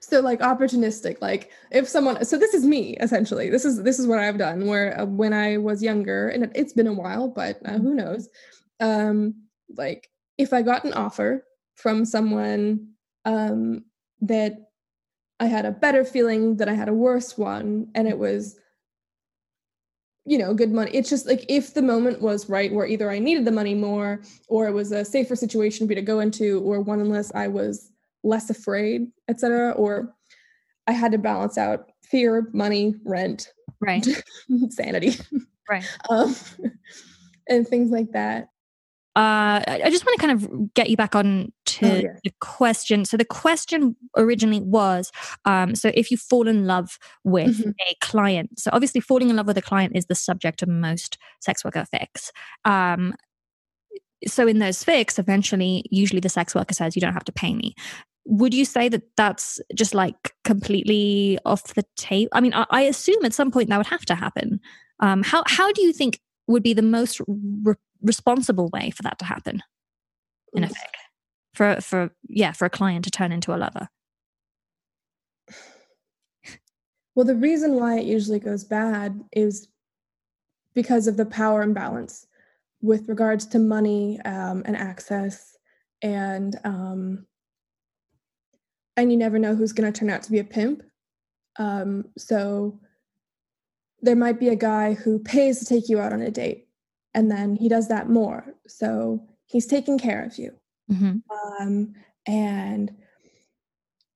so 0.00 0.20
like 0.20 0.40
opportunistic 0.40 1.20
like 1.20 1.50
if 1.70 1.88
someone 1.88 2.24
so 2.24 2.38
this 2.38 2.54
is 2.54 2.64
me 2.64 2.96
essentially. 3.00 3.50
This 3.50 3.64
is 3.64 3.82
this 3.82 3.98
is 3.98 4.06
what 4.06 4.18
i've 4.18 4.38
done 4.38 4.66
where 4.66 5.00
uh, 5.00 5.04
when 5.04 5.32
i 5.32 5.56
was 5.56 5.82
younger 5.82 6.28
and 6.28 6.44
it, 6.44 6.56
has 6.56 6.72
been 6.72 6.86
a 6.86 6.92
while 6.92 7.28
but 7.28 7.58
uh, 7.64 7.78
who 7.78 7.94
knows? 7.94 8.28
Um 8.80 9.34
like 9.76 10.08
if 10.38 10.52
i 10.52 10.62
got 10.62 10.84
an 10.84 10.92
offer 10.92 11.44
from 11.74 12.04
someone 12.04 12.88
um 13.24 13.84
that 14.20 14.70
i 15.40 15.46
had 15.46 15.64
a 15.64 15.70
better 15.70 16.04
feeling 16.04 16.56
that 16.56 16.68
i 16.68 16.74
had 16.74 16.88
a 16.88 16.94
worse 16.94 17.38
one 17.38 17.88
and 17.94 18.08
it 18.08 18.18
was 18.18 18.58
you 20.24 20.38
know 20.38 20.54
good 20.54 20.72
money 20.72 20.90
it's 20.92 21.10
just 21.10 21.26
like 21.26 21.44
if 21.48 21.74
the 21.74 21.82
moment 21.82 22.20
was 22.20 22.48
right 22.48 22.72
where 22.72 22.86
either 22.86 23.10
i 23.10 23.18
needed 23.18 23.44
the 23.44 23.50
money 23.50 23.74
more 23.74 24.22
or 24.48 24.68
it 24.68 24.72
was 24.72 24.92
a 24.92 25.04
safer 25.04 25.34
situation 25.34 25.86
for 25.86 25.90
me 25.90 25.94
to 25.94 26.02
go 26.02 26.20
into 26.20 26.60
or 26.60 26.80
one 26.80 27.00
unless 27.00 27.32
i 27.34 27.48
was 27.48 27.91
less 28.22 28.50
afraid 28.50 29.06
etc 29.28 29.72
or 29.72 30.14
i 30.86 30.92
had 30.92 31.12
to 31.12 31.18
balance 31.18 31.58
out 31.58 31.90
fear 32.02 32.48
money 32.52 32.94
rent 33.04 33.52
right 33.80 34.06
sanity 34.70 35.16
right 35.68 35.84
um, 36.10 36.34
and 37.48 37.66
things 37.66 37.90
like 37.90 38.12
that 38.12 38.48
uh, 39.14 39.60
I 39.66 39.90
just 39.90 40.06
want 40.06 40.18
to 40.18 40.26
kind 40.26 40.32
of 40.32 40.72
get 40.72 40.88
you 40.88 40.96
back 40.96 41.14
on 41.14 41.52
to 41.66 41.86
oh, 41.86 41.96
yeah. 41.96 42.16
the 42.24 42.32
question. 42.40 43.04
So 43.04 43.18
the 43.18 43.26
question 43.26 43.94
originally 44.16 44.62
was, 44.62 45.12
um, 45.44 45.74
so 45.74 45.90
if 45.92 46.10
you 46.10 46.16
fall 46.16 46.48
in 46.48 46.66
love 46.66 46.98
with 47.22 47.58
mm-hmm. 47.58 47.70
a 47.90 47.96
client, 48.00 48.58
so 48.58 48.70
obviously 48.72 49.02
falling 49.02 49.28
in 49.28 49.36
love 49.36 49.46
with 49.46 49.58
a 49.58 49.62
client 49.62 49.94
is 49.94 50.06
the 50.06 50.14
subject 50.14 50.62
of 50.62 50.70
most 50.70 51.18
sex 51.42 51.62
worker 51.62 51.84
fics. 51.94 52.30
Um, 52.64 53.14
so 54.26 54.46
in 54.46 54.60
those 54.60 54.82
fics, 54.82 55.18
eventually, 55.18 55.84
usually 55.90 56.20
the 56.20 56.30
sex 56.30 56.54
worker 56.54 56.72
says, 56.72 56.96
"You 56.96 57.02
don't 57.02 57.12
have 57.12 57.24
to 57.24 57.32
pay 57.32 57.54
me." 57.54 57.74
Would 58.24 58.54
you 58.54 58.64
say 58.64 58.88
that 58.88 59.02
that's 59.16 59.60
just 59.74 59.94
like 59.94 60.34
completely 60.44 61.38
off 61.44 61.74
the 61.74 61.84
table? 61.96 62.30
I 62.32 62.40
mean, 62.40 62.54
I, 62.54 62.66
I 62.70 62.82
assume 62.82 63.24
at 63.24 63.34
some 63.34 63.50
point 63.50 63.68
that 63.68 63.78
would 63.78 63.86
have 63.86 64.06
to 64.06 64.14
happen. 64.14 64.60
Um, 65.00 65.22
how 65.22 65.42
how 65.46 65.72
do 65.72 65.82
you 65.82 65.92
think 65.92 66.20
would 66.46 66.62
be 66.62 66.74
the 66.74 66.82
most 66.82 67.20
re- 67.26 67.74
responsible 68.02 68.68
way 68.72 68.90
for 68.90 69.02
that 69.02 69.18
to 69.18 69.24
happen 69.24 69.62
in 70.54 70.64
effect 70.64 70.96
for 71.54 71.80
for 71.80 72.10
yeah 72.28 72.52
for 72.52 72.66
a 72.66 72.70
client 72.70 73.04
to 73.04 73.10
turn 73.10 73.32
into 73.32 73.54
a 73.54 73.56
lover 73.56 73.88
well 77.14 77.26
the 77.26 77.34
reason 77.34 77.74
why 77.74 77.98
it 77.98 78.04
usually 78.04 78.38
goes 78.38 78.64
bad 78.64 79.22
is 79.32 79.68
because 80.74 81.06
of 81.06 81.16
the 81.16 81.26
power 81.26 81.62
imbalance 81.62 82.26
with 82.80 83.08
regards 83.08 83.46
to 83.46 83.58
money 83.58 84.20
um, 84.24 84.62
and 84.66 84.76
access 84.76 85.56
and 86.02 86.58
um, 86.64 87.26
and 88.96 89.10
you 89.10 89.16
never 89.16 89.38
know 89.38 89.54
who's 89.54 89.72
going 89.72 89.90
to 89.90 89.98
turn 89.98 90.10
out 90.10 90.22
to 90.24 90.30
be 90.30 90.38
a 90.38 90.44
pimp. 90.44 90.82
Um, 91.58 92.06
so 92.16 92.80
there 94.00 94.16
might 94.16 94.40
be 94.40 94.48
a 94.48 94.56
guy 94.56 94.94
who 94.94 95.18
pays 95.18 95.60
to 95.60 95.64
take 95.64 95.88
you 95.88 96.00
out 96.00 96.12
on 96.12 96.20
a 96.20 96.30
date 96.30 96.68
and 97.14 97.30
then 97.30 97.56
he 97.56 97.68
does 97.68 97.88
that 97.88 98.08
more. 98.08 98.54
So 98.66 99.26
he's 99.46 99.66
taking 99.66 99.98
care 99.98 100.24
of 100.24 100.38
you. 100.38 100.52
Mm-hmm. 100.90 101.18
um, 101.62 101.94
and 102.26 102.90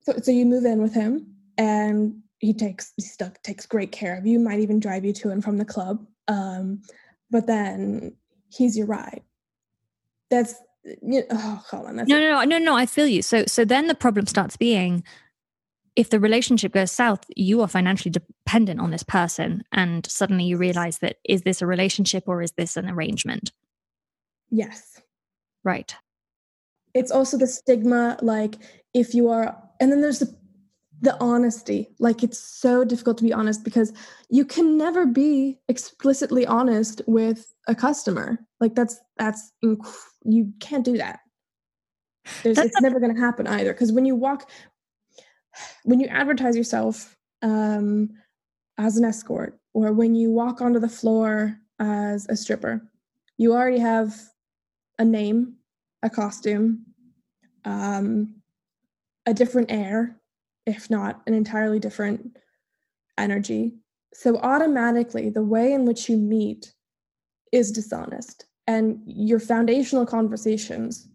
so, 0.03 0.14
so 0.22 0.31
you 0.31 0.45
move 0.45 0.64
in 0.64 0.83
with 0.83 0.93
him 0.93 1.35
and 1.57 2.22
he 2.39 2.53
takes 2.53 2.93
he 2.97 3.03
still 3.03 3.33
takes 3.43 3.66
great 3.66 3.93
care 3.93 4.16
of 4.16 4.27
you 4.27 4.39
might 4.39 4.61
even 4.61 4.79
drive 4.79 5.05
you 5.05 5.12
to 5.14 5.31
and 5.31 5.43
from 5.43 5.57
the 5.57 5.64
club. 5.64 6.05
Um, 6.29 6.83
but 7.31 7.47
then 7.47 8.16
he's 8.49 8.77
your 8.77 8.87
ride. 8.87 9.22
That's 10.31 10.55
you 11.03 11.22
know, 11.30 11.61
oh 11.72 11.82
no, 11.91 12.03
no 12.05 12.18
no 12.20 12.45
no 12.45 12.59
no 12.59 12.76
i 12.76 12.87
feel 12.87 13.07
you 13.07 13.22
so 13.22 13.45
so 13.47 13.64
then 13.64 13.89
the 13.89 13.95
problem 13.95 14.26
starts 14.26 14.57
being 14.57 15.03
if 15.97 16.11
the 16.11 16.20
relationship 16.20 16.72
goes 16.72 16.93
south, 16.93 17.24
you 17.34 17.62
are 17.62 17.68
financially 17.68 18.11
dependent 18.11 18.80
on 18.80 18.91
this 18.91 19.03
person. 19.03 19.64
And 19.72 20.07
suddenly 20.09 20.45
you 20.45 20.59
realize 20.59 20.99
that 20.99 21.16
is 21.24 21.43
this 21.43 21.62
a 21.62 21.66
relationship 21.66 22.24
or 22.26 22.43
is 22.43 22.53
this 22.53 22.76
an 22.76 22.89
arrangement? 22.89 23.51
Yes. 24.51 25.01
Right. 25.64 25.97
It's 26.95 27.11
also 27.11 27.39
the 27.39 27.47
stigma, 27.47 28.18
like 28.20 28.57
if 28.95 29.14
you 29.14 29.30
are, 29.30 29.57
and 29.80 29.91
then 29.91 30.03
there's 30.03 30.18
the, 30.18 30.34
the 31.01 31.16
honesty. 31.20 31.88
Like 31.99 32.22
it's 32.22 32.38
so 32.38 32.84
difficult 32.84 33.18
to 33.18 33.24
be 33.24 33.32
honest 33.32 33.64
because 33.64 33.92
you 34.30 34.44
can 34.44 34.76
never 34.78 35.07
be 35.07 35.59
explicitly 35.68 36.47
honest 36.47 37.03
with 37.07 37.55
a 37.68 37.74
customer. 37.74 38.38
Like 38.61 38.74
that's, 38.74 38.99
that's, 39.16 39.53
inc- 39.64 39.86
you 40.24 40.53
can't 40.61 40.84
do 40.84 40.97
that. 40.99 41.20
There's, 42.42 42.59
it's 42.59 42.80
never 42.80 42.99
going 42.99 43.14
to 43.14 43.20
happen 43.20 43.47
either. 43.47 43.72
Because 43.72 43.92
when 43.92 44.05
you 44.05 44.14
walk, 44.14 44.51
when 45.84 46.01
you 46.01 46.07
advertise 46.09 46.57
yourself 46.57 47.16
um, 47.42 48.11
as 48.78 48.97
an 48.97 49.05
escort 49.05 49.59
or 49.74 49.92
when 49.92 50.14
you 50.14 50.30
walk 50.30 50.61
onto 50.61 50.80
the 50.80 50.88
floor 50.88 51.59
as 51.78 52.26
a 52.28 52.36
stripper, 52.36 52.82
you 53.36 53.53
already 53.53 53.78
have 53.78 54.14
a 54.99 55.05
name, 55.05 55.57
a 56.03 56.11
costume, 56.11 56.86
um, 57.64 58.36
a 59.26 59.34
different 59.34 59.70
air, 59.70 60.16
if 60.67 60.91
not 60.91 61.23
an 61.27 61.35
entirely 61.35 61.79
different 61.79 62.37
energy. 63.19 63.75
So, 64.12 64.37
automatically, 64.39 65.31
the 65.31 65.45
way 65.45 65.73
in 65.73 65.85
which 65.85 66.09
you 66.09 66.17
meet 66.17 66.75
is 67.53 67.71
dishonest, 67.71 68.47
and 68.67 69.01
your 69.07 69.39
foundational 69.39 70.07
conversations 70.07 71.09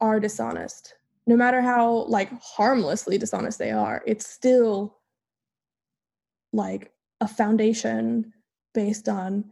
are 0.00 0.20
dishonest. 0.20 0.94
No 1.26 1.36
matter 1.36 1.62
how 1.62 2.04
like 2.08 2.30
harmlessly 2.40 3.16
dishonest 3.16 3.58
they 3.58 3.70
are 3.70 4.02
it's 4.06 4.26
still 4.26 4.98
like 6.52 6.92
a 7.20 7.28
foundation 7.28 8.32
based 8.74 9.08
on 9.08 9.44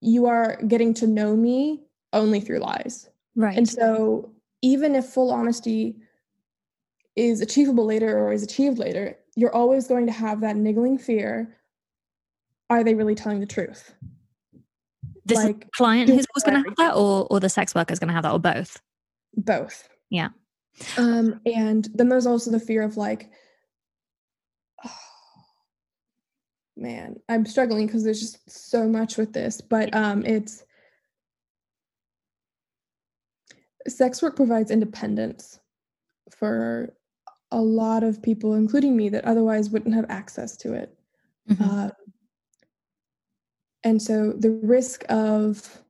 you 0.00 0.26
are 0.26 0.56
getting 0.66 0.94
to 0.94 1.06
know 1.06 1.36
me 1.36 1.82
only 2.12 2.40
through 2.40 2.58
lies. 2.58 3.08
Right. 3.36 3.56
And 3.56 3.68
so 3.68 4.32
even 4.62 4.94
if 4.94 5.06
full 5.06 5.30
honesty 5.30 5.96
is 7.16 7.40
achievable 7.40 7.84
later 7.84 8.18
or 8.18 8.32
is 8.32 8.42
achieved 8.42 8.78
later 8.78 9.16
you're 9.36 9.54
always 9.54 9.86
going 9.88 10.06
to 10.06 10.12
have 10.12 10.40
that 10.40 10.56
niggling 10.56 10.98
fear 10.98 11.56
are 12.70 12.84
they 12.84 12.94
really 12.94 13.16
telling 13.16 13.40
the 13.40 13.46
truth? 13.46 13.92
This 15.24 15.38
like, 15.38 15.70
client 15.72 16.08
who's 16.08 16.26
going 16.44 16.62
to 16.62 16.68
have 16.68 16.76
that 16.76 16.94
or, 16.94 17.26
or 17.28 17.40
the 17.40 17.48
sex 17.48 17.74
worker 17.74 17.92
is 17.92 17.98
going 17.98 18.08
to 18.08 18.14
have 18.14 18.22
that 18.22 18.32
or 18.32 18.38
both? 18.38 18.80
Both. 19.36 19.88
Yeah. 20.08 20.28
Um, 20.96 21.40
and 21.44 21.88
then 21.92 22.08
there's 22.08 22.26
also 22.26 22.50
the 22.50 22.60
fear 22.60 22.82
of 22.82 22.96
like, 22.96 23.30
oh, 24.84 24.90
man, 26.76 27.16
I'm 27.28 27.44
struggling 27.44 27.86
because 27.86 28.04
there's 28.04 28.20
just 28.20 28.48
so 28.48 28.88
much 28.88 29.16
with 29.16 29.32
this, 29.32 29.60
but 29.60 29.94
um, 29.94 30.24
it's 30.24 30.64
sex 33.88 34.22
work 34.22 34.36
provides 34.36 34.70
independence 34.70 35.58
for 36.30 36.94
a 37.52 37.60
lot 37.60 38.02
of 38.02 38.22
people, 38.22 38.54
including 38.54 38.96
me, 38.96 39.08
that 39.08 39.24
otherwise 39.24 39.70
wouldn't 39.70 39.94
have 39.94 40.06
access 40.08 40.56
to 40.58 40.72
it. 40.74 40.96
Mm-hmm. 41.50 41.64
Uh, 41.64 41.90
and 43.82 44.00
so 44.00 44.32
the 44.32 44.50
risk 44.50 45.04
of 45.08 45.82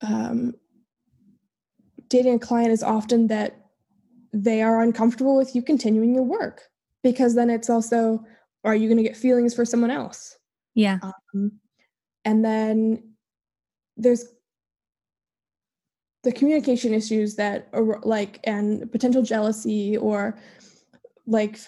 um, 0.00 0.54
dating 2.08 2.34
a 2.34 2.38
client 2.38 2.72
is 2.72 2.82
often 2.82 3.26
that 3.28 3.66
they 4.32 4.62
are 4.62 4.82
uncomfortable 4.82 5.36
with 5.36 5.54
you 5.54 5.62
continuing 5.62 6.14
your 6.14 6.24
work 6.24 6.62
because 7.02 7.34
then 7.34 7.50
it's 7.50 7.70
also 7.70 8.24
are 8.64 8.74
you 8.74 8.88
going 8.88 8.98
to 8.98 9.02
get 9.02 9.16
feelings 9.16 9.54
for 9.54 9.64
someone 9.64 9.90
else 9.90 10.36
yeah 10.74 10.98
um, 11.02 11.52
and 12.24 12.44
then 12.44 13.02
there's 13.96 14.26
the 16.28 16.34
communication 16.34 16.92
issues 16.92 17.36
that 17.36 17.68
are 17.72 17.98
like 18.02 18.38
and 18.44 18.92
potential 18.92 19.22
jealousy 19.22 19.96
or 19.96 20.38
like 21.26 21.58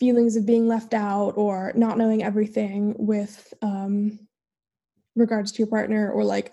feelings 0.00 0.34
of 0.34 0.44
being 0.44 0.66
left 0.66 0.92
out 0.92 1.34
or 1.36 1.72
not 1.76 1.96
knowing 1.96 2.20
everything 2.20 2.96
with 2.98 3.54
um 3.62 4.18
regards 5.14 5.52
to 5.52 5.58
your 5.58 5.68
partner 5.68 6.10
or 6.10 6.24
like 6.24 6.52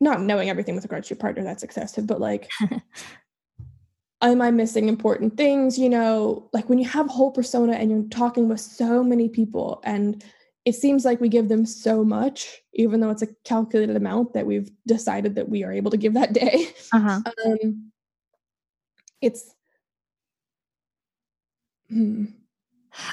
not 0.00 0.20
knowing 0.20 0.48
everything 0.48 0.76
with 0.76 0.84
regards 0.84 1.08
to 1.08 1.14
your 1.14 1.20
partner 1.20 1.42
that's 1.42 1.64
excessive 1.64 2.06
but 2.06 2.20
like 2.20 2.48
am 4.22 4.40
i 4.40 4.52
missing 4.52 4.88
important 4.88 5.36
things? 5.36 5.76
You 5.76 5.88
know 5.88 6.48
like 6.52 6.68
when 6.68 6.78
you 6.78 6.88
have 6.88 7.06
a 7.06 7.12
whole 7.12 7.32
persona 7.32 7.72
and 7.72 7.90
you're 7.90 8.04
talking 8.04 8.48
with 8.48 8.60
so 8.60 9.02
many 9.02 9.28
people 9.28 9.80
and 9.82 10.22
it 10.64 10.74
seems 10.74 11.04
like 11.04 11.20
we 11.20 11.28
give 11.28 11.48
them 11.48 11.66
so 11.66 12.04
much 12.04 12.62
even 12.74 13.00
though 13.00 13.10
it's 13.10 13.22
a 13.22 13.34
calculated 13.44 13.96
amount 13.96 14.32
that 14.32 14.46
we've 14.46 14.70
decided 14.86 15.34
that 15.34 15.48
we 15.48 15.64
are 15.64 15.72
able 15.72 15.90
to 15.90 15.96
give 15.96 16.14
that 16.14 16.32
day 16.32 16.68
uh-huh. 16.92 17.20
um, 17.46 17.92
it's 19.20 19.54
hmm. 21.88 22.26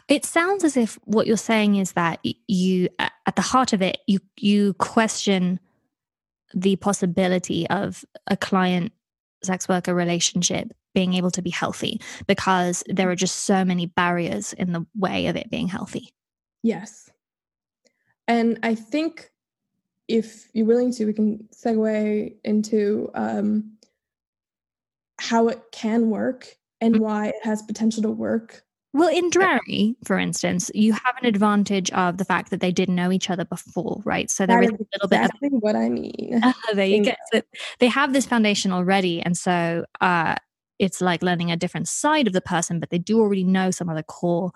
It 0.08 0.26
sounds 0.26 0.64
as 0.64 0.76
if 0.76 1.00
what 1.06 1.26
you're 1.26 1.38
saying 1.38 1.76
is 1.76 1.94
that 1.94 2.20
you, 2.48 2.90
at 3.00 3.36
the 3.36 3.42
heart 3.42 3.72
of 3.72 3.82
it, 3.82 4.00
you 4.08 4.20
you 4.38 4.74
question 4.74 5.60
the 6.54 6.76
possibility 6.78 7.68
of 7.70 8.04
a 8.28 8.36
client 8.36 8.92
sex 9.44 9.70
worker 9.70 9.94
relationship 9.94 10.72
being 10.94 11.14
able 11.14 11.32
to 11.32 11.42
be 11.42 11.50
healthy 11.50 12.02
because 12.28 12.84
there 12.88 13.10
are 13.10 13.16
just 13.16 13.44
so 13.44 13.64
many 13.64 13.86
barriers 13.86 14.54
in 14.54 14.74
the 14.74 14.86
way 14.98 15.28
of 15.28 15.36
it 15.36 15.50
being 15.50 15.68
healthy. 15.68 16.10
Yes. 16.64 17.10
And 18.30 18.60
I 18.64 18.76
think 18.76 19.30
if 20.08 20.48
you're 20.54 20.66
willing 20.66 20.94
to, 20.94 21.06
we 21.06 21.14
can 21.14 21.50
segue 21.54 22.34
into 22.46 23.12
um, 23.14 23.74
how 25.20 25.50
it 25.50 25.62
can 25.74 26.10
work 26.10 26.48
and 26.80 26.96
mm. 26.96 27.00
why 27.00 27.28
it 27.28 27.36
has 27.44 27.62
potential 27.62 28.04
to 28.04 28.10
work 28.10 28.64
well, 28.92 29.10
in 29.10 29.30
Drarry, 29.30 29.96
for 30.04 30.18
instance, 30.18 30.72
you 30.74 30.94
have 30.94 31.16
an 31.22 31.28
advantage 31.28 31.92
of 31.92 32.18
the 32.18 32.26
fact 32.26 32.50
that 32.50 32.60
they 32.60 32.72
didn't 32.72 32.96
know 32.96 33.12
each 33.12 33.30
other 33.30 33.46
before, 33.46 34.02
right? 34.04 34.32
So 34.32 34.48
there 34.48 34.64
is, 34.64 34.70
is 34.70 34.74
a 34.74 35.06
little 35.06 35.06
exactly 35.06 35.50
bit 35.50 35.56
of 35.58 35.62
what 35.62 35.76
I 35.76 35.90
mean. 35.90 36.42
Uh, 36.50 36.54
there 36.74 36.88
you 36.88 37.04
go. 37.06 37.14
So 37.32 37.42
they 37.80 37.88
have 37.88 38.14
this 38.14 38.26
foundation 38.26 38.72
already, 38.72 39.22
and 39.22 39.38
so 39.38 39.86
uh, 40.02 40.36
it's 40.80 41.02
like 41.02 41.22
learning 41.22 41.52
a 41.52 41.58
different 41.58 41.88
side 41.88 42.26
of 42.26 42.34
the 42.34 42.42
person, 42.42 42.80
but 42.80 42.90
they 42.90 42.98
do 42.98 43.20
already 43.20 43.44
know 43.44 43.70
some 43.70 43.90
of 43.90 43.96
the 43.96 44.04
core 44.04 44.52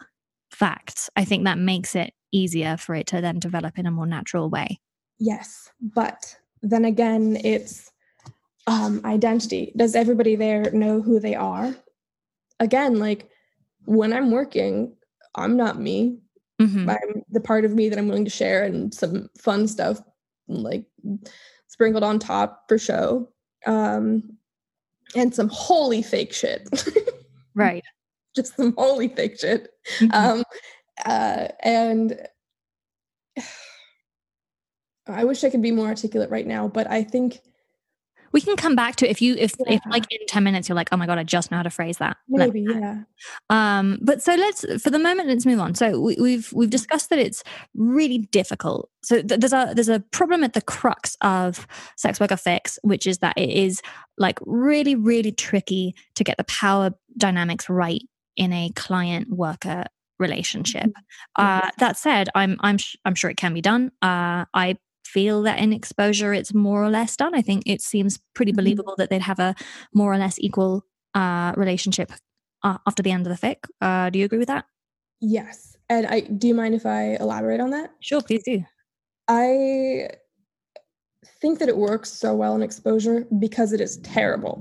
facts. 0.50 1.10
I 1.16 1.26
think 1.26 1.44
that 1.44 1.60
makes 1.60 1.96
it 1.96 2.14
easier 2.34 2.76
for 2.76 2.96
it 2.96 3.08
to 3.08 3.22
then 3.22 3.40
develop 3.40 3.78
in 3.78 3.86
a 3.86 3.92
more 3.92 4.06
natural 4.06 4.50
way. 4.50 4.80
Yes, 5.20 5.70
but 5.82 6.36
then 6.62 6.84
again, 6.86 7.38
it's 7.44 7.92
um, 8.68 9.02
identity. 9.06 9.74
Does 9.78 9.96
everybody 9.96 10.36
there 10.36 10.72
know 10.72 11.02
who 11.02 11.20
they 11.20 11.36
are? 11.36 11.76
Again, 12.60 13.00
like 13.00 13.30
when 13.86 14.14
I'm 14.14 14.32
working, 14.32 14.96
I'm 15.36 15.58
not 15.58 15.80
me. 15.80 16.20
Mm-hmm. 16.62 16.90
I'm 16.90 17.24
the 17.30 17.42
part 17.42 17.66
of 17.66 17.74
me 17.74 17.90
that 17.90 17.98
I'm 17.98 18.08
willing 18.08 18.26
to 18.26 18.32
share 18.32 18.64
and 18.64 18.94
some 18.94 19.30
fun 19.38 19.68
stuff 19.68 20.00
like 20.48 20.86
sprinkled 21.68 22.04
on 22.04 22.20
top 22.20 22.66
for 22.68 22.78
show. 22.78 23.30
Um, 23.66 24.38
and 25.16 25.34
some 25.34 25.50
holy 25.50 26.02
fake 26.02 26.34
shit. 26.34 26.68
right. 27.56 27.84
Just 28.36 28.56
some 28.56 28.74
holy 28.78 29.10
fake 29.10 29.40
shit. 29.40 29.70
Mm-hmm. 30.00 30.12
Um, 30.14 30.44
uh, 31.06 31.48
and 31.62 32.20
I 35.08 35.26
wish 35.26 35.44
I 35.44 35.50
could 35.50 35.62
be 35.62 35.72
more 35.72 35.88
articulate 35.88 36.30
right 36.30 36.48
now, 36.48 36.68
but 36.68 36.90
I 36.90 37.04
think 37.04 37.42
we 38.34 38.42
can 38.42 38.56
come 38.58 38.76
back 38.76 38.96
to 38.98 39.10
if 39.10 39.22
you 39.22 39.36
if 39.36 39.54
yeah. 39.60 39.76
if 39.76 39.82
like 39.90 40.06
in 40.10 40.26
10 40.28 40.44
minutes 40.44 40.68
you're 40.68 40.76
like 40.76 40.90
oh 40.92 40.98
my 40.98 41.06
god 41.06 41.20
i 41.20 41.24
just 41.24 41.52
know 41.52 41.58
how 41.58 41.64
to 41.64 41.70
phrase 41.70 42.00
that. 42.00 42.18
Maybe 42.28 42.66
yeah. 42.68 43.04
Um 43.50 44.00
but 44.02 44.22
so 44.22 44.34
let's 44.34 44.66
for 44.82 44.90
the 44.90 45.00
moment 45.00 45.30
let's 45.30 45.46
move 45.46 45.60
on. 45.60 45.76
So 45.76 46.00
we, 46.00 46.14
have 46.14 46.22
we've, 46.22 46.54
we've 46.54 46.70
discussed 46.70 47.10
that 47.12 47.20
it's 47.20 47.44
really 47.76 48.18
difficult. 48.18 48.90
So 49.04 49.22
th- 49.22 49.40
there's 49.40 49.54
a 49.54 49.72
there's 49.74 49.90
a 49.90 50.00
problem 50.00 50.44
at 50.44 50.54
the 50.54 50.62
crux 50.62 51.16
of 51.22 51.66
sex 51.96 52.20
worker 52.20 52.36
fics 52.36 52.78
which 52.82 53.08
is 53.08 53.20
that 53.20 53.38
it 53.38 53.50
is 53.50 53.82
like 54.18 54.40
really 54.46 54.96
really 54.96 55.32
tricky 55.32 55.96
to 56.16 56.24
get 56.24 56.38
the 56.38 56.44
power 56.46 56.92
dynamics 57.18 57.70
right 57.70 58.02
in 58.36 58.52
a 58.52 58.72
client 58.76 59.30
worker 59.30 59.86
relationship. 60.20 60.86
Mm-hmm. 60.86 61.68
Uh, 61.68 61.70
that 61.80 61.98
said, 61.98 62.30
I'm 62.36 62.58
I'm 62.62 62.78
sh- 62.78 62.96
I'm 63.06 63.16
sure 63.16 63.30
it 63.30 63.38
can 63.38 63.54
be 63.54 63.62
done. 63.62 63.92
Uh, 64.02 64.46
I 64.54 64.78
feel 65.06 65.44
that 65.44 65.60
in 65.60 65.74
exposure 65.74 66.34
it's 66.34 66.54
more 66.54 66.84
or 66.84 66.90
less 66.90 67.16
done. 67.16 67.36
I 67.36 67.42
think 67.42 67.64
it 67.66 67.82
seems 67.82 68.20
pretty 68.34 68.52
mm-hmm. 68.52 68.58
believable 68.58 68.96
that 68.98 69.10
they'd 69.10 69.22
have 69.22 69.40
a 69.40 69.56
more 69.94 70.12
or 70.12 70.18
less 70.18 70.40
equal 70.40 70.86
uh, 71.14 71.54
relationship 71.56 72.12
uh, 72.64 72.78
after 72.88 73.04
the 73.04 73.12
end 73.12 73.28
of 73.28 73.40
the 73.40 73.48
fic. 73.48 73.58
Uh, 73.82 74.10
do 74.10 74.20
you 74.20 74.26
agree 74.26 74.40
with 74.40 74.48
that? 74.48 74.66
Yes. 75.22 75.78
And 75.90 76.08
I 76.08 76.22
do 76.22 76.48
you 76.48 76.56
mind 76.56 76.76
if 76.76 76.86
I 76.86 77.16
elaborate 77.20 77.60
on 77.60 77.70
that? 77.72 77.92
Sure, 78.00 78.22
please 78.22 78.44
do. 78.44 78.64
I 79.28 80.10
think 81.40 81.60
that 81.60 81.70
it 81.70 81.78
works 81.78 82.12
so 82.12 82.34
well 82.34 82.56
in 82.56 82.62
exposure 82.62 83.28
because 83.40 83.74
it 83.74 83.82
is 83.82 83.98
terrible, 83.98 84.56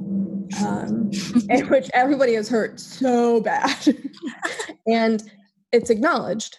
um, 0.60 1.10
in 1.48 1.68
which 1.68 1.90
everybody 1.94 2.34
is 2.34 2.48
hurt 2.48 2.78
so 2.78 3.40
bad, 3.40 3.96
and 4.86 5.22
it's 5.72 5.90
acknowledged 5.90 6.58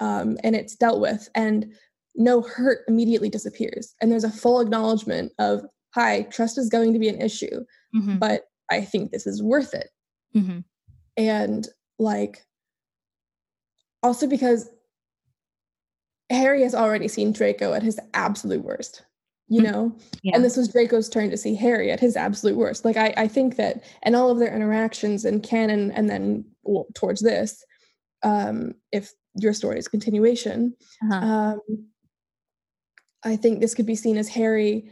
um, 0.00 0.38
and 0.42 0.56
it's 0.56 0.74
dealt 0.74 1.00
with. 1.00 1.28
And 1.34 1.72
no 2.16 2.42
hurt 2.42 2.80
immediately 2.88 3.28
disappears. 3.28 3.94
And 4.00 4.10
there's 4.10 4.24
a 4.24 4.30
full 4.30 4.60
acknowledgement 4.60 5.32
of, 5.38 5.64
hi, 5.94 6.22
trust 6.22 6.58
is 6.58 6.68
going 6.68 6.92
to 6.92 6.98
be 6.98 7.08
an 7.08 7.20
issue, 7.20 7.64
mm-hmm. 7.94 8.18
but 8.18 8.42
I 8.70 8.80
think 8.80 9.10
this 9.10 9.26
is 9.26 9.42
worth 9.42 9.74
it. 9.74 9.90
Mm-hmm. 10.34 10.60
And 11.16 11.68
like, 11.98 12.44
also 14.02 14.26
because 14.26 14.70
Harry 16.30 16.62
has 16.62 16.74
already 16.74 17.08
seen 17.08 17.32
Draco 17.32 17.72
at 17.72 17.82
his 17.82 17.98
absolute 18.14 18.64
worst, 18.64 19.02
you 19.48 19.60
mm-hmm. 19.60 19.72
know? 19.72 19.96
Yeah. 20.22 20.36
And 20.36 20.44
this 20.44 20.56
was 20.56 20.68
Draco's 20.68 21.08
turn 21.08 21.30
to 21.30 21.36
see 21.36 21.54
Harry 21.54 21.90
at 21.90 22.00
his 22.00 22.16
absolute 22.16 22.56
worst. 22.56 22.84
Like, 22.84 22.96
I, 22.96 23.12
I 23.16 23.28
think 23.28 23.56
that, 23.56 23.84
and 24.02 24.16
all 24.16 24.30
of 24.30 24.38
their 24.38 24.54
interactions 24.54 25.24
in 25.24 25.40
canon, 25.40 25.90
and 25.92 26.08
then 26.08 26.44
well, 26.62 26.86
towards 26.94 27.20
this, 27.20 27.64
um, 28.24 28.74
if 28.90 29.12
your 29.36 29.52
story 29.52 29.78
is 29.78 29.88
continuation, 29.88 30.74
uh-huh. 31.02 31.26
um, 31.26 31.60
I 33.24 33.36
think 33.36 33.60
this 33.60 33.74
could 33.74 33.86
be 33.86 33.96
seen 33.96 34.16
as 34.16 34.28
Harry 34.28 34.90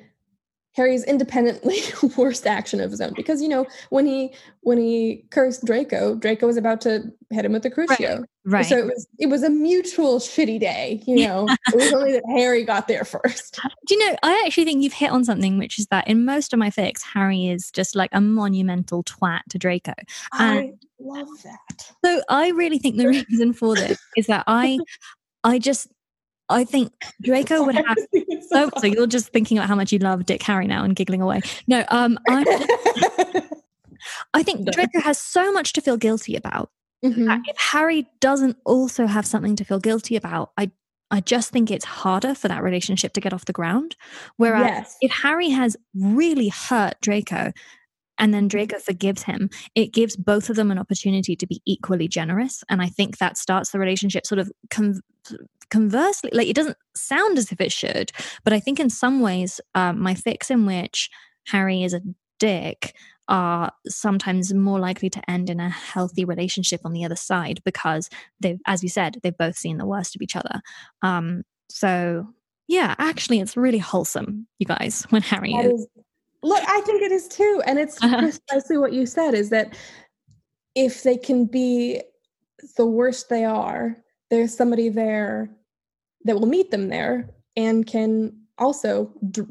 Harry's 0.74 1.04
independently 1.04 1.80
worst 2.16 2.46
action 2.46 2.80
of 2.80 2.90
his 2.90 3.00
own 3.00 3.12
because 3.14 3.42
you 3.42 3.48
know 3.48 3.66
when 3.90 4.06
he 4.06 4.32
when 4.60 4.78
he 4.78 5.24
cursed 5.30 5.64
Draco, 5.64 6.14
Draco 6.14 6.46
was 6.46 6.56
about 6.56 6.80
to 6.82 7.12
hit 7.30 7.44
him 7.44 7.52
with 7.52 7.62
the 7.62 7.70
crucio. 7.70 8.18
Right, 8.18 8.28
right. 8.44 8.66
So 8.66 8.78
it 8.78 8.86
was 8.86 9.06
it 9.18 9.26
was 9.26 9.42
a 9.42 9.50
mutual 9.50 10.18
shitty 10.18 10.58
day. 10.60 11.02
You 11.06 11.26
know, 11.26 11.46
it 11.48 11.74
was 11.74 11.92
only 11.92 12.12
that 12.12 12.24
Harry 12.36 12.64
got 12.64 12.88
there 12.88 13.04
first. 13.04 13.60
Do 13.86 13.94
you 13.94 14.08
know? 14.08 14.16
I 14.22 14.42
actually 14.46 14.64
think 14.64 14.82
you've 14.82 14.92
hit 14.92 15.10
on 15.10 15.24
something, 15.24 15.58
which 15.58 15.78
is 15.78 15.86
that 15.88 16.08
in 16.08 16.24
most 16.24 16.52
of 16.52 16.58
my 16.58 16.70
fics, 16.70 17.02
Harry 17.02 17.48
is 17.48 17.70
just 17.70 17.94
like 17.94 18.10
a 18.12 18.20
monumental 18.20 19.04
twat 19.04 19.40
to 19.50 19.58
Draco. 19.58 19.94
I 20.32 20.72
love 20.98 21.28
that. 21.44 21.92
So 22.04 22.22
I 22.28 22.50
really 22.50 22.78
think 22.78 22.96
the 22.96 23.08
reason 23.30 23.52
for 23.52 23.74
this 23.74 23.98
is 24.16 24.26
that 24.26 24.44
I 24.46 24.78
I 25.44 25.58
just 25.58 25.88
I 26.52 26.64
think 26.64 26.92
Draco 27.20 27.64
would 27.64 27.74
have 27.74 27.96
so, 28.48 28.70
so 28.78 28.86
you're 28.86 29.06
just 29.06 29.28
thinking 29.28 29.58
about 29.58 29.68
how 29.68 29.74
much 29.74 29.92
you 29.92 29.98
love 29.98 30.26
Dick 30.26 30.42
Harry 30.42 30.66
now 30.66 30.84
and 30.84 30.94
giggling 30.94 31.22
away. 31.22 31.40
No, 31.66 31.84
um 31.88 32.18
I 32.28 33.42
I 34.34 34.42
think 34.42 34.70
Draco 34.70 35.00
has 35.00 35.18
so 35.18 35.52
much 35.52 35.72
to 35.74 35.80
feel 35.80 35.96
guilty 35.96 36.36
about. 36.36 36.70
Mm-hmm. 37.04 37.30
If 37.46 37.56
Harry 37.58 38.06
doesn't 38.20 38.56
also 38.64 39.06
have 39.06 39.26
something 39.26 39.56
to 39.56 39.64
feel 39.64 39.80
guilty 39.80 40.16
about, 40.16 40.52
I 40.56 40.70
I 41.12 41.20
just 41.20 41.50
think 41.50 41.70
it's 41.70 41.84
harder 41.84 42.34
for 42.34 42.48
that 42.48 42.62
relationship 42.62 43.12
to 43.12 43.20
get 43.20 43.34
off 43.34 43.44
the 43.44 43.52
ground. 43.52 43.96
Whereas 44.38 44.66
yes. 44.66 44.96
if 45.02 45.10
Harry 45.10 45.50
has 45.50 45.76
really 45.94 46.48
hurt 46.48 46.94
Draco 47.02 47.52
and 48.18 48.32
then 48.32 48.48
Draco 48.48 48.78
forgives 48.78 49.24
him, 49.24 49.50
it 49.74 49.92
gives 49.92 50.16
both 50.16 50.48
of 50.48 50.56
them 50.56 50.70
an 50.70 50.78
opportunity 50.78 51.36
to 51.36 51.46
be 51.46 51.60
equally 51.66 52.08
generous. 52.08 52.64
And 52.70 52.80
I 52.80 52.86
think 52.86 53.18
that 53.18 53.36
starts 53.36 53.70
the 53.70 53.78
relationship 53.78 54.24
sort 54.24 54.38
of 54.38 54.50
com- 54.70 55.02
conversely, 55.72 56.30
like 56.32 56.48
it 56.48 56.54
doesn't 56.54 56.76
sound 56.94 57.38
as 57.38 57.50
if 57.50 57.60
it 57.60 57.72
should, 57.72 58.12
but 58.44 58.52
I 58.52 58.60
think 58.60 58.78
in 58.78 58.90
some 58.90 59.20
ways, 59.20 59.60
um, 59.74 59.98
my 59.98 60.14
fics 60.14 60.50
in 60.50 60.66
which 60.66 61.10
Harry 61.46 61.82
is 61.82 61.94
a 61.94 62.02
dick 62.38 62.94
are 63.28 63.72
sometimes 63.88 64.52
more 64.52 64.78
likely 64.78 65.08
to 65.08 65.30
end 65.30 65.48
in 65.48 65.58
a 65.58 65.70
healthy 65.70 66.24
relationship 66.24 66.82
on 66.84 66.92
the 66.92 67.04
other 67.04 67.16
side 67.16 67.60
because 67.64 68.10
they've, 68.40 68.60
as 68.66 68.82
you 68.82 68.88
said, 68.88 69.18
they've 69.22 69.38
both 69.38 69.56
seen 69.56 69.78
the 69.78 69.86
worst 69.86 70.14
of 70.14 70.20
each 70.20 70.36
other. 70.36 70.60
Um, 71.00 71.42
so 71.70 72.28
yeah, 72.68 72.94
actually, 72.98 73.40
it's 73.40 73.56
really 73.56 73.78
wholesome, 73.78 74.46
you 74.58 74.66
guys, 74.66 75.06
when 75.10 75.22
Harry 75.22 75.52
is, 75.54 75.72
is 75.72 75.88
Look, 76.42 76.62
I 76.66 76.80
think 76.82 77.02
it 77.02 77.12
is 77.12 77.28
too. 77.28 77.62
And 77.66 77.78
it's 77.78 78.02
uh-huh. 78.02 78.18
precisely 78.18 78.76
what 78.76 78.92
you 78.92 79.06
said 79.06 79.32
is 79.34 79.50
that 79.50 79.74
if 80.74 81.02
they 81.02 81.16
can 81.16 81.46
be 81.46 82.02
the 82.76 82.86
worst 82.86 83.28
they 83.28 83.44
are, 83.44 83.96
there's 84.30 84.56
somebody 84.56 84.88
there 84.88 85.50
that 86.24 86.38
will 86.38 86.46
meet 86.46 86.70
them 86.70 86.88
there 86.88 87.30
and 87.56 87.86
can 87.86 88.36
also 88.58 89.12
d- 89.30 89.42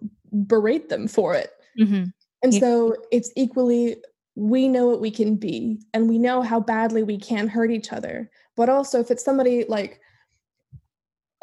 berate 0.47 0.89
them 0.89 1.07
for 1.07 1.35
it. 1.35 1.51
Mm-hmm. 1.79 2.05
And 2.43 2.53
yeah. 2.53 2.59
so 2.59 2.95
it's 3.11 3.31
equally, 3.35 3.97
we 4.35 4.67
know 4.67 4.87
what 4.87 5.01
we 5.01 5.11
can 5.11 5.35
be 5.35 5.79
and 5.93 6.09
we 6.09 6.17
know 6.17 6.41
how 6.41 6.59
badly 6.59 7.03
we 7.03 7.17
can 7.17 7.47
hurt 7.47 7.71
each 7.71 7.91
other. 7.91 8.29
But 8.55 8.69
also, 8.69 8.99
if 8.99 9.11
it's 9.11 9.23
somebody 9.23 9.65
like, 9.67 9.99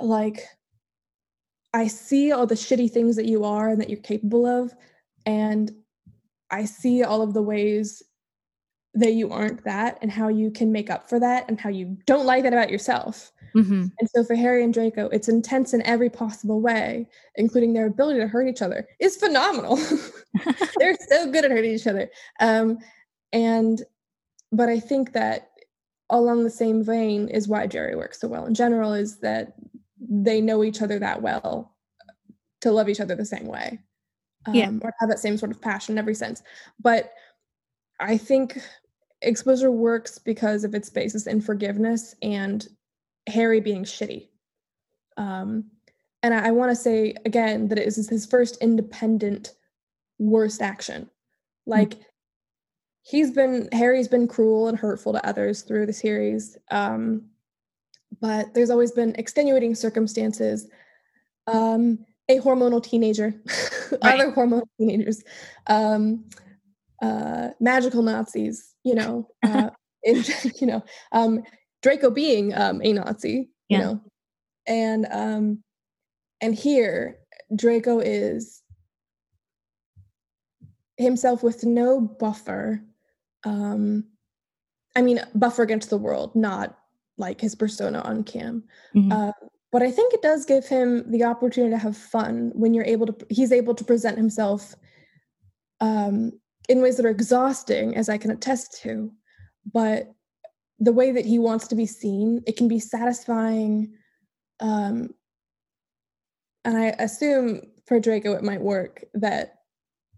like, 0.00 0.44
I 1.74 1.86
see 1.86 2.32
all 2.32 2.46
the 2.46 2.54
shitty 2.54 2.90
things 2.90 3.16
that 3.16 3.26
you 3.26 3.44
are 3.44 3.68
and 3.68 3.80
that 3.80 3.90
you're 3.90 4.00
capable 4.00 4.46
of. 4.46 4.74
And 5.26 5.70
I 6.50 6.64
see 6.64 7.02
all 7.02 7.20
of 7.20 7.34
the 7.34 7.42
ways 7.42 8.02
that 8.98 9.12
you 9.12 9.30
aren't 9.30 9.62
that 9.64 9.98
and 10.02 10.10
how 10.10 10.28
you 10.28 10.50
can 10.50 10.72
make 10.72 10.90
up 10.90 11.08
for 11.08 11.20
that 11.20 11.44
and 11.48 11.60
how 11.60 11.68
you 11.68 11.96
don't 12.06 12.26
like 12.26 12.42
that 12.42 12.52
about 12.52 12.70
yourself. 12.70 13.32
Mm-hmm. 13.54 13.86
And 13.98 14.10
so 14.10 14.24
for 14.24 14.34
Harry 14.34 14.64
and 14.64 14.74
Draco, 14.74 15.08
it's 15.08 15.28
intense 15.28 15.72
in 15.72 15.82
every 15.82 16.10
possible 16.10 16.60
way, 16.60 17.08
including 17.36 17.72
their 17.72 17.86
ability 17.86 18.18
to 18.18 18.26
hurt 18.26 18.48
each 18.48 18.60
other, 18.60 18.88
is 18.98 19.16
phenomenal. 19.16 19.76
They're 20.78 20.96
so 21.08 21.30
good 21.30 21.44
at 21.44 21.52
hurting 21.52 21.74
each 21.74 21.86
other. 21.86 22.10
Um, 22.40 22.78
and, 23.32 23.82
but 24.50 24.68
I 24.68 24.80
think 24.80 25.12
that 25.12 25.50
along 26.10 26.42
the 26.42 26.50
same 26.50 26.82
vein 26.82 27.28
is 27.28 27.46
why 27.46 27.66
Drarry 27.66 27.94
works 27.94 28.20
so 28.20 28.28
well 28.28 28.46
in 28.46 28.54
general 28.54 28.94
is 28.94 29.20
that 29.20 29.54
they 30.00 30.40
know 30.40 30.64
each 30.64 30.82
other 30.82 30.98
that 30.98 31.22
well 31.22 31.76
to 32.62 32.72
love 32.72 32.88
each 32.88 33.00
other 33.00 33.14
the 33.14 33.24
same 33.24 33.46
way 33.46 33.78
um, 34.46 34.54
yeah. 34.54 34.70
or 34.82 34.92
have 34.98 35.08
that 35.08 35.20
same 35.20 35.36
sort 35.38 35.52
of 35.52 35.60
passion 35.60 35.94
in 35.94 35.98
every 35.98 36.14
sense. 36.14 36.42
But 36.80 37.12
I 38.00 38.16
think 38.16 38.60
exposure 39.22 39.70
works 39.70 40.18
because 40.18 40.64
of 40.64 40.74
its 40.74 40.90
basis 40.90 41.26
in 41.26 41.40
forgiveness 41.40 42.14
and 42.22 42.66
Harry 43.26 43.60
being 43.60 43.84
shitty. 43.84 44.28
Um, 45.16 45.64
and 46.22 46.34
I, 46.34 46.48
I 46.48 46.50
want 46.50 46.70
to 46.70 46.76
say 46.76 47.14
again 47.24 47.68
that 47.68 47.78
it 47.78 47.86
is 47.86 48.08
his 48.08 48.26
first 48.26 48.56
independent 48.60 49.52
worst 50.18 50.62
action. 50.62 51.10
Like 51.66 51.90
mm-hmm. 51.90 52.02
he's 53.02 53.30
been 53.30 53.68
Harry's 53.72 54.08
been 54.08 54.28
cruel 54.28 54.68
and 54.68 54.78
hurtful 54.78 55.12
to 55.12 55.26
others 55.26 55.62
through 55.62 55.86
the 55.86 55.92
series. 55.92 56.56
Um, 56.70 57.26
but 58.20 58.54
there's 58.54 58.70
always 58.70 58.92
been 58.92 59.14
extenuating 59.16 59.74
circumstances. 59.74 60.68
Um, 61.46 62.04
a 62.28 62.38
hormonal 62.40 62.82
teenager, 62.82 63.34
right. 64.02 64.20
other 64.20 64.32
hormonal 64.32 64.66
teenagers, 64.78 65.24
um, 65.66 66.24
uh, 67.00 67.48
magical 67.58 68.02
Nazis, 68.02 68.74
you 68.88 68.94
know, 68.94 69.28
uh, 69.42 69.70
in, 70.02 70.24
you 70.60 70.66
know, 70.66 70.82
um, 71.12 71.42
Draco 71.82 72.10
being 72.10 72.54
um, 72.54 72.80
a 72.82 72.92
Nazi, 72.92 73.50
you 73.68 73.78
know, 73.78 74.00
and 74.66 75.06
um, 75.10 75.62
and 76.40 76.54
here 76.54 77.18
Draco 77.54 78.00
is 78.00 78.62
himself 80.96 81.42
with 81.42 81.64
no 81.64 82.00
buffer. 82.00 82.82
Um, 83.44 84.04
I 84.96 85.02
mean, 85.02 85.20
buffer 85.34 85.62
against 85.62 85.90
the 85.90 85.98
world, 85.98 86.34
not 86.34 86.76
like 87.18 87.40
his 87.40 87.54
persona 87.54 88.00
on 88.00 88.24
cam. 88.24 88.64
Mm-hmm. 88.96 89.12
Uh, 89.12 89.32
but 89.70 89.82
I 89.82 89.90
think 89.90 90.14
it 90.14 90.22
does 90.22 90.46
give 90.46 90.66
him 90.66 91.08
the 91.10 91.24
opportunity 91.24 91.72
to 91.72 91.78
have 91.78 91.96
fun 91.96 92.50
when 92.54 92.74
you're 92.74 92.84
able 92.84 93.06
to. 93.06 93.26
He's 93.28 93.52
able 93.52 93.74
to 93.74 93.84
present 93.84 94.16
himself 94.16 94.74
um, 95.80 96.32
in 96.68 96.82
ways 96.82 96.96
that 96.96 97.06
are 97.06 97.10
exhausting, 97.10 97.96
as 97.96 98.08
I 98.08 98.18
can 98.18 98.30
attest 98.30 98.80
to. 98.82 99.10
But 99.72 100.12
the 100.78 100.92
way 100.92 101.10
that 101.10 101.26
he 101.26 101.38
wants 101.38 101.66
to 101.68 101.74
be 101.74 101.86
seen, 101.86 102.42
it 102.46 102.56
can 102.56 102.68
be 102.68 102.78
satisfying. 102.78 103.94
Um, 104.60 105.14
and 106.64 106.76
I 106.76 106.94
assume 106.98 107.62
for 107.86 107.98
Draco 107.98 108.34
it 108.34 108.44
might 108.44 108.60
work 108.60 109.04
that 109.14 109.54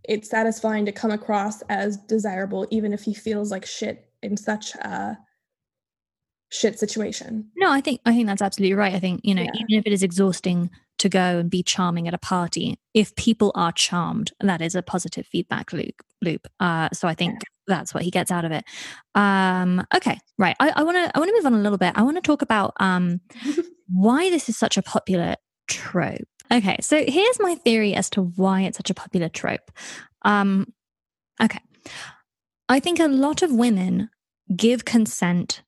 it's 0.04 0.28
satisfying 0.28 0.86
to 0.86 0.92
come 0.92 1.10
across 1.10 1.62
as 1.62 1.96
desirable, 1.96 2.66
even 2.70 2.92
if 2.92 3.02
he 3.02 3.14
feels 3.14 3.50
like 3.50 3.64
shit 3.64 4.10
in 4.22 4.36
such 4.36 4.74
a 4.74 5.16
shit 6.50 6.78
situation. 6.78 7.48
No, 7.56 7.70
I 7.70 7.80
think 7.80 8.00
I 8.04 8.12
think 8.12 8.26
that's 8.26 8.42
absolutely 8.42 8.74
right. 8.74 8.94
I 8.94 8.98
think 8.98 9.20
you 9.22 9.34
know, 9.34 9.42
yeah. 9.42 9.50
even 9.54 9.78
if 9.78 9.86
it 9.86 9.92
is 9.92 10.02
exhausting 10.02 10.70
to 11.00 11.08
go 11.08 11.38
and 11.38 11.50
be 11.50 11.62
charming 11.62 12.06
at 12.06 12.14
a 12.14 12.18
party, 12.18 12.78
if 12.94 13.14
people 13.16 13.52
are 13.54 13.72
charmed, 13.72 14.32
that 14.40 14.60
is 14.60 14.74
a 14.74 14.82
positive 14.82 15.26
feedback 15.26 15.72
loop. 15.72 16.02
Loop. 16.22 16.46
Uh, 16.60 16.90
so 16.92 17.08
I 17.08 17.14
think 17.14 17.40
that's 17.66 17.94
what 17.94 18.02
he 18.02 18.10
gets 18.10 18.30
out 18.30 18.44
of 18.44 18.52
it. 18.52 18.64
Um, 19.14 19.82
okay, 19.94 20.18
right. 20.38 20.54
I 20.60 20.82
want 20.82 20.96
to 20.96 21.10
I 21.16 21.18
want 21.18 21.30
to 21.30 21.34
move 21.34 21.46
on 21.46 21.54
a 21.54 21.62
little 21.62 21.78
bit. 21.78 21.94
I 21.96 22.02
want 22.02 22.18
to 22.18 22.22
talk 22.22 22.42
about 22.42 22.74
um, 22.78 23.20
why 23.88 24.28
this 24.28 24.48
is 24.48 24.58
such 24.58 24.76
a 24.76 24.82
popular 24.82 25.36
trope. 25.68 26.28
Okay, 26.52 26.76
so 26.80 27.02
here's 27.06 27.40
my 27.40 27.54
theory 27.54 27.94
as 27.94 28.10
to 28.10 28.22
why 28.22 28.62
it's 28.62 28.76
such 28.76 28.90
a 28.90 28.94
popular 28.94 29.28
trope. 29.28 29.70
Um, 30.22 30.72
okay, 31.42 31.60
I 32.68 32.80
think 32.80 33.00
a 33.00 33.08
lot 33.08 33.42
of 33.42 33.52
women 33.52 34.10
give 34.54 34.84
consent 34.84 35.62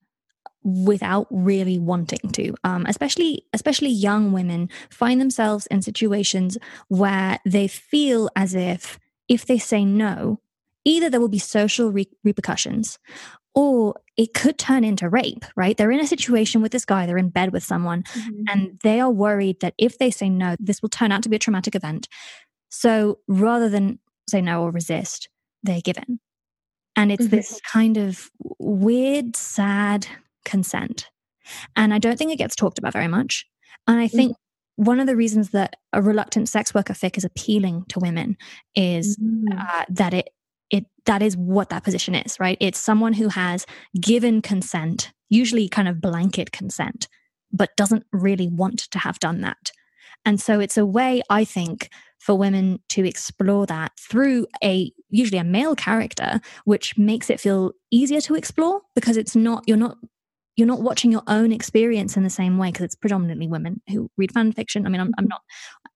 without 0.64 1.26
really 1.30 1.78
wanting 1.78 2.30
to 2.32 2.54
um, 2.64 2.86
especially 2.86 3.44
especially 3.52 3.88
young 3.88 4.32
women 4.32 4.68
find 4.90 5.20
themselves 5.20 5.66
in 5.66 5.82
situations 5.82 6.56
where 6.88 7.38
they 7.44 7.66
feel 7.66 8.30
as 8.36 8.54
if 8.54 8.98
if 9.28 9.46
they 9.46 9.58
say 9.58 9.84
no 9.84 10.38
either 10.84 11.10
there 11.10 11.20
will 11.20 11.28
be 11.28 11.38
social 11.38 11.90
re- 11.90 12.08
repercussions 12.24 12.98
or 13.54 13.94
it 14.16 14.34
could 14.34 14.58
turn 14.58 14.84
into 14.84 15.08
rape 15.08 15.44
right 15.56 15.76
they're 15.76 15.90
in 15.90 16.00
a 16.00 16.06
situation 16.06 16.62
with 16.62 16.72
this 16.72 16.84
guy 16.84 17.06
they're 17.06 17.18
in 17.18 17.28
bed 17.28 17.52
with 17.52 17.64
someone 17.64 18.02
mm-hmm. 18.02 18.42
and 18.48 18.78
they 18.82 19.00
are 19.00 19.10
worried 19.10 19.58
that 19.60 19.74
if 19.78 19.98
they 19.98 20.10
say 20.10 20.28
no 20.28 20.54
this 20.58 20.80
will 20.80 20.88
turn 20.88 21.12
out 21.12 21.22
to 21.22 21.28
be 21.28 21.36
a 21.36 21.40
traumatic 21.40 21.74
event 21.74 22.08
so 22.68 23.18
rather 23.26 23.68
than 23.68 23.98
say 24.28 24.40
no 24.40 24.62
or 24.62 24.70
resist 24.70 25.28
they 25.62 25.80
give 25.80 25.96
in 25.96 26.18
and 26.96 27.10
it's 27.10 27.24
mm-hmm. 27.24 27.36
this 27.36 27.60
kind 27.70 27.96
of 27.96 28.30
weird 28.58 29.36
sad 29.36 30.06
consent. 30.44 31.08
And 31.76 31.92
I 31.92 31.98
don't 31.98 32.18
think 32.18 32.32
it 32.32 32.38
gets 32.38 32.56
talked 32.56 32.78
about 32.78 32.92
very 32.92 33.08
much. 33.08 33.46
And 33.86 33.98
I 33.98 34.08
think 34.08 34.32
mm-hmm. 34.32 34.84
one 34.84 35.00
of 35.00 35.06
the 35.06 35.16
reasons 35.16 35.50
that 35.50 35.76
a 35.92 36.00
reluctant 36.00 36.48
sex 36.48 36.74
worker 36.74 36.92
fic 36.92 37.16
is 37.16 37.24
appealing 37.24 37.84
to 37.88 37.98
women 37.98 38.36
is 38.74 39.18
mm-hmm. 39.18 39.58
uh, 39.58 39.84
that 39.88 40.14
it 40.14 40.30
it 40.70 40.86
that 41.04 41.20
is 41.20 41.36
what 41.36 41.68
that 41.68 41.84
position 41.84 42.14
is, 42.14 42.38
right? 42.40 42.56
It's 42.60 42.78
someone 42.78 43.12
who 43.12 43.28
has 43.28 43.66
given 44.00 44.40
consent, 44.40 45.12
usually 45.28 45.68
kind 45.68 45.86
of 45.86 46.00
blanket 46.00 46.50
consent, 46.52 47.08
but 47.52 47.76
doesn't 47.76 48.06
really 48.12 48.48
want 48.48 48.78
to 48.90 48.98
have 48.98 49.18
done 49.18 49.42
that. 49.42 49.70
And 50.24 50.40
so 50.40 50.60
it's 50.60 50.78
a 50.78 50.86
way, 50.86 51.20
I 51.28 51.44
think, 51.44 51.90
for 52.18 52.36
women 52.36 52.78
to 52.90 53.04
explore 53.04 53.66
that 53.66 53.92
through 53.98 54.46
a 54.62 54.92
usually 55.10 55.38
a 55.38 55.44
male 55.44 55.74
character, 55.74 56.40
which 56.64 56.96
makes 56.96 57.28
it 57.28 57.40
feel 57.40 57.72
easier 57.90 58.20
to 58.22 58.36
explore 58.36 58.80
because 58.94 59.16
it's 59.16 59.34
not, 59.34 59.64
you're 59.66 59.76
not 59.76 59.96
you're 60.56 60.66
not 60.66 60.82
watching 60.82 61.10
your 61.10 61.22
own 61.26 61.52
experience 61.52 62.16
in 62.16 62.24
the 62.24 62.30
same 62.30 62.58
way 62.58 62.68
because 62.68 62.84
it's 62.84 62.94
predominantly 62.94 63.48
women 63.48 63.80
who 63.88 64.10
read 64.16 64.32
fan 64.32 64.52
fiction. 64.52 64.86
I 64.86 64.90
mean, 64.90 65.00
I'm, 65.00 65.12
I'm 65.18 65.26
not, 65.26 65.40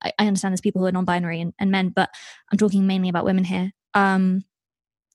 I, 0.03 0.13
I, 0.19 0.27
understand 0.27 0.53
there's 0.53 0.61
people 0.63 0.81
who 0.81 0.87
are 0.87 0.93
non 0.93 1.05
binary 1.05 1.41
and, 1.41 1.53
and, 1.61 1.71
men, 1.71 1.91
but 1.91 2.09
I'm 2.51 2.59
talking 2.59 2.87
mainly 2.87 3.09
about 3.09 3.25
women 3.25 3.45
here. 3.45 3.73
Um, 3.95 4.45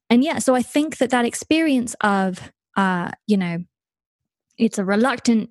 and 0.09 0.23
yeah, 0.23 0.39
so 0.39 0.53
I 0.53 0.61
think 0.61 0.97
that 0.97 1.09
that 1.09 1.25
experience 1.25 1.95
of, 2.01 2.51
uh, 2.77 3.11
you 3.27 3.37
know, 3.37 3.59
it's 4.57 4.77
a 4.77 4.85
reluctant 4.85 5.49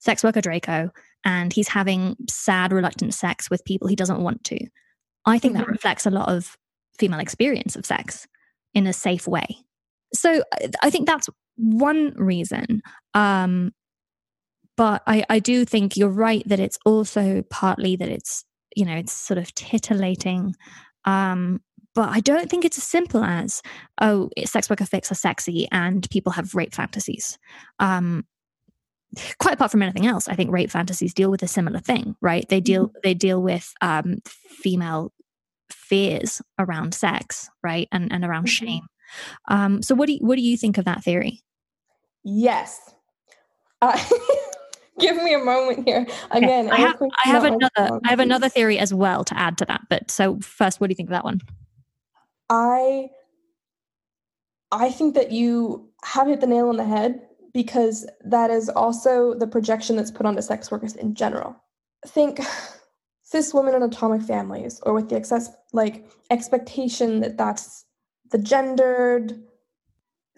sex 0.00 0.24
worker 0.24 0.40
Draco 0.40 0.90
and 1.24 1.52
he's 1.52 1.68
having 1.68 2.16
sad, 2.28 2.72
reluctant 2.72 3.14
sex 3.14 3.50
with 3.50 3.64
people 3.64 3.86
he 3.86 3.96
doesn't 3.96 4.22
want 4.22 4.42
to. 4.44 4.58
I 5.26 5.38
think 5.38 5.54
that 5.54 5.62
mm-hmm. 5.62 5.72
reflects 5.72 6.06
a 6.06 6.10
lot 6.10 6.28
of 6.28 6.56
female 6.98 7.20
experience 7.20 7.76
of 7.76 7.86
sex 7.86 8.26
in 8.74 8.86
a 8.86 8.92
safe 8.92 9.28
way. 9.28 9.46
So 10.14 10.42
I 10.82 10.90
think 10.90 11.06
that's 11.06 11.28
one 11.58 12.14
reason. 12.16 12.80
Um, 13.14 13.72
but 14.76 15.02
I, 15.06 15.24
I 15.28 15.38
do 15.40 15.64
think 15.64 15.96
you're 15.96 16.08
right 16.08 16.42
that 16.46 16.60
it's 16.60 16.78
also 16.86 17.42
partly 17.50 17.96
that 17.96 18.08
it's, 18.08 18.44
you 18.76 18.84
know, 18.84 18.96
it's 18.96 19.12
sort 19.12 19.38
of 19.38 19.52
titillating. 19.54 20.54
Um, 21.04 21.60
but 21.94 22.10
I 22.10 22.20
don't 22.20 22.48
think 22.48 22.64
it's 22.64 22.78
as 22.78 22.84
simple 22.84 23.24
as, 23.24 23.60
oh, 24.00 24.30
sex 24.44 24.70
worker 24.70 24.84
fics 24.84 25.10
are 25.10 25.16
sexy 25.16 25.66
and 25.72 26.08
people 26.10 26.32
have 26.32 26.54
rape 26.54 26.74
fantasies. 26.74 27.38
Um, 27.80 28.24
quite 29.40 29.54
apart 29.54 29.70
from 29.70 29.82
anything 29.82 30.06
else, 30.06 30.28
I 30.28 30.34
think 30.34 30.52
rape 30.52 30.70
fantasies 30.70 31.14
deal 31.14 31.30
with 31.30 31.42
a 31.42 31.48
similar 31.48 31.80
thing, 31.80 32.14
right? 32.20 32.48
They 32.48 32.60
deal 32.60 32.88
mm-hmm. 32.88 32.98
they 33.02 33.14
deal 33.14 33.42
with 33.42 33.72
um, 33.80 34.18
female 34.26 35.12
fears 35.70 36.42
around 36.58 36.94
sex, 36.94 37.48
right, 37.62 37.88
and 37.90 38.12
and 38.12 38.24
around 38.24 38.46
mm-hmm. 38.46 38.66
shame. 38.66 38.82
Um, 39.48 39.82
so 39.82 39.94
what 39.94 40.06
do 40.06 40.12
you, 40.12 40.18
what 40.20 40.36
do 40.36 40.42
you 40.42 40.56
think 40.56 40.78
of 40.78 40.84
that 40.84 41.02
theory? 41.02 41.40
Yes. 42.24 42.94
Uh, 43.80 43.98
give 44.98 45.16
me 45.16 45.34
a 45.34 45.38
moment 45.38 45.86
here. 45.86 46.06
Again, 46.30 46.70
I 46.70 46.76
have, 46.76 47.02
I 47.24 47.28
have 47.28 47.44
another 47.44 48.00
I 48.04 48.08
have 48.08 48.20
another 48.20 48.48
theory 48.48 48.78
as 48.78 48.92
well 48.92 49.24
to 49.24 49.38
add 49.38 49.58
to 49.58 49.64
that. 49.66 49.82
But 49.88 50.10
so 50.10 50.38
first, 50.40 50.80
what 50.80 50.88
do 50.88 50.92
you 50.92 50.96
think 50.96 51.08
of 51.08 51.12
that 51.12 51.24
one? 51.24 51.40
I 52.50 53.10
I 54.70 54.90
think 54.90 55.14
that 55.14 55.32
you 55.32 55.88
have 56.04 56.28
hit 56.28 56.40
the 56.40 56.46
nail 56.46 56.68
on 56.68 56.76
the 56.76 56.84
head 56.84 57.22
because 57.54 58.06
that 58.24 58.50
is 58.50 58.68
also 58.68 59.34
the 59.34 59.46
projection 59.46 59.96
that's 59.96 60.10
put 60.10 60.26
onto 60.26 60.42
sex 60.42 60.70
workers 60.70 60.94
in 60.94 61.14
general. 61.14 61.56
Think 62.06 62.40
cis 63.22 63.54
women 63.54 63.74
in 63.74 63.82
atomic 63.82 64.22
families 64.22 64.80
or 64.84 64.94
with 64.94 65.08
the 65.08 65.16
excess 65.16 65.50
like 65.72 66.06
expectation 66.30 67.20
that 67.20 67.36
that's 67.36 67.84
the 68.30 68.38
gendered 68.38 69.42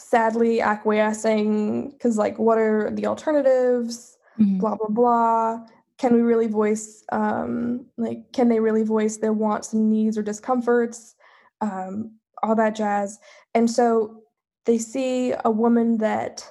sadly 0.01 0.61
acquiescing 0.61 1.91
because 1.91 2.17
like 2.17 2.39
what 2.39 2.59
are 2.59 2.91
the 2.91 3.07
alternatives? 3.07 4.17
Mm-hmm. 4.39 4.59
blah 4.59 4.77
blah 4.77 4.89
blah. 4.89 5.67
Can 5.99 6.15
we 6.15 6.23
really 6.23 6.47
voice 6.47 7.05
um, 7.13 7.87
like 7.97 8.33
can 8.33 8.49
they 8.49 8.61
really 8.61 8.83
voice 8.83 9.19
their 9.19 9.33
wants 9.33 9.73
and 9.73 9.91
needs 9.91 10.17
or 10.17 10.23
discomforts? 10.23 11.15
Um, 11.61 12.13
all 12.43 12.55
that 12.57 12.75
jazz. 12.75 13.19
And 13.55 13.71
so 13.71 14.23
they 14.65 14.79
see 14.79 15.35
a 15.45 15.51
woman 15.51 15.99
that 15.99 16.51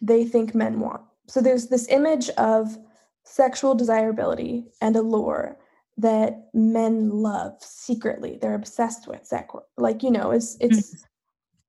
they 0.00 0.24
think 0.24 0.54
men 0.54 0.80
want. 0.80 1.02
So 1.28 1.42
there's 1.42 1.68
this 1.68 1.88
image 1.88 2.30
of 2.30 2.78
sexual 3.24 3.74
desirability 3.74 4.64
and 4.80 4.96
allure 4.96 5.58
that 5.98 6.48
men 6.54 7.10
love 7.10 7.54
secretly. 7.60 8.38
They're 8.40 8.54
obsessed 8.54 9.08
with 9.08 9.26
sex 9.26 9.54
like 9.76 10.02
you 10.02 10.10
know 10.10 10.30
it's 10.30 10.56
it's 10.60 10.94
mm-hmm. 10.94 11.06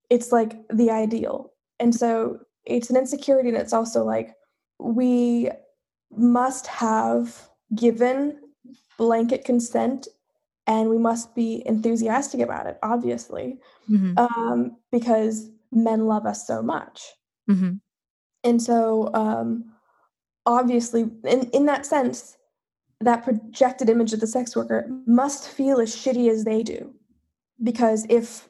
It's 0.10 0.32
like 0.32 0.56
the 0.70 0.90
ideal 0.90 1.54
and 1.80 1.94
so 1.94 2.40
it's 2.66 2.90
an 2.90 2.98
insecurity 2.98 3.50
and 3.50 3.58
it's 3.58 3.74
also 3.74 4.04
like 4.04 4.34
we 4.80 5.50
must 6.16 6.68
have 6.68 7.50
given 7.76 8.40
blanket 8.98 9.46
consent 9.46 10.08
and 10.66 10.90
we 10.90 10.98
must 10.98 11.34
be 11.36 11.64
enthusiastic 11.66 12.42
about 12.42 12.66
it 12.66 12.78
obviously 12.84 13.58
mm-hmm. 13.90 14.18
um, 14.18 14.76
because 14.92 15.50
men 15.72 16.06
love 16.06 16.26
us 16.26 16.48
so 16.48 16.62
much 16.62 17.04
mm-hmm. 17.50 17.74
and 18.44 18.62
so 18.62 19.10
um, 19.14 19.66
obviously 20.46 21.02
in, 21.26 21.50
in 21.52 21.66
that 21.66 21.86
sense 21.86 22.38
that 23.00 23.24
projected 23.24 23.90
image 23.90 24.14
of 24.14 24.20
the 24.20 24.28
sex 24.28 24.56
worker 24.56 24.88
must 25.06 25.48
feel 25.48 25.80
as 25.80 25.96
shitty 25.96 26.30
as 26.30 26.46
they 26.46 26.64
do 26.64 26.94
because 27.64 28.06
if 28.10 28.50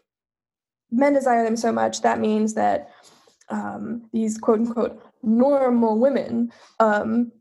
men 0.91 1.13
desire 1.13 1.43
them 1.43 1.57
so 1.57 1.71
much 1.71 2.01
that 2.01 2.19
means 2.19 2.53
that 2.53 2.89
um, 3.49 4.09
these 4.13 4.37
quote 4.37 4.59
unquote 4.59 5.01
normal 5.23 5.99
women 5.99 6.51
um, 6.79 7.31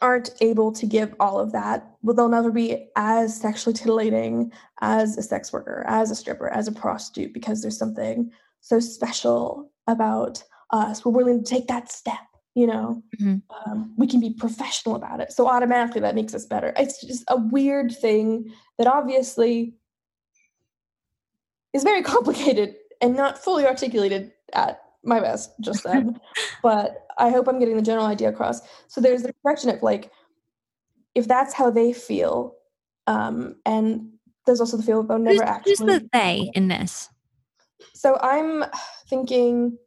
aren't 0.00 0.30
able 0.40 0.72
to 0.72 0.86
give 0.86 1.14
all 1.20 1.38
of 1.38 1.52
that, 1.52 1.90
well, 2.02 2.14
they'll 2.14 2.28
never 2.28 2.50
be 2.50 2.86
as 2.96 3.38
sexually 3.38 3.74
titillating 3.74 4.52
as 4.80 5.16
a 5.16 5.22
sex 5.22 5.52
worker, 5.52 5.84
as 5.88 6.10
a 6.10 6.14
stripper, 6.14 6.48
as 6.48 6.68
a 6.68 6.72
prostitute, 6.72 7.32
because 7.32 7.62
there's 7.62 7.78
something 7.78 8.30
so 8.60 8.80
special 8.80 9.70
about 9.86 10.42
us. 10.70 11.04
We're 11.04 11.12
willing 11.12 11.42
to 11.42 11.48
take 11.48 11.68
that 11.68 11.90
step, 11.90 12.18
you 12.54 12.66
know, 12.66 13.02
mm-hmm. 13.20 13.70
um, 13.70 13.94
we 13.96 14.06
can 14.06 14.20
be 14.20 14.34
professional 14.34 14.96
about 14.96 15.20
it. 15.20 15.32
So 15.32 15.48
automatically 15.48 16.00
that 16.00 16.14
makes 16.14 16.34
us 16.34 16.46
better. 16.46 16.72
It's 16.76 17.00
just 17.00 17.24
a 17.28 17.36
weird 17.36 17.94
thing 17.96 18.52
that 18.78 18.86
obviously 18.86 19.74
is 21.76 21.84
very 21.84 22.02
complicated 22.14 22.74
and 23.00 23.14
not 23.14 23.38
fully 23.38 23.66
articulated 23.66 24.32
at 24.52 24.82
my 25.04 25.20
best 25.20 25.52
just 25.60 25.84
then. 25.84 26.18
but 26.62 27.06
I 27.18 27.30
hope 27.30 27.46
I'm 27.46 27.58
getting 27.58 27.76
the 27.76 27.82
general 27.82 28.06
idea 28.06 28.28
across. 28.28 28.60
So 28.88 29.00
there's 29.00 29.22
the 29.22 29.32
correction 29.42 29.70
of 29.70 29.82
like, 29.82 30.10
if 31.14 31.28
that's 31.28 31.54
how 31.54 31.70
they 31.70 31.92
feel, 31.92 32.54
um, 33.06 33.56
and 33.64 34.10
there's 34.44 34.60
also 34.60 34.76
the 34.76 34.82
feel 34.82 35.00
of 35.00 35.10
oh, 35.10 35.16
never 35.16 35.40
who's, 35.40 35.48
actually. 35.48 35.70
Who's 35.70 36.00
the 36.00 36.08
they 36.12 36.50
in 36.54 36.68
this? 36.68 37.08
So 37.94 38.18
I'm 38.20 38.64
thinking. 39.08 39.78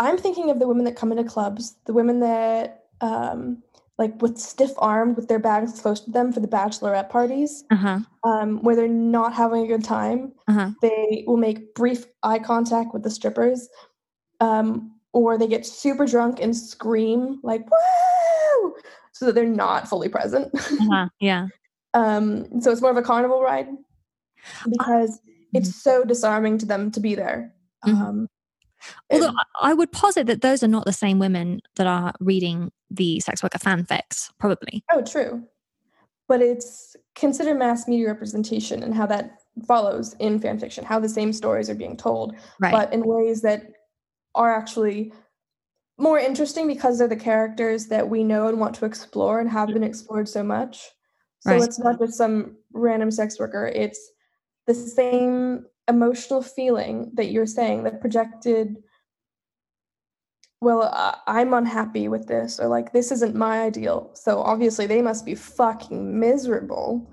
I'm 0.00 0.18
thinking 0.18 0.50
of 0.50 0.58
the 0.58 0.66
women 0.66 0.84
that 0.86 0.96
come 0.96 1.12
into 1.12 1.22
clubs, 1.22 1.76
the 1.84 1.92
women 1.92 2.18
that 2.20 2.86
um, 3.00 3.62
like 3.98 4.20
with 4.22 4.38
stiff 4.38 4.72
armed 4.78 5.16
with 5.16 5.28
their 5.28 5.38
bags 5.38 5.80
close 5.80 6.00
to 6.00 6.10
them 6.10 6.32
for 6.32 6.40
the 6.40 6.48
bachelorette 6.48 7.10
parties 7.10 7.64
uh-huh. 7.70 8.00
um, 8.24 8.62
where 8.62 8.74
they're 8.74 8.88
not 8.88 9.32
having 9.32 9.64
a 9.64 9.68
good 9.68 9.84
time 9.84 10.32
uh-huh. 10.48 10.70
they 10.80 11.24
will 11.26 11.36
make 11.36 11.74
brief 11.74 12.06
eye 12.22 12.38
contact 12.38 12.92
with 12.92 13.02
the 13.02 13.10
strippers 13.10 13.68
um, 14.40 14.92
or 15.12 15.36
they 15.36 15.46
get 15.46 15.66
super 15.66 16.06
drunk 16.06 16.40
and 16.40 16.56
scream 16.56 17.38
like 17.42 17.64
woo 17.70 18.74
so 19.12 19.26
that 19.26 19.34
they're 19.34 19.46
not 19.46 19.88
fully 19.88 20.08
present 20.08 20.50
uh-huh. 20.54 21.08
yeah 21.20 21.46
um, 21.94 22.60
so 22.60 22.70
it's 22.70 22.80
more 22.80 22.90
of 22.90 22.96
a 22.96 23.02
carnival 23.02 23.42
ride 23.42 23.68
because 24.68 25.20
it's 25.52 25.68
mm-hmm. 25.68 25.90
so 25.90 26.04
disarming 26.04 26.58
to 26.58 26.66
them 26.66 26.90
to 26.90 27.00
be 27.00 27.14
there 27.14 27.52
mm-hmm. 27.86 28.24
Um, 29.10 29.20
Although 29.20 29.34
I 29.60 29.74
would 29.74 29.92
posit 29.92 30.26
that 30.26 30.40
those 30.40 30.62
are 30.62 30.68
not 30.68 30.84
the 30.84 30.92
same 30.92 31.18
women 31.18 31.60
that 31.76 31.86
are 31.86 32.12
reading 32.20 32.70
the 32.90 33.20
sex 33.20 33.42
worker 33.42 33.58
fanfics, 33.58 34.30
probably. 34.38 34.84
Oh, 34.92 35.02
true. 35.02 35.42
But 36.28 36.40
it's 36.40 36.96
consider 37.14 37.54
mass 37.54 37.88
media 37.88 38.06
representation 38.08 38.82
and 38.82 38.94
how 38.94 39.06
that 39.06 39.38
follows 39.66 40.14
in 40.18 40.40
fan 40.40 40.58
fiction, 40.58 40.84
how 40.84 40.98
the 40.98 41.08
same 41.08 41.32
stories 41.32 41.68
are 41.68 41.74
being 41.74 41.96
told, 41.96 42.34
right. 42.60 42.72
but 42.72 42.92
in 42.92 43.02
ways 43.04 43.42
that 43.42 43.64
are 44.34 44.54
actually 44.54 45.12
more 45.98 46.18
interesting 46.18 46.66
because 46.66 46.98
they're 46.98 47.08
the 47.08 47.16
characters 47.16 47.86
that 47.86 48.08
we 48.08 48.24
know 48.24 48.48
and 48.48 48.58
want 48.58 48.74
to 48.74 48.84
explore 48.84 49.40
and 49.40 49.50
have 49.50 49.68
been 49.68 49.84
explored 49.84 50.28
so 50.28 50.42
much. 50.42 50.88
So 51.40 51.50
right. 51.50 51.62
it's 51.62 51.78
not 51.78 51.98
just 51.98 52.14
some 52.14 52.56
random 52.72 53.10
sex 53.10 53.38
worker, 53.38 53.70
it's 53.74 54.00
the 54.66 54.74
same 54.74 55.66
emotional 55.88 56.42
feeling 56.42 57.10
that 57.14 57.30
you're 57.30 57.46
saying 57.46 57.84
that 57.84 58.00
projected 58.00 58.76
well, 60.62 60.82
uh, 60.82 61.16
I'm 61.26 61.54
unhappy 61.54 62.06
with 62.06 62.28
this, 62.28 62.60
or 62.60 62.68
like, 62.68 62.92
this 62.92 63.10
isn't 63.10 63.34
my 63.34 63.62
ideal. 63.62 64.12
So 64.14 64.40
obviously, 64.40 64.86
they 64.86 65.02
must 65.02 65.26
be 65.26 65.34
fucking 65.34 66.20
miserable. 66.20 67.10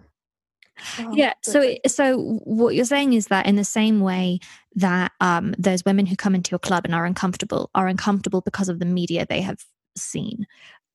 Oh, 1.00 1.12
yeah. 1.16 1.34
So, 1.44 1.76
so 1.88 2.40
what 2.44 2.76
you're 2.76 2.86
saying 2.86 3.14
is 3.14 3.26
that 3.28 3.48
in 3.48 3.56
the 3.56 3.64
same 3.64 4.02
way 4.02 4.40
that 4.76 5.14
um, 5.20 5.56
those 5.58 5.84
women 5.84 6.06
who 6.06 6.16
come 6.16 6.36
into 6.36 6.52
your 6.52 6.60
club 6.60 6.86
and 6.86 6.94
are 6.94 7.06
uncomfortable 7.06 7.72
are 7.74 7.88
uncomfortable 7.88 8.42
because 8.42 8.70
of 8.70 8.78
the 8.78 8.86
media 8.86 9.26
they 9.28 9.42
have 9.42 9.66
seen. 9.98 10.46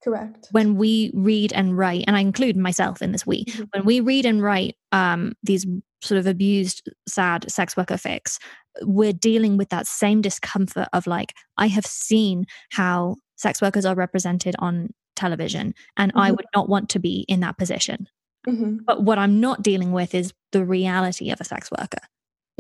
Correct. 0.05 0.49
When 0.53 0.77
we 0.77 1.11
read 1.13 1.53
and 1.53 1.77
write, 1.77 2.05
and 2.07 2.17
I 2.17 2.21
include 2.21 2.57
myself 2.57 3.03
in 3.03 3.11
this 3.11 3.27
we, 3.27 3.47
mm-hmm. 3.47 3.65
when 3.73 3.85
we 3.85 3.99
read 3.99 4.27
and 4.27 4.41
write 4.41 4.77
um, 4.93 5.33
these 5.43 5.67
sort 6.05 6.19
of 6.19 6.27
abused, 6.27 6.89
sad 7.09 7.51
sex 7.51 7.77
worker 7.77 7.95
fics, 7.95 8.39
we're 8.83 9.13
dealing 9.13 9.57
with 9.57 9.69
that 9.71 9.87
same 9.87 10.21
discomfort 10.21 10.89
of 10.93 11.07
like, 11.07 11.33
I 11.57 11.69
have 11.69 11.87
seen 11.87 12.47
how 12.73 13.17
sex 13.37 13.63
workers 13.63 13.85
are 13.85 13.95
represented 13.95 14.55
on 14.59 14.91
television, 15.17 15.75
and 15.97 16.13
mm-hmm. 16.13 16.21
I 16.21 16.31
would 16.31 16.47
not 16.55 16.69
want 16.69 16.89
to 16.91 16.99
be 16.99 17.25
in 17.29 17.41
that 17.41 17.59
position. 17.59 18.09
Mm-hmm. 18.47 18.79
But 18.85 19.03
what 19.03 19.19
I'm 19.19 19.41
not 19.41 19.63
dealing 19.63 19.93
with 19.93 20.15
is 20.15 20.33
the 20.53 20.65
reality 20.65 21.31
of 21.31 21.41
a 21.41 21.45
sex 21.45 21.71
worker. 21.71 22.07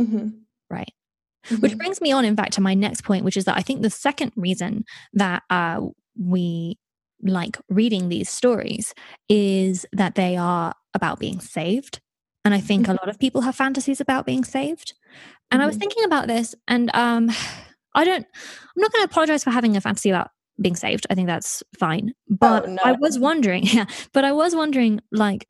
Mm-hmm. 0.00 0.28
Right. 0.70 0.92
Which 1.50 1.72
mm-hmm. 1.72 1.78
brings 1.78 2.00
me 2.00 2.10
on, 2.12 2.24
in 2.24 2.36
fact, 2.36 2.54
to 2.54 2.62
my 2.62 2.74
next 2.74 3.02
point, 3.04 3.24
which 3.24 3.36
is 3.36 3.44
that 3.44 3.56
I 3.56 3.60
think 3.60 3.82
the 3.82 3.90
second 3.90 4.32
reason 4.34 4.84
that 5.12 5.42
uh, 5.50 5.80
we 6.18 6.78
like 7.22 7.58
reading 7.68 8.08
these 8.08 8.30
stories 8.30 8.94
is 9.28 9.84
that 9.92 10.14
they 10.14 10.36
are 10.36 10.74
about 10.94 11.18
being 11.18 11.40
saved. 11.40 12.00
And 12.44 12.54
I 12.54 12.60
think 12.60 12.86
a 12.86 12.90
mm-hmm. 12.90 12.98
lot 12.98 13.08
of 13.08 13.18
people 13.18 13.40
have 13.42 13.56
fantasies 13.56 14.00
about 14.00 14.26
being 14.26 14.44
saved. 14.44 14.94
And 15.50 15.58
mm-hmm. 15.58 15.62
I 15.62 15.66
was 15.66 15.76
mm-hmm. 15.76 15.80
thinking 15.80 16.04
about 16.04 16.26
this, 16.26 16.54
and 16.68 16.94
um, 16.94 17.30
I 17.94 18.04
don't, 18.04 18.26
I'm 18.26 18.80
not 18.80 18.92
going 18.92 19.06
to 19.06 19.10
apologize 19.10 19.44
for 19.44 19.50
having 19.50 19.76
a 19.76 19.80
fantasy 19.80 20.10
about 20.10 20.30
being 20.60 20.76
saved. 20.76 21.06
I 21.10 21.14
think 21.14 21.26
that's 21.26 21.62
fine. 21.78 22.12
But 22.28 22.66
oh, 22.66 22.72
no. 22.72 22.82
I 22.84 22.92
was 22.92 23.18
wondering, 23.18 23.62
yeah, 23.66 23.86
but 24.12 24.24
I 24.24 24.32
was 24.32 24.54
wondering, 24.54 25.00
like, 25.10 25.48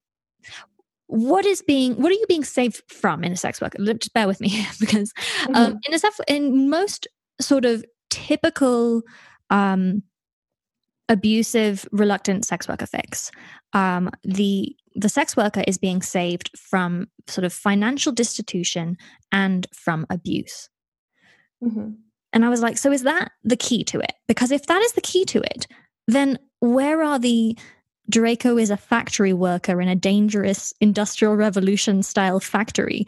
what 1.07 1.45
is 1.45 1.63
being, 1.63 2.01
what 2.01 2.11
are 2.11 2.15
you 2.15 2.27
being 2.29 2.45
saved 2.45 2.83
from 2.89 3.25
in 3.25 3.33
a 3.33 3.37
sex 3.37 3.61
worker? 3.61 3.79
Just 3.79 4.15
bear 4.15 4.27
with 4.27 4.41
me 4.41 4.67
because 4.81 5.13
um, 5.49 5.55
mm-hmm. 5.55 5.77
in 5.87 5.95
a 5.95 5.99
sex, 5.99 6.21
in 6.29 6.71
most 6.71 7.07
sort 7.41 7.65
of 7.65 7.85
typical 8.11 9.03
um, 9.51 10.03
abusive, 11.09 11.87
reluctant 11.93 12.45
sex 12.45 12.69
worker 12.69 12.87
fics. 12.87 13.31
um, 13.75 14.11
the 14.23 14.75
the 14.97 15.09
sex 15.09 15.37
worker 15.37 15.65
is 15.67 15.77
being 15.77 16.01
saved 16.01 16.51
from 16.57 17.09
sort 17.27 17.45
of 17.45 17.53
financial 17.53 18.13
destitution 18.13 18.97
and 19.33 19.67
from 19.73 20.07
abuse. 20.09 20.71
Mm-hmm. 21.63 21.91
And 22.33 22.45
I 22.45 22.49
was 22.49 22.63
like, 22.63 22.79
so 22.79 22.93
is 22.93 23.03
that 23.03 23.33
the 23.43 23.57
key 23.57 23.83
to 23.85 23.99
it? 23.99 24.13
Because 24.29 24.53
if 24.53 24.67
that 24.67 24.83
is 24.83 24.93
the 24.93 25.01
key 25.01 25.25
to 25.27 25.41
it, 25.41 25.67
then 26.07 26.39
where 26.61 27.03
are 27.03 27.19
the 27.19 27.59
Draco 28.09 28.57
is 28.57 28.71
a 28.71 28.77
factory 28.77 29.33
worker 29.33 29.81
in 29.81 29.89
a 29.89 29.97
dangerous 29.97 30.73
industrial 30.81 31.35
revolution 31.35 32.03
style 32.03 32.39
factory 32.39 33.07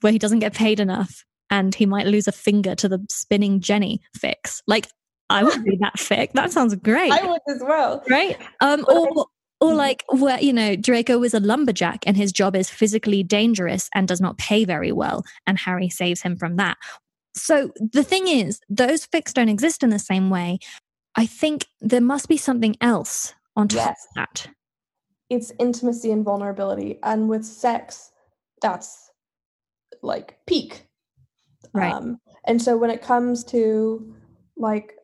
where 0.00 0.12
he 0.12 0.18
doesn't 0.18 0.38
get 0.40 0.54
paid 0.54 0.80
enough 0.80 1.24
and 1.50 1.74
he 1.74 1.86
might 1.86 2.06
lose 2.06 2.26
a 2.26 2.32
finger 2.32 2.74
to 2.74 2.88
the 2.88 3.04
spinning 3.10 3.60
Jenny 3.60 4.00
fics? 4.18 4.60
Like, 4.66 4.88
I 5.30 5.44
would 5.44 5.64
read 5.64 5.80
that 5.80 5.96
fic. 5.96 6.32
That 6.32 6.52
sounds 6.52 6.74
great. 6.76 7.12
I 7.12 7.26
would 7.26 7.40
as 7.48 7.62
well. 7.62 8.02
Right? 8.08 8.38
Um, 8.60 8.84
or 8.88 9.26
or 9.60 9.74
like 9.74 10.04
where 10.08 10.40
you 10.40 10.52
know 10.52 10.76
Draco 10.76 11.22
is 11.22 11.34
a 11.34 11.40
lumberjack 11.40 12.04
and 12.06 12.16
his 12.16 12.32
job 12.32 12.54
is 12.56 12.70
physically 12.70 13.22
dangerous 13.22 13.90
and 13.94 14.08
does 14.08 14.20
not 14.20 14.38
pay 14.38 14.64
very 14.64 14.92
well, 14.92 15.24
and 15.46 15.58
Harry 15.58 15.88
saves 15.88 16.22
him 16.22 16.36
from 16.36 16.56
that. 16.56 16.76
So 17.34 17.70
the 17.78 18.04
thing 18.04 18.26
is, 18.28 18.60
those 18.68 19.06
fics 19.06 19.32
don't 19.32 19.48
exist 19.48 19.82
in 19.82 19.90
the 19.90 19.98
same 19.98 20.30
way. 20.30 20.58
I 21.14 21.26
think 21.26 21.66
there 21.80 22.00
must 22.00 22.28
be 22.28 22.36
something 22.36 22.76
else 22.80 23.34
on 23.56 23.68
top 23.68 23.86
yes. 23.86 24.06
of 24.10 24.14
that. 24.16 24.50
It's 25.30 25.52
intimacy 25.58 26.10
and 26.10 26.24
vulnerability, 26.24 26.98
and 27.02 27.28
with 27.28 27.44
sex, 27.44 28.12
that's 28.62 29.10
like 30.02 30.38
peak. 30.46 30.86
Right. 31.74 31.92
Um, 31.92 32.18
and 32.46 32.62
so 32.62 32.76
when 32.76 32.90
it 32.90 33.02
comes 33.02 33.44
to 33.44 34.14
like 34.56 34.94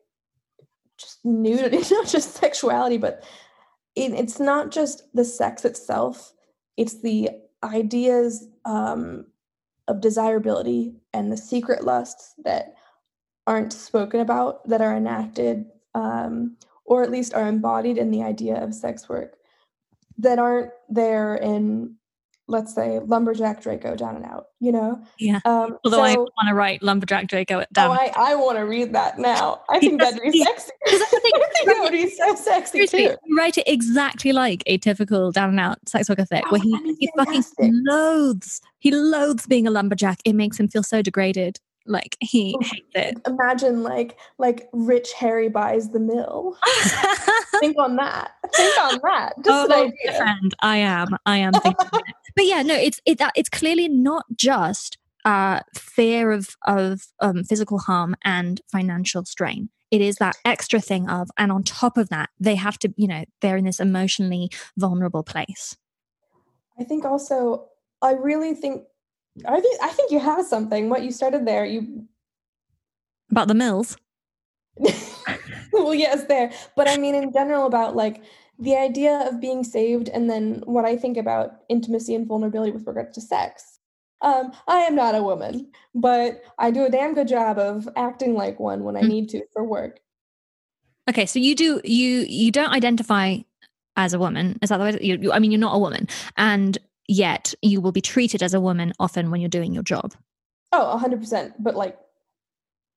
just 0.97 1.23
nudity, 1.23 1.77
not 1.95 2.07
just 2.07 2.35
sexuality, 2.35 2.97
but 2.97 3.23
it, 3.95 4.11
it's 4.13 4.39
not 4.39 4.71
just 4.71 5.03
the 5.13 5.25
sex 5.25 5.65
itself; 5.65 6.33
it's 6.77 7.01
the 7.01 7.29
ideas 7.63 8.47
um, 8.65 9.25
of 9.87 10.01
desirability 10.01 10.93
and 11.13 11.31
the 11.31 11.37
secret 11.37 11.83
lusts 11.83 12.33
that 12.43 12.75
aren't 13.47 13.73
spoken 13.73 14.19
about 14.19 14.67
that 14.67 14.81
are 14.81 14.95
enacted 14.95 15.65
um, 15.93 16.57
or 16.85 17.03
at 17.03 17.11
least 17.11 17.33
are 17.33 17.47
embodied 17.47 17.97
in 17.97 18.11
the 18.11 18.23
idea 18.23 18.61
of 18.61 18.73
sex 18.73 19.07
work 19.07 19.37
that 20.17 20.39
aren't 20.39 20.71
there 20.89 21.35
in 21.35 21.95
let's 22.47 22.75
say 22.75 22.99
lumberjack 22.99 23.61
draco 23.61 23.95
down 23.95 24.15
and 24.15 24.25
out 24.25 24.47
you 24.59 24.71
know 24.71 25.01
yeah 25.17 25.39
um, 25.45 25.77
although 25.83 25.97
so, 25.97 26.03
i 26.03 26.15
want 26.15 26.47
to 26.47 26.53
write 26.53 26.81
lumberjack 26.83 27.27
draco 27.27 27.63
down 27.73 27.89
oh, 27.89 27.93
i, 27.93 28.11
I 28.15 28.35
want 28.35 28.57
to 28.57 28.63
read 28.63 28.93
that 28.93 29.17
now 29.17 29.61
i 29.69 29.79
think 29.79 29.99
that'd 29.99 30.21
be 30.21 30.43
sexy 30.43 30.71
i 30.87 31.19
think 31.21 31.65
that 31.65 31.77
would 31.81 31.91
be 31.91 32.09
so 32.09 32.35
sexy 32.43 32.85
too. 32.85 33.01
you 33.01 33.17
write 33.35 33.57
it 33.57 33.67
exactly 33.67 34.31
like 34.31 34.63
a 34.67 34.77
typical 34.77 35.31
down 35.31 35.49
and 35.49 35.59
out 35.59 35.77
sex 35.89 36.07
worker 36.07 36.25
fic 36.25 36.43
oh, 36.45 36.51
where 36.51 36.61
he, 36.61 36.97
he 36.99 37.09
fucking 37.17 37.43
loathes 37.87 38.61
he 38.79 38.91
loathes 38.91 39.47
being 39.47 39.65
a 39.65 39.71
lumberjack 39.71 40.19
it 40.23 40.33
makes 40.33 40.59
him 40.59 40.67
feel 40.67 40.83
so 40.83 41.01
degraded 41.01 41.59
like 41.87 42.17
he 42.19 42.55
hates 42.61 42.87
it. 42.95 43.21
Imagine 43.27 43.83
like 43.83 44.17
like 44.39 44.67
rich 44.73 45.13
Harry 45.13 45.49
buys 45.49 45.89
the 45.89 45.99
mill. 45.99 46.57
Think 47.59 47.77
on 47.77 47.95
that. 47.97 48.31
Think 48.55 48.77
on 48.79 48.99
that. 49.03 49.33
Just 49.43 49.71
oh, 49.71 49.83
an 49.83 49.87
idea. 49.87 50.17
Friend, 50.17 50.55
I 50.61 50.77
am. 50.77 51.09
I 51.25 51.37
am 51.37 51.53
thinking. 51.53 52.01
But 52.35 52.45
yeah, 52.45 52.61
no, 52.61 52.75
it's 52.75 52.99
it, 53.05 53.21
it's 53.35 53.49
clearly 53.49 53.87
not 53.87 54.25
just 54.35 54.97
uh, 55.23 55.61
fear 55.73 56.31
of 56.31 56.55
of 56.65 57.01
um, 57.19 57.43
physical 57.43 57.79
harm 57.79 58.15
and 58.23 58.61
financial 58.71 59.25
strain. 59.25 59.69
It 59.91 60.01
is 60.01 60.17
that 60.17 60.35
extra 60.43 60.81
thing 60.81 61.09
of, 61.09 61.29
and 61.37 61.51
on 61.51 61.63
top 61.63 61.97
of 61.97 62.09
that, 62.09 62.29
they 62.39 62.55
have 62.55 62.77
to, 62.79 62.93
you 62.97 63.07
know, 63.07 63.23
they're 63.41 63.57
in 63.57 63.65
this 63.65 63.79
emotionally 63.79 64.49
vulnerable 64.77 65.23
place. 65.23 65.77
I 66.79 66.83
think 66.83 67.05
also, 67.05 67.69
I 68.01 68.13
really 68.13 68.53
think 68.53 68.83
I 69.45 69.59
think 69.59 69.81
I 69.81 69.89
think 69.89 70.11
you 70.11 70.19
have 70.19 70.45
something. 70.45 70.89
What 70.89 71.03
you 71.03 71.11
started 71.11 71.45
there, 71.45 71.65
you 71.65 72.05
about 73.31 73.47
the 73.47 73.53
mills. 73.53 73.97
well, 75.71 75.95
yes, 75.95 76.25
there. 76.25 76.51
But 76.75 76.87
I 76.87 76.97
mean 76.97 77.15
in 77.15 77.31
general 77.31 77.65
about 77.65 77.95
like 77.95 78.21
the 78.59 78.75
idea 78.75 79.27
of 79.27 79.41
being 79.41 79.63
saved 79.63 80.09
and 80.09 80.29
then 80.29 80.63
what 80.65 80.85
I 80.85 80.95
think 80.95 81.17
about 81.17 81.61
intimacy 81.69 82.15
and 82.15 82.27
vulnerability 82.27 82.71
with 82.71 82.87
regard 82.87 83.13
to 83.13 83.21
sex. 83.21 83.79
Um, 84.21 84.53
I 84.67 84.79
am 84.81 84.95
not 84.95 85.15
a 85.15 85.21
woman, 85.21 85.71
but 85.93 86.41
I 86.57 86.71
do 86.71 86.85
a 86.85 86.89
damn 86.89 87.13
good 87.13 87.27
job 87.27 87.59
of 87.59 87.87
acting 87.95 88.33
like 88.33 88.59
one 88.59 88.83
when 88.83 88.95
I 88.95 89.01
mm. 89.01 89.09
need 89.09 89.29
to 89.29 89.41
for 89.53 89.63
work. 89.63 89.99
Okay, 91.09 91.25
so 91.25 91.37
you 91.37 91.53
do 91.53 91.81
you 91.83 92.25
you 92.27 92.51
don't 92.51 92.71
identify 92.71 93.37
as 93.97 94.13
a 94.13 94.19
woman. 94.19 94.57
Is 94.61 94.69
that 94.69 94.77
the 94.77 94.83
way? 94.83 94.91
That 94.91 95.03
you, 95.03 95.31
I 95.31 95.39
mean, 95.39 95.51
you're 95.51 95.59
not 95.59 95.75
a 95.75 95.79
woman, 95.79 96.07
and 96.37 96.77
yet 97.07 97.53
you 97.61 97.81
will 97.81 97.91
be 97.91 98.01
treated 98.01 98.41
as 98.41 98.53
a 98.53 98.61
woman 98.61 98.93
often 98.99 99.31
when 99.31 99.41
you're 99.41 99.49
doing 99.49 99.73
your 99.73 99.83
job. 99.83 100.13
Oh, 100.71 100.99
100%. 101.01 101.53
But 101.59 101.75
like 101.75 101.97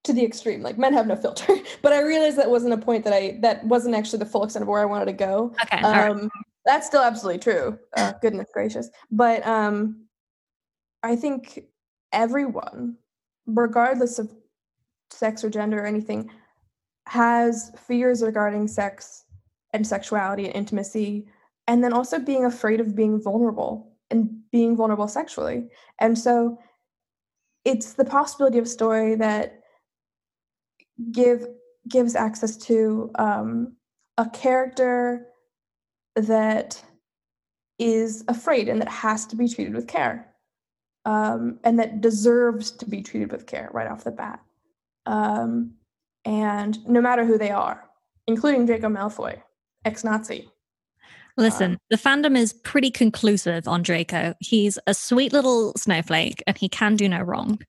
to 0.08 0.12
the 0.12 0.24
extreme, 0.24 0.62
like 0.62 0.78
men 0.78 0.92
have 0.92 1.06
no 1.06 1.16
filter. 1.16 1.54
but 1.82 1.92
I 1.92 2.02
realized 2.02 2.36
that 2.38 2.50
wasn't 2.50 2.74
a 2.74 2.78
point 2.78 3.04
that 3.04 3.12
I, 3.12 3.38
that 3.42 3.64
wasn't 3.64 3.94
actually 3.94 4.18
the 4.18 4.26
full 4.26 4.42
extent 4.42 4.62
of 4.62 4.68
where 4.68 4.80
I 4.80 4.84
wanted 4.84 5.06
to 5.06 5.12
go. 5.12 5.54
Okay. 5.62 5.78
Um, 5.78 6.18
right. 6.18 6.30
That's 6.64 6.86
still 6.86 7.02
absolutely 7.02 7.40
true. 7.40 7.78
Uh, 7.96 8.12
goodness 8.20 8.48
gracious. 8.52 8.90
But 9.10 9.46
um, 9.46 10.06
I 11.02 11.16
think 11.16 11.60
everyone, 12.12 12.96
regardless 13.46 14.18
of 14.18 14.30
sex 15.10 15.44
or 15.44 15.50
gender 15.50 15.82
or 15.82 15.86
anything, 15.86 16.30
has 17.06 17.70
fears 17.86 18.22
regarding 18.22 18.68
sex 18.68 19.24
and 19.72 19.86
sexuality 19.86 20.46
and 20.46 20.54
intimacy 20.54 21.26
and 21.68 21.84
then 21.84 21.92
also 21.92 22.18
being 22.18 22.44
afraid 22.44 22.80
of 22.80 22.96
being 22.96 23.20
vulnerable 23.20 23.92
and 24.10 24.40
being 24.50 24.74
vulnerable 24.74 25.06
sexually. 25.06 25.68
And 26.00 26.18
so 26.18 26.58
it's 27.64 27.92
the 27.92 28.04
possibility 28.04 28.58
of 28.58 28.64
a 28.64 28.68
story 28.68 29.14
that 29.16 29.57
give 31.12 31.46
gives 31.88 32.14
access 32.14 32.56
to 32.56 33.10
um, 33.14 33.74
a 34.18 34.28
character 34.30 35.26
that 36.16 36.82
is 37.78 38.24
afraid 38.28 38.68
and 38.68 38.80
that 38.80 38.88
has 38.88 39.24
to 39.26 39.36
be 39.36 39.48
treated 39.48 39.74
with 39.74 39.86
care 39.86 40.34
um, 41.04 41.58
and 41.64 41.78
that 41.78 42.00
deserves 42.00 42.70
to 42.72 42.86
be 42.86 43.02
treated 43.02 43.30
with 43.32 43.46
care 43.46 43.70
right 43.72 43.88
off 43.88 44.04
the 44.04 44.10
bat 44.10 44.40
um, 45.06 45.72
and 46.24 46.86
no 46.86 47.00
matter 47.00 47.24
who 47.24 47.38
they 47.38 47.50
are 47.50 47.84
including 48.26 48.66
draco 48.66 48.88
malfoy 48.88 49.40
ex-nazi 49.84 50.48
Listen, 51.38 51.78
the 51.88 51.96
fandom 51.96 52.36
is 52.36 52.52
pretty 52.52 52.90
conclusive 52.90 53.68
on 53.68 53.80
Draco. 53.80 54.34
He's 54.40 54.76
a 54.88 54.92
sweet 54.92 55.32
little 55.32 55.72
snowflake 55.76 56.42
and 56.48 56.58
he 56.58 56.68
can 56.68 56.96
do 56.96 57.08
no 57.08 57.20
wrong. 57.20 57.60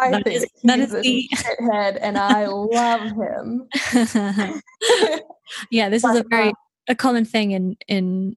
I 0.00 0.10
that 0.10 0.24
think 0.24 0.36
is, 0.36 0.42
he's 0.42 0.62
that 0.64 0.80
is 0.80 0.94
a 0.94 1.00
the... 1.00 1.28
shithead 1.36 1.98
and 2.00 2.18
I 2.18 2.46
love 2.46 3.12
him. 3.12 3.68
yeah, 5.70 5.88
this 5.88 6.04
is 6.04 6.16
a 6.16 6.24
very 6.28 6.48
uh, 6.48 6.52
a 6.88 6.94
common 6.94 7.24
thing 7.24 7.52
in 7.52 7.76
in 7.86 8.36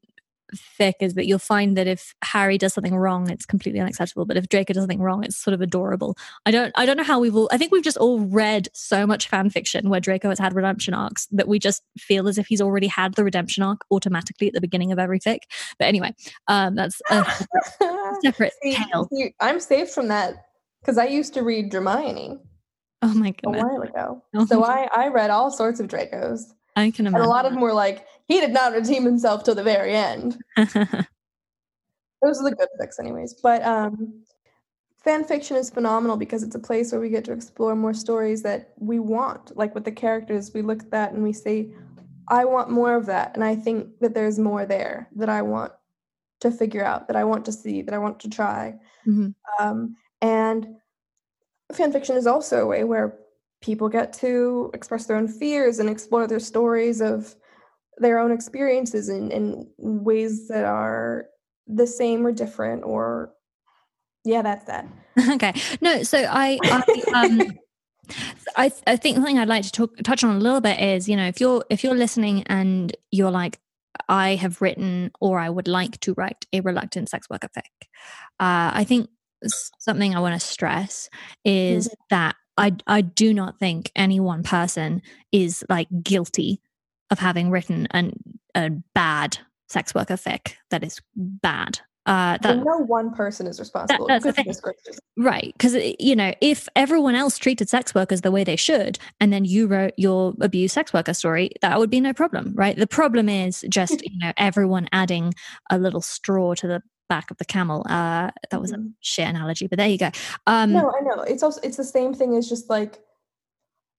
fic 0.54 0.94
is 1.00 1.16
that 1.16 1.26
you'll 1.26 1.40
find 1.40 1.76
that 1.78 1.88
if 1.88 2.14
Harry 2.24 2.58
does 2.58 2.74
something 2.74 2.96
wrong, 2.96 3.30
it's 3.30 3.46
completely 3.46 3.80
unacceptable. 3.80 4.26
But 4.26 4.38
if 4.38 4.48
Draco 4.48 4.74
does 4.74 4.84
something 4.84 5.02
wrong, 5.02 5.24
it's 5.24 5.38
sort 5.38 5.54
of 5.54 5.62
adorable. 5.62 6.18
I 6.46 6.52
don't 6.52 6.72
I 6.76 6.86
don't 6.86 6.98
know 6.98 7.04
how 7.04 7.20
we've 7.20 7.36
all 7.36 7.50
I 7.52 7.58
think 7.58 7.72
we've 7.72 7.84
just 7.84 7.98
all 7.98 8.20
read 8.20 8.68
so 8.74 9.06
much 9.06 9.28
fan 9.28 9.50
fiction 9.50 9.90
where 9.90 10.00
Draco 10.00 10.30
has 10.30 10.40
had 10.40 10.56
redemption 10.56 10.94
arcs 10.94 11.28
that 11.32 11.48
we 11.48 11.60
just 11.60 11.84
feel 11.98 12.28
as 12.28 12.38
if 12.38 12.48
he's 12.48 12.62
already 12.62 12.88
had 12.88 13.16
the 13.16 13.24
redemption 13.24 13.64
arc 13.64 13.82
automatically 13.92 14.48
at 14.48 14.54
the 14.54 14.62
beginning 14.62 14.92
of 14.92 15.00
every 15.00 15.20
fic. 15.20 15.40
But 15.80 15.88
anyway, 15.88 16.14
um 16.48 16.76
that's 16.76 17.02
a 17.10 17.26
separate, 17.80 18.22
separate 18.24 18.54
see, 18.62 18.76
tale. 18.76 19.10
I'm 19.40 19.60
safe 19.60 19.90
from 19.90 20.08
that 20.10 20.46
because 20.84 20.98
I 20.98 21.06
used 21.06 21.34
to 21.36 21.44
read 21.44 21.72
Dramione. 21.72 22.40
Oh 23.02 23.14
my 23.14 23.32
god, 23.32 23.56
A 23.56 23.60
while 23.60 23.82
ago. 23.82 24.24
Oh 24.36 24.46
so 24.46 24.64
I, 24.64 24.88
I 24.96 25.08
read 25.08 25.30
all 25.30 25.50
sorts 25.50 25.80
of 25.80 25.88
Dracos. 25.88 26.54
I 26.76 26.92
can 26.92 27.08
imagine. 27.08 27.22
And 27.22 27.26
a 27.26 27.30
lot 27.30 27.46
of 27.46 27.54
them 27.54 27.62
were 27.62 27.74
like, 27.74 28.06
he 28.28 28.40
did 28.40 28.52
not 28.52 28.74
redeem 28.74 29.04
himself 29.04 29.44
till 29.44 29.56
the 29.56 29.64
very 29.64 29.94
end. 29.94 30.38
Those 30.58 30.68
are 32.40 32.50
the 32.50 32.56
good 32.58 32.70
books, 32.80 33.00
anyways. 33.00 33.36
But 33.44 33.64
um, 33.64 34.24
fan 35.04 35.24
fiction 35.24 35.58
is 35.58 35.70
phenomenal 35.70 36.18
because 36.18 36.42
it's 36.42 36.56
a 36.56 36.60
place 36.60 36.92
where 36.92 37.02
we 37.02 37.10
get 37.10 37.26
to 37.26 37.34
explore 37.34 37.76
more 37.76 37.94
stories 37.94 38.42
that 38.44 38.74
we 38.78 39.00
want. 39.00 39.56
Like 39.56 39.76
with 39.76 39.84
the 39.84 39.92
characters, 39.92 40.52
we 40.54 40.62
look 40.62 40.82
at 40.82 40.92
that 40.92 41.12
and 41.12 41.22
we 41.22 41.34
say, 41.34 41.70
I 42.30 42.46
want 42.46 42.70
more 42.70 42.96
of 42.96 43.06
that. 43.08 43.36
And 43.36 43.44
I 43.44 43.56
think 43.56 44.00
that 44.00 44.14
there's 44.14 44.40
more 44.40 44.66
there 44.66 45.10
that 45.18 45.30
I 45.30 45.42
want 45.42 45.74
to 46.40 46.52
figure 46.52 46.84
out, 46.84 47.08
that 47.08 47.18
I 47.18 47.26
want 47.26 47.46
to 47.46 47.52
see, 47.52 47.82
that 47.82 47.94
I 47.94 47.98
want 47.98 48.22
to 48.22 48.30
try. 48.30 48.76
Mm-hmm. 49.06 49.30
Um, 49.60 49.96
and 50.24 50.66
fan 51.74 51.92
fiction 51.92 52.16
is 52.16 52.26
also 52.26 52.62
a 52.62 52.66
way 52.66 52.84
where 52.86 53.20
people 53.62 53.90
get 53.90 54.14
to 54.14 54.72
express 54.74 55.06
their 55.06 55.18
own 55.18 55.28
fears 55.28 55.80
and 55.80 55.90
explore 55.90 56.28
their 56.28 56.40
stories 56.40 57.02
of 57.02 57.36
their 57.98 58.20
own 58.20 58.32
experiences 58.32 59.10
in, 59.10 59.32
in 59.32 59.68
ways 59.78 60.48
that 60.48 60.66
are 60.66 61.26
the 61.68 61.86
same 61.86 62.26
or 62.26 62.32
different 62.32 62.84
or 62.84 63.34
yeah 64.26 64.42
that's 64.42 64.66
that. 64.66 64.88
Okay. 65.30 65.54
No 65.82 66.04
so 66.04 66.18
i 66.18 66.58
i 66.64 67.26
um 67.26 67.42
I, 68.58 68.72
I 68.86 68.98
think 68.98 69.16
something 69.16 69.40
I'd 69.40 69.48
like 69.48 69.64
to 69.64 69.72
talk, 69.72 69.96
touch 70.04 70.26
on 70.26 70.36
a 70.36 70.40
little 70.40 70.60
bit 70.60 70.80
is, 70.80 71.08
you 71.08 71.16
know, 71.16 71.26
if 71.26 71.40
you're 71.40 71.64
if 71.70 71.86
you're 71.86 71.96
listening 71.96 72.44
and 72.44 72.96
you're 73.12 73.32
like, 73.32 73.60
I 74.10 74.36
have 74.36 74.62
written 74.62 75.12
or 75.22 75.40
I 75.40 75.50
would 75.50 75.70
like 75.70 76.00
to 76.02 76.14
write 76.14 76.46
a 76.52 76.60
reluctant 76.60 77.08
sex 77.08 77.30
worker 77.30 77.48
fic, 77.58 77.88
uh, 78.42 78.76
I 78.76 78.84
think 78.84 79.10
something 79.80 80.16
I 80.16 80.20
want 80.20 80.40
to 80.40 80.46
stress 80.46 81.10
is 81.44 81.88
mm-hmm. 81.88 81.94
that 82.10 82.36
I 82.58 82.74
I 82.88 83.02
do 83.02 83.34
not 83.34 83.60
think 83.60 83.92
any 83.96 84.20
one 84.20 84.44
person 84.44 85.02
is 85.32 85.64
like 85.70 85.88
guilty 86.04 86.62
of 87.10 87.20
having 87.20 87.50
written 87.52 87.88
an, 87.92 88.14
a 88.56 88.70
bad 88.70 89.38
sex 89.70 89.94
worker 89.94 90.16
fic 90.16 90.54
that 90.70 90.84
is 90.84 91.00
bad. 91.16 91.80
Uh, 92.06 92.38
that, 92.42 92.58
well, 92.58 92.80
no 92.80 92.86
one 92.86 93.14
person 93.14 93.48
is 93.48 93.60
responsible. 93.60 94.08
That, 94.08 94.22
that's 94.22 94.36
the 94.36 94.44
thing. 94.44 94.54
Right. 95.16 95.54
Because, 95.58 95.78
you 96.00 96.18
know, 96.18 96.34
if 96.42 96.68
everyone 96.76 97.16
else 97.16 97.38
treated 97.38 97.70
sex 97.70 97.96
workers 97.96 98.22
the 98.22 98.32
way 98.32 98.44
they 98.44 98.58
should, 98.58 99.00
and 99.22 99.32
then 99.32 99.46
you 99.46 99.68
wrote 99.68 99.94
your 99.96 100.34
abused 100.42 100.74
sex 100.74 100.92
worker 100.92 101.14
story, 101.14 101.52
that 101.62 101.80
would 101.80 101.90
be 101.90 102.02
no 102.02 102.14
problem. 102.14 102.54
Right. 102.56 102.76
The 102.76 102.88
problem 102.88 103.30
is 103.30 103.64
just, 103.70 104.02
you 104.04 104.18
know, 104.18 104.34
everyone 104.36 104.90
adding 104.92 105.34
a 105.70 105.78
little 105.78 106.02
straw 106.02 106.56
to 106.56 106.68
the 106.68 106.84
back 107.14 107.30
of 107.30 107.38
the 107.38 107.46
camel. 107.46 107.86
Uh, 107.88 108.32
that 108.50 108.60
was 108.60 108.72
a 108.72 108.78
mm-hmm. 108.78 108.88
shit 109.02 109.28
analogy, 109.28 109.68
but 109.68 109.78
there 109.78 109.88
you 109.88 110.00
go. 110.00 110.10
Um, 110.48 110.74
no, 110.74 110.92
I 110.98 111.02
know. 111.02 111.22
It's 111.22 111.44
also 111.44 111.62
it's 111.62 111.78
the 111.78 111.84
same 111.84 112.12
thing 112.14 112.36
as 112.36 112.50
just 112.50 112.72
like 112.72 113.00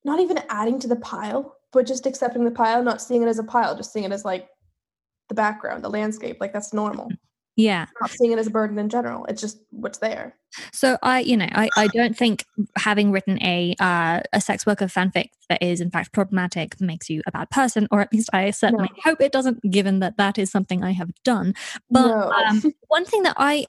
not 0.05 0.19
even 0.19 0.41
adding 0.49 0.81
to 0.81 0.89
the 0.89 0.97
pile, 0.97 1.57
but 1.73 1.87
just 1.87 2.07
accepting 2.07 2.45
the 2.45 2.51
pile, 2.51 2.83
not 2.83 3.01
seeing 3.01 3.23
it 3.23 3.29
as 3.29 3.39
a 3.39 3.45
pile, 3.45 3.77
just 3.77 3.93
seeing 3.93 4.05
it 4.05 4.11
as 4.11 4.25
like 4.25 4.49
the 5.29 5.35
background, 5.35 5.85
the 5.85 5.89
landscape. 5.89 6.39
Like 6.41 6.53
that's 6.53 6.73
normal. 6.73 7.09
Yeah. 7.57 7.87
Not 8.01 8.11
seeing 8.11 8.33
it 8.33 8.39
as 8.39 8.49
a 8.49 8.51
burden 8.51 8.79
in 8.79 8.89
general. 8.89 9.27
It's 9.27 9.41
just 9.41 9.61
what's 9.71 9.99
there. 9.99 10.37
So 10.73 10.99
I, 11.03 11.21
you 11.21 11.37
know, 11.37 11.49
I, 11.53 11.69
I 11.77 11.87
don't 11.89 12.17
think 12.17 12.45
having 12.77 13.13
written 13.13 13.43
a 13.43 13.75
uh, 13.79 14.21
a 14.33 14.41
sex 14.41 14.67
worker 14.67 14.87
fanfic 14.87 15.31
that 15.49 15.63
is 15.63 15.81
in 15.81 15.91
fact 15.91 16.13
problematic 16.13 16.81
makes 16.81 17.09
you 17.09 17.23
a 17.27 17.33
bad 17.33 17.51
person, 17.51 17.89
or 17.91 18.01
at 18.01 18.13
least 18.13 18.31
I 18.33 18.51
certainly 18.51 18.91
no. 18.97 19.03
hope 19.11 19.21
it 19.21 19.33
doesn't, 19.33 19.69
given 19.71 20.01
that 20.01 20.17
that 20.17 20.39
is 20.39 20.51
something 20.51 20.83
I 20.83 20.93
have 20.93 21.11
done. 21.25 21.55
But 21.91 22.09
no. 22.09 22.31
um, 22.31 22.63
one 22.89 23.05
thing 23.05 23.23
that 23.23 23.37
I 23.37 23.67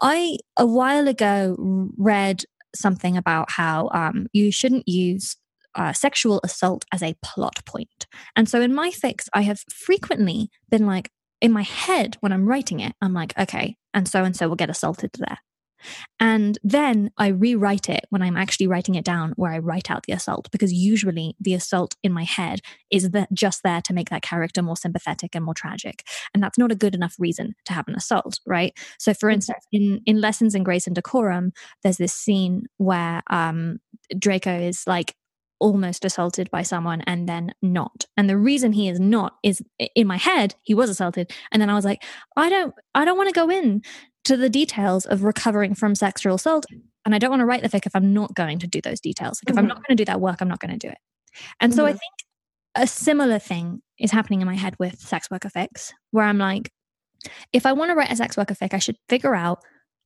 I 0.00 0.38
a 0.58 0.66
while 0.66 1.08
ago 1.08 1.56
read 1.96 2.44
something 2.74 3.16
about 3.16 3.50
how 3.50 3.90
um, 3.92 4.26
you 4.32 4.50
shouldn't 4.50 4.88
use 4.88 5.36
uh, 5.74 5.92
sexual 5.92 6.40
assault 6.44 6.84
as 6.92 7.02
a 7.02 7.14
plot 7.22 7.64
point. 7.64 8.06
And 8.36 8.48
so 8.48 8.60
in 8.60 8.74
my 8.74 8.90
fics, 8.90 9.28
I 9.32 9.42
have 9.42 9.60
frequently 9.70 10.50
been 10.70 10.86
like, 10.86 11.10
in 11.42 11.52
my 11.52 11.62
head, 11.62 12.16
when 12.20 12.32
I'm 12.32 12.48
writing 12.48 12.80
it, 12.80 12.94
I'm 13.02 13.12
like, 13.12 13.38
okay, 13.38 13.76
and 13.92 14.08
so 14.08 14.24
and 14.24 14.34
so 14.34 14.48
will 14.48 14.56
get 14.56 14.70
assaulted 14.70 15.10
there. 15.18 15.38
And 16.20 16.56
then 16.62 17.10
I 17.18 17.26
rewrite 17.26 17.88
it 17.88 18.04
when 18.10 18.22
I'm 18.22 18.36
actually 18.36 18.68
writing 18.68 18.94
it 18.94 19.04
down, 19.04 19.32
where 19.34 19.50
I 19.50 19.58
write 19.58 19.90
out 19.90 20.04
the 20.06 20.12
assault, 20.12 20.48
because 20.52 20.72
usually 20.72 21.34
the 21.40 21.54
assault 21.54 21.96
in 22.04 22.12
my 22.12 22.22
head 22.22 22.60
is 22.88 23.10
that 23.10 23.32
just 23.32 23.64
there 23.64 23.82
to 23.82 23.92
make 23.92 24.08
that 24.10 24.22
character 24.22 24.62
more 24.62 24.76
sympathetic 24.76 25.34
and 25.34 25.44
more 25.44 25.54
tragic. 25.54 26.04
And 26.32 26.40
that's 26.40 26.56
not 26.56 26.70
a 26.70 26.76
good 26.76 26.94
enough 26.94 27.16
reason 27.18 27.56
to 27.64 27.72
have 27.72 27.88
an 27.88 27.96
assault, 27.96 28.38
right? 28.46 28.72
So, 29.00 29.12
for 29.12 29.28
instance, 29.28 29.66
in, 29.72 30.00
in 30.06 30.20
Lessons 30.20 30.54
in 30.54 30.62
Grace 30.62 30.86
and 30.86 30.94
Decorum, 30.94 31.52
there's 31.82 31.96
this 31.96 32.14
scene 32.14 32.66
where 32.76 33.22
um, 33.28 33.78
Draco 34.16 34.56
is 34.56 34.84
like 34.86 35.16
almost 35.62 36.04
assaulted 36.04 36.50
by 36.50 36.62
someone 36.62 37.00
and 37.02 37.28
then 37.28 37.52
not. 37.62 38.04
And 38.16 38.28
the 38.28 38.36
reason 38.36 38.72
he 38.72 38.88
is 38.88 38.98
not 38.98 39.36
is 39.44 39.62
in 39.94 40.08
my 40.08 40.16
head, 40.16 40.56
he 40.62 40.74
was 40.74 40.90
assaulted. 40.90 41.30
And 41.52 41.62
then 41.62 41.70
I 41.70 41.74
was 41.74 41.84
like, 41.84 42.02
I 42.36 42.48
don't, 42.48 42.74
I 42.96 43.04
don't 43.04 43.16
want 43.16 43.28
to 43.28 43.40
go 43.40 43.48
in 43.48 43.82
to 44.24 44.36
the 44.36 44.50
details 44.50 45.06
of 45.06 45.22
recovering 45.22 45.74
from 45.74 45.94
sexual 45.94 46.34
assault. 46.34 46.66
And 47.04 47.14
I 47.14 47.18
don't 47.18 47.30
want 47.30 47.40
to 47.40 47.46
write 47.46 47.62
the 47.62 47.68
fic 47.68 47.86
if 47.86 47.94
I'm 47.94 48.12
not 48.12 48.34
going 48.34 48.58
to 48.58 48.66
do 48.66 48.80
those 48.80 49.00
details. 49.00 49.40
Like 49.40 49.52
mm-hmm. 49.52 49.52
if 49.52 49.58
I'm 49.58 49.64
mm-hmm. 49.64 49.68
not 49.68 49.86
going 49.86 49.96
to 49.96 50.00
do 50.00 50.04
that 50.06 50.20
work, 50.20 50.40
I'm 50.40 50.48
not 50.48 50.60
going 50.60 50.76
to 50.76 50.86
do 50.86 50.90
it. 50.90 50.98
And 51.60 51.70
mm-hmm. 51.70 51.76
so 51.76 51.86
I 51.86 51.90
mm-hmm. 51.90 51.98
think 51.98 52.12
a 52.74 52.86
similar 52.88 53.38
thing 53.38 53.82
is 53.98 54.10
happening 54.10 54.40
in 54.40 54.46
my 54.46 54.56
head 54.56 54.74
with 54.80 54.98
sex 54.98 55.30
worker 55.30 55.48
fics, 55.48 55.92
where 56.10 56.24
I'm 56.24 56.38
like, 56.38 56.70
if 57.52 57.66
I 57.66 57.72
want 57.72 57.90
to 57.90 57.94
write 57.94 58.10
a 58.10 58.16
sex 58.16 58.36
worker 58.36 58.54
fic, 58.54 58.74
I 58.74 58.78
should 58.78 58.96
figure 59.08 59.34
out 59.34 59.60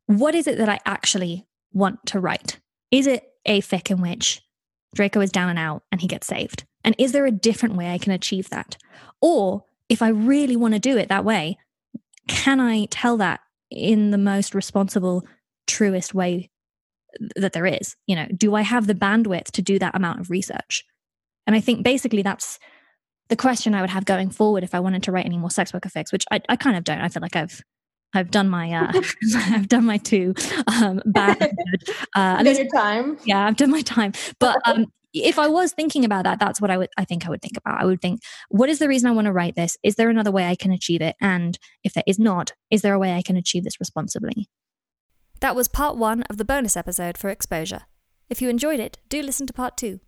what 0.07 0.35
is 0.35 0.47
it 0.47 0.59
that 0.59 0.69
I 0.69 0.79
actually 0.85 1.47
want 1.73 2.05
to 2.07 2.21
write. 2.21 2.61
Is 2.91 3.07
it 3.07 3.25
a 3.47 3.61
fic 3.63 3.91
in 3.91 4.01
which 4.01 4.43
Draco 4.97 5.21
is 5.21 5.31
down 5.31 5.49
and 5.49 5.59
out 5.59 5.83
and 5.93 6.01
he 6.01 6.09
gets 6.09 6.27
saved? 6.27 6.65
And 6.85 6.95
is 6.99 7.13
there 7.13 7.27
a 7.27 7.31
different 7.31 7.77
way 7.77 7.93
I 7.93 7.99
can 7.99 8.13
achieve 8.13 8.51
that? 8.51 8.77
Or 9.21 9.65
if 9.89 10.03
I 10.03 10.09
really 10.09 10.57
want 10.57 10.75
to 10.75 10.81
do 10.81 10.97
it 10.97 11.09
that 11.09 11.25
way, 11.25 11.59
can 12.29 12.61
I 12.61 12.87
tell 12.87 13.17
that 13.19 13.41
in 13.71 14.11
the 14.11 14.19
most 14.19 14.55
responsible, 14.55 15.27
truest 15.67 16.15
way 16.15 16.51
that 17.37 17.53
there 17.53 17.67
is? 17.67 17.97
You 18.07 18.17
know, 18.17 18.27
do 18.37 18.55
I 18.55 18.63
have 18.63 18.87
the 18.87 18.95
bandwidth 18.95 19.51
to 19.53 19.63
do 19.63 19.79
that 19.79 19.95
amount 19.95 20.21
of 20.21 20.31
research? 20.31 20.85
And 21.47 21.55
I 21.55 21.61
think 21.61 21.85
basically 21.85 22.23
that's 22.23 22.59
the 23.29 23.37
question 23.37 23.75
I 23.75 23.81
would 23.81 23.91
have 23.91 24.05
going 24.05 24.31
forward 24.31 24.65
if 24.65 24.75
I 24.75 24.81
wanted 24.81 25.03
to 25.05 25.13
write 25.13 25.27
any 25.27 25.39
more 25.39 25.51
sex 25.51 25.73
worker 25.73 25.89
fics, 25.89 26.13
which 26.13 26.25
I, 26.31 26.41
I 26.49 26.57
kind 26.57 26.77
of 26.77 26.85
don't. 26.85 27.01
I 27.01 27.09
feel 27.09 27.23
like 27.23 27.37
I've 27.37 27.63
I've 28.17 28.31
done 28.31 28.49
my 28.49 28.73
uh, 28.73 28.93
I've 29.37 29.69
done 29.69 29.85
my 29.85 29.99
two 29.99 30.35
um, 30.67 31.03
bad. 31.07 31.53
Uh, 32.15 32.43
done 32.43 32.57
your 32.57 32.67
time. 32.69 33.19
Yeah, 33.25 33.47
I've 33.47 33.57
done 33.57 33.71
my 33.71 33.83
time. 33.83 34.13
But 34.39 34.57
um, 34.67 34.87
if 35.13 35.39
I 35.39 35.49
was 35.49 35.73
thinking 35.73 36.05
about 36.05 36.25
that, 36.25 36.39
that's 36.41 36.61
what 36.61 36.71
I 36.71 36.79
would 36.79 36.89
I 36.97 37.05
think 37.05 37.27
I 37.27 37.31
would 37.31 37.43
think 37.43 37.57
about. 37.57 37.81
I 37.81 37.85
would 37.85 38.01
think, 38.01 38.21
what 38.49 38.71
is 38.71 38.79
the 38.79 38.89
reason 38.89 39.09
I 39.09 39.13
want 39.13 39.27
to 39.27 39.33
write 39.33 39.55
this? 39.55 39.77
Is 39.83 39.97
there 39.97 40.09
another 40.09 40.31
way 40.31 40.47
I 40.47 40.57
can 40.57 40.73
achieve 40.73 41.03
it? 41.03 41.15
And 41.21 41.59
if 41.85 41.93
there 41.93 42.05
is 42.07 42.19
not, 42.19 42.53
is 42.71 42.83
there 42.83 42.95
a 42.95 42.99
way 42.99 43.15
I 43.15 43.23
can 43.23 43.37
achieve 43.37 43.65
this 43.65 43.79
responsibly? 43.79 44.49
That 45.41 45.55
was 45.55 45.69
part 45.69 45.97
one 45.97 46.23
of 46.25 46.39
the 46.39 46.45
bonus 46.45 46.77
episode 46.77 47.19
for 47.19 47.29
exposure. 47.29 47.83
If 48.31 48.41
you 48.41 48.49
enjoyed 48.49 48.81
it, 48.81 48.99
do 49.09 49.23
listen 49.23 49.47
to 49.47 49.53
part 49.53 49.77
two. 49.77 50.01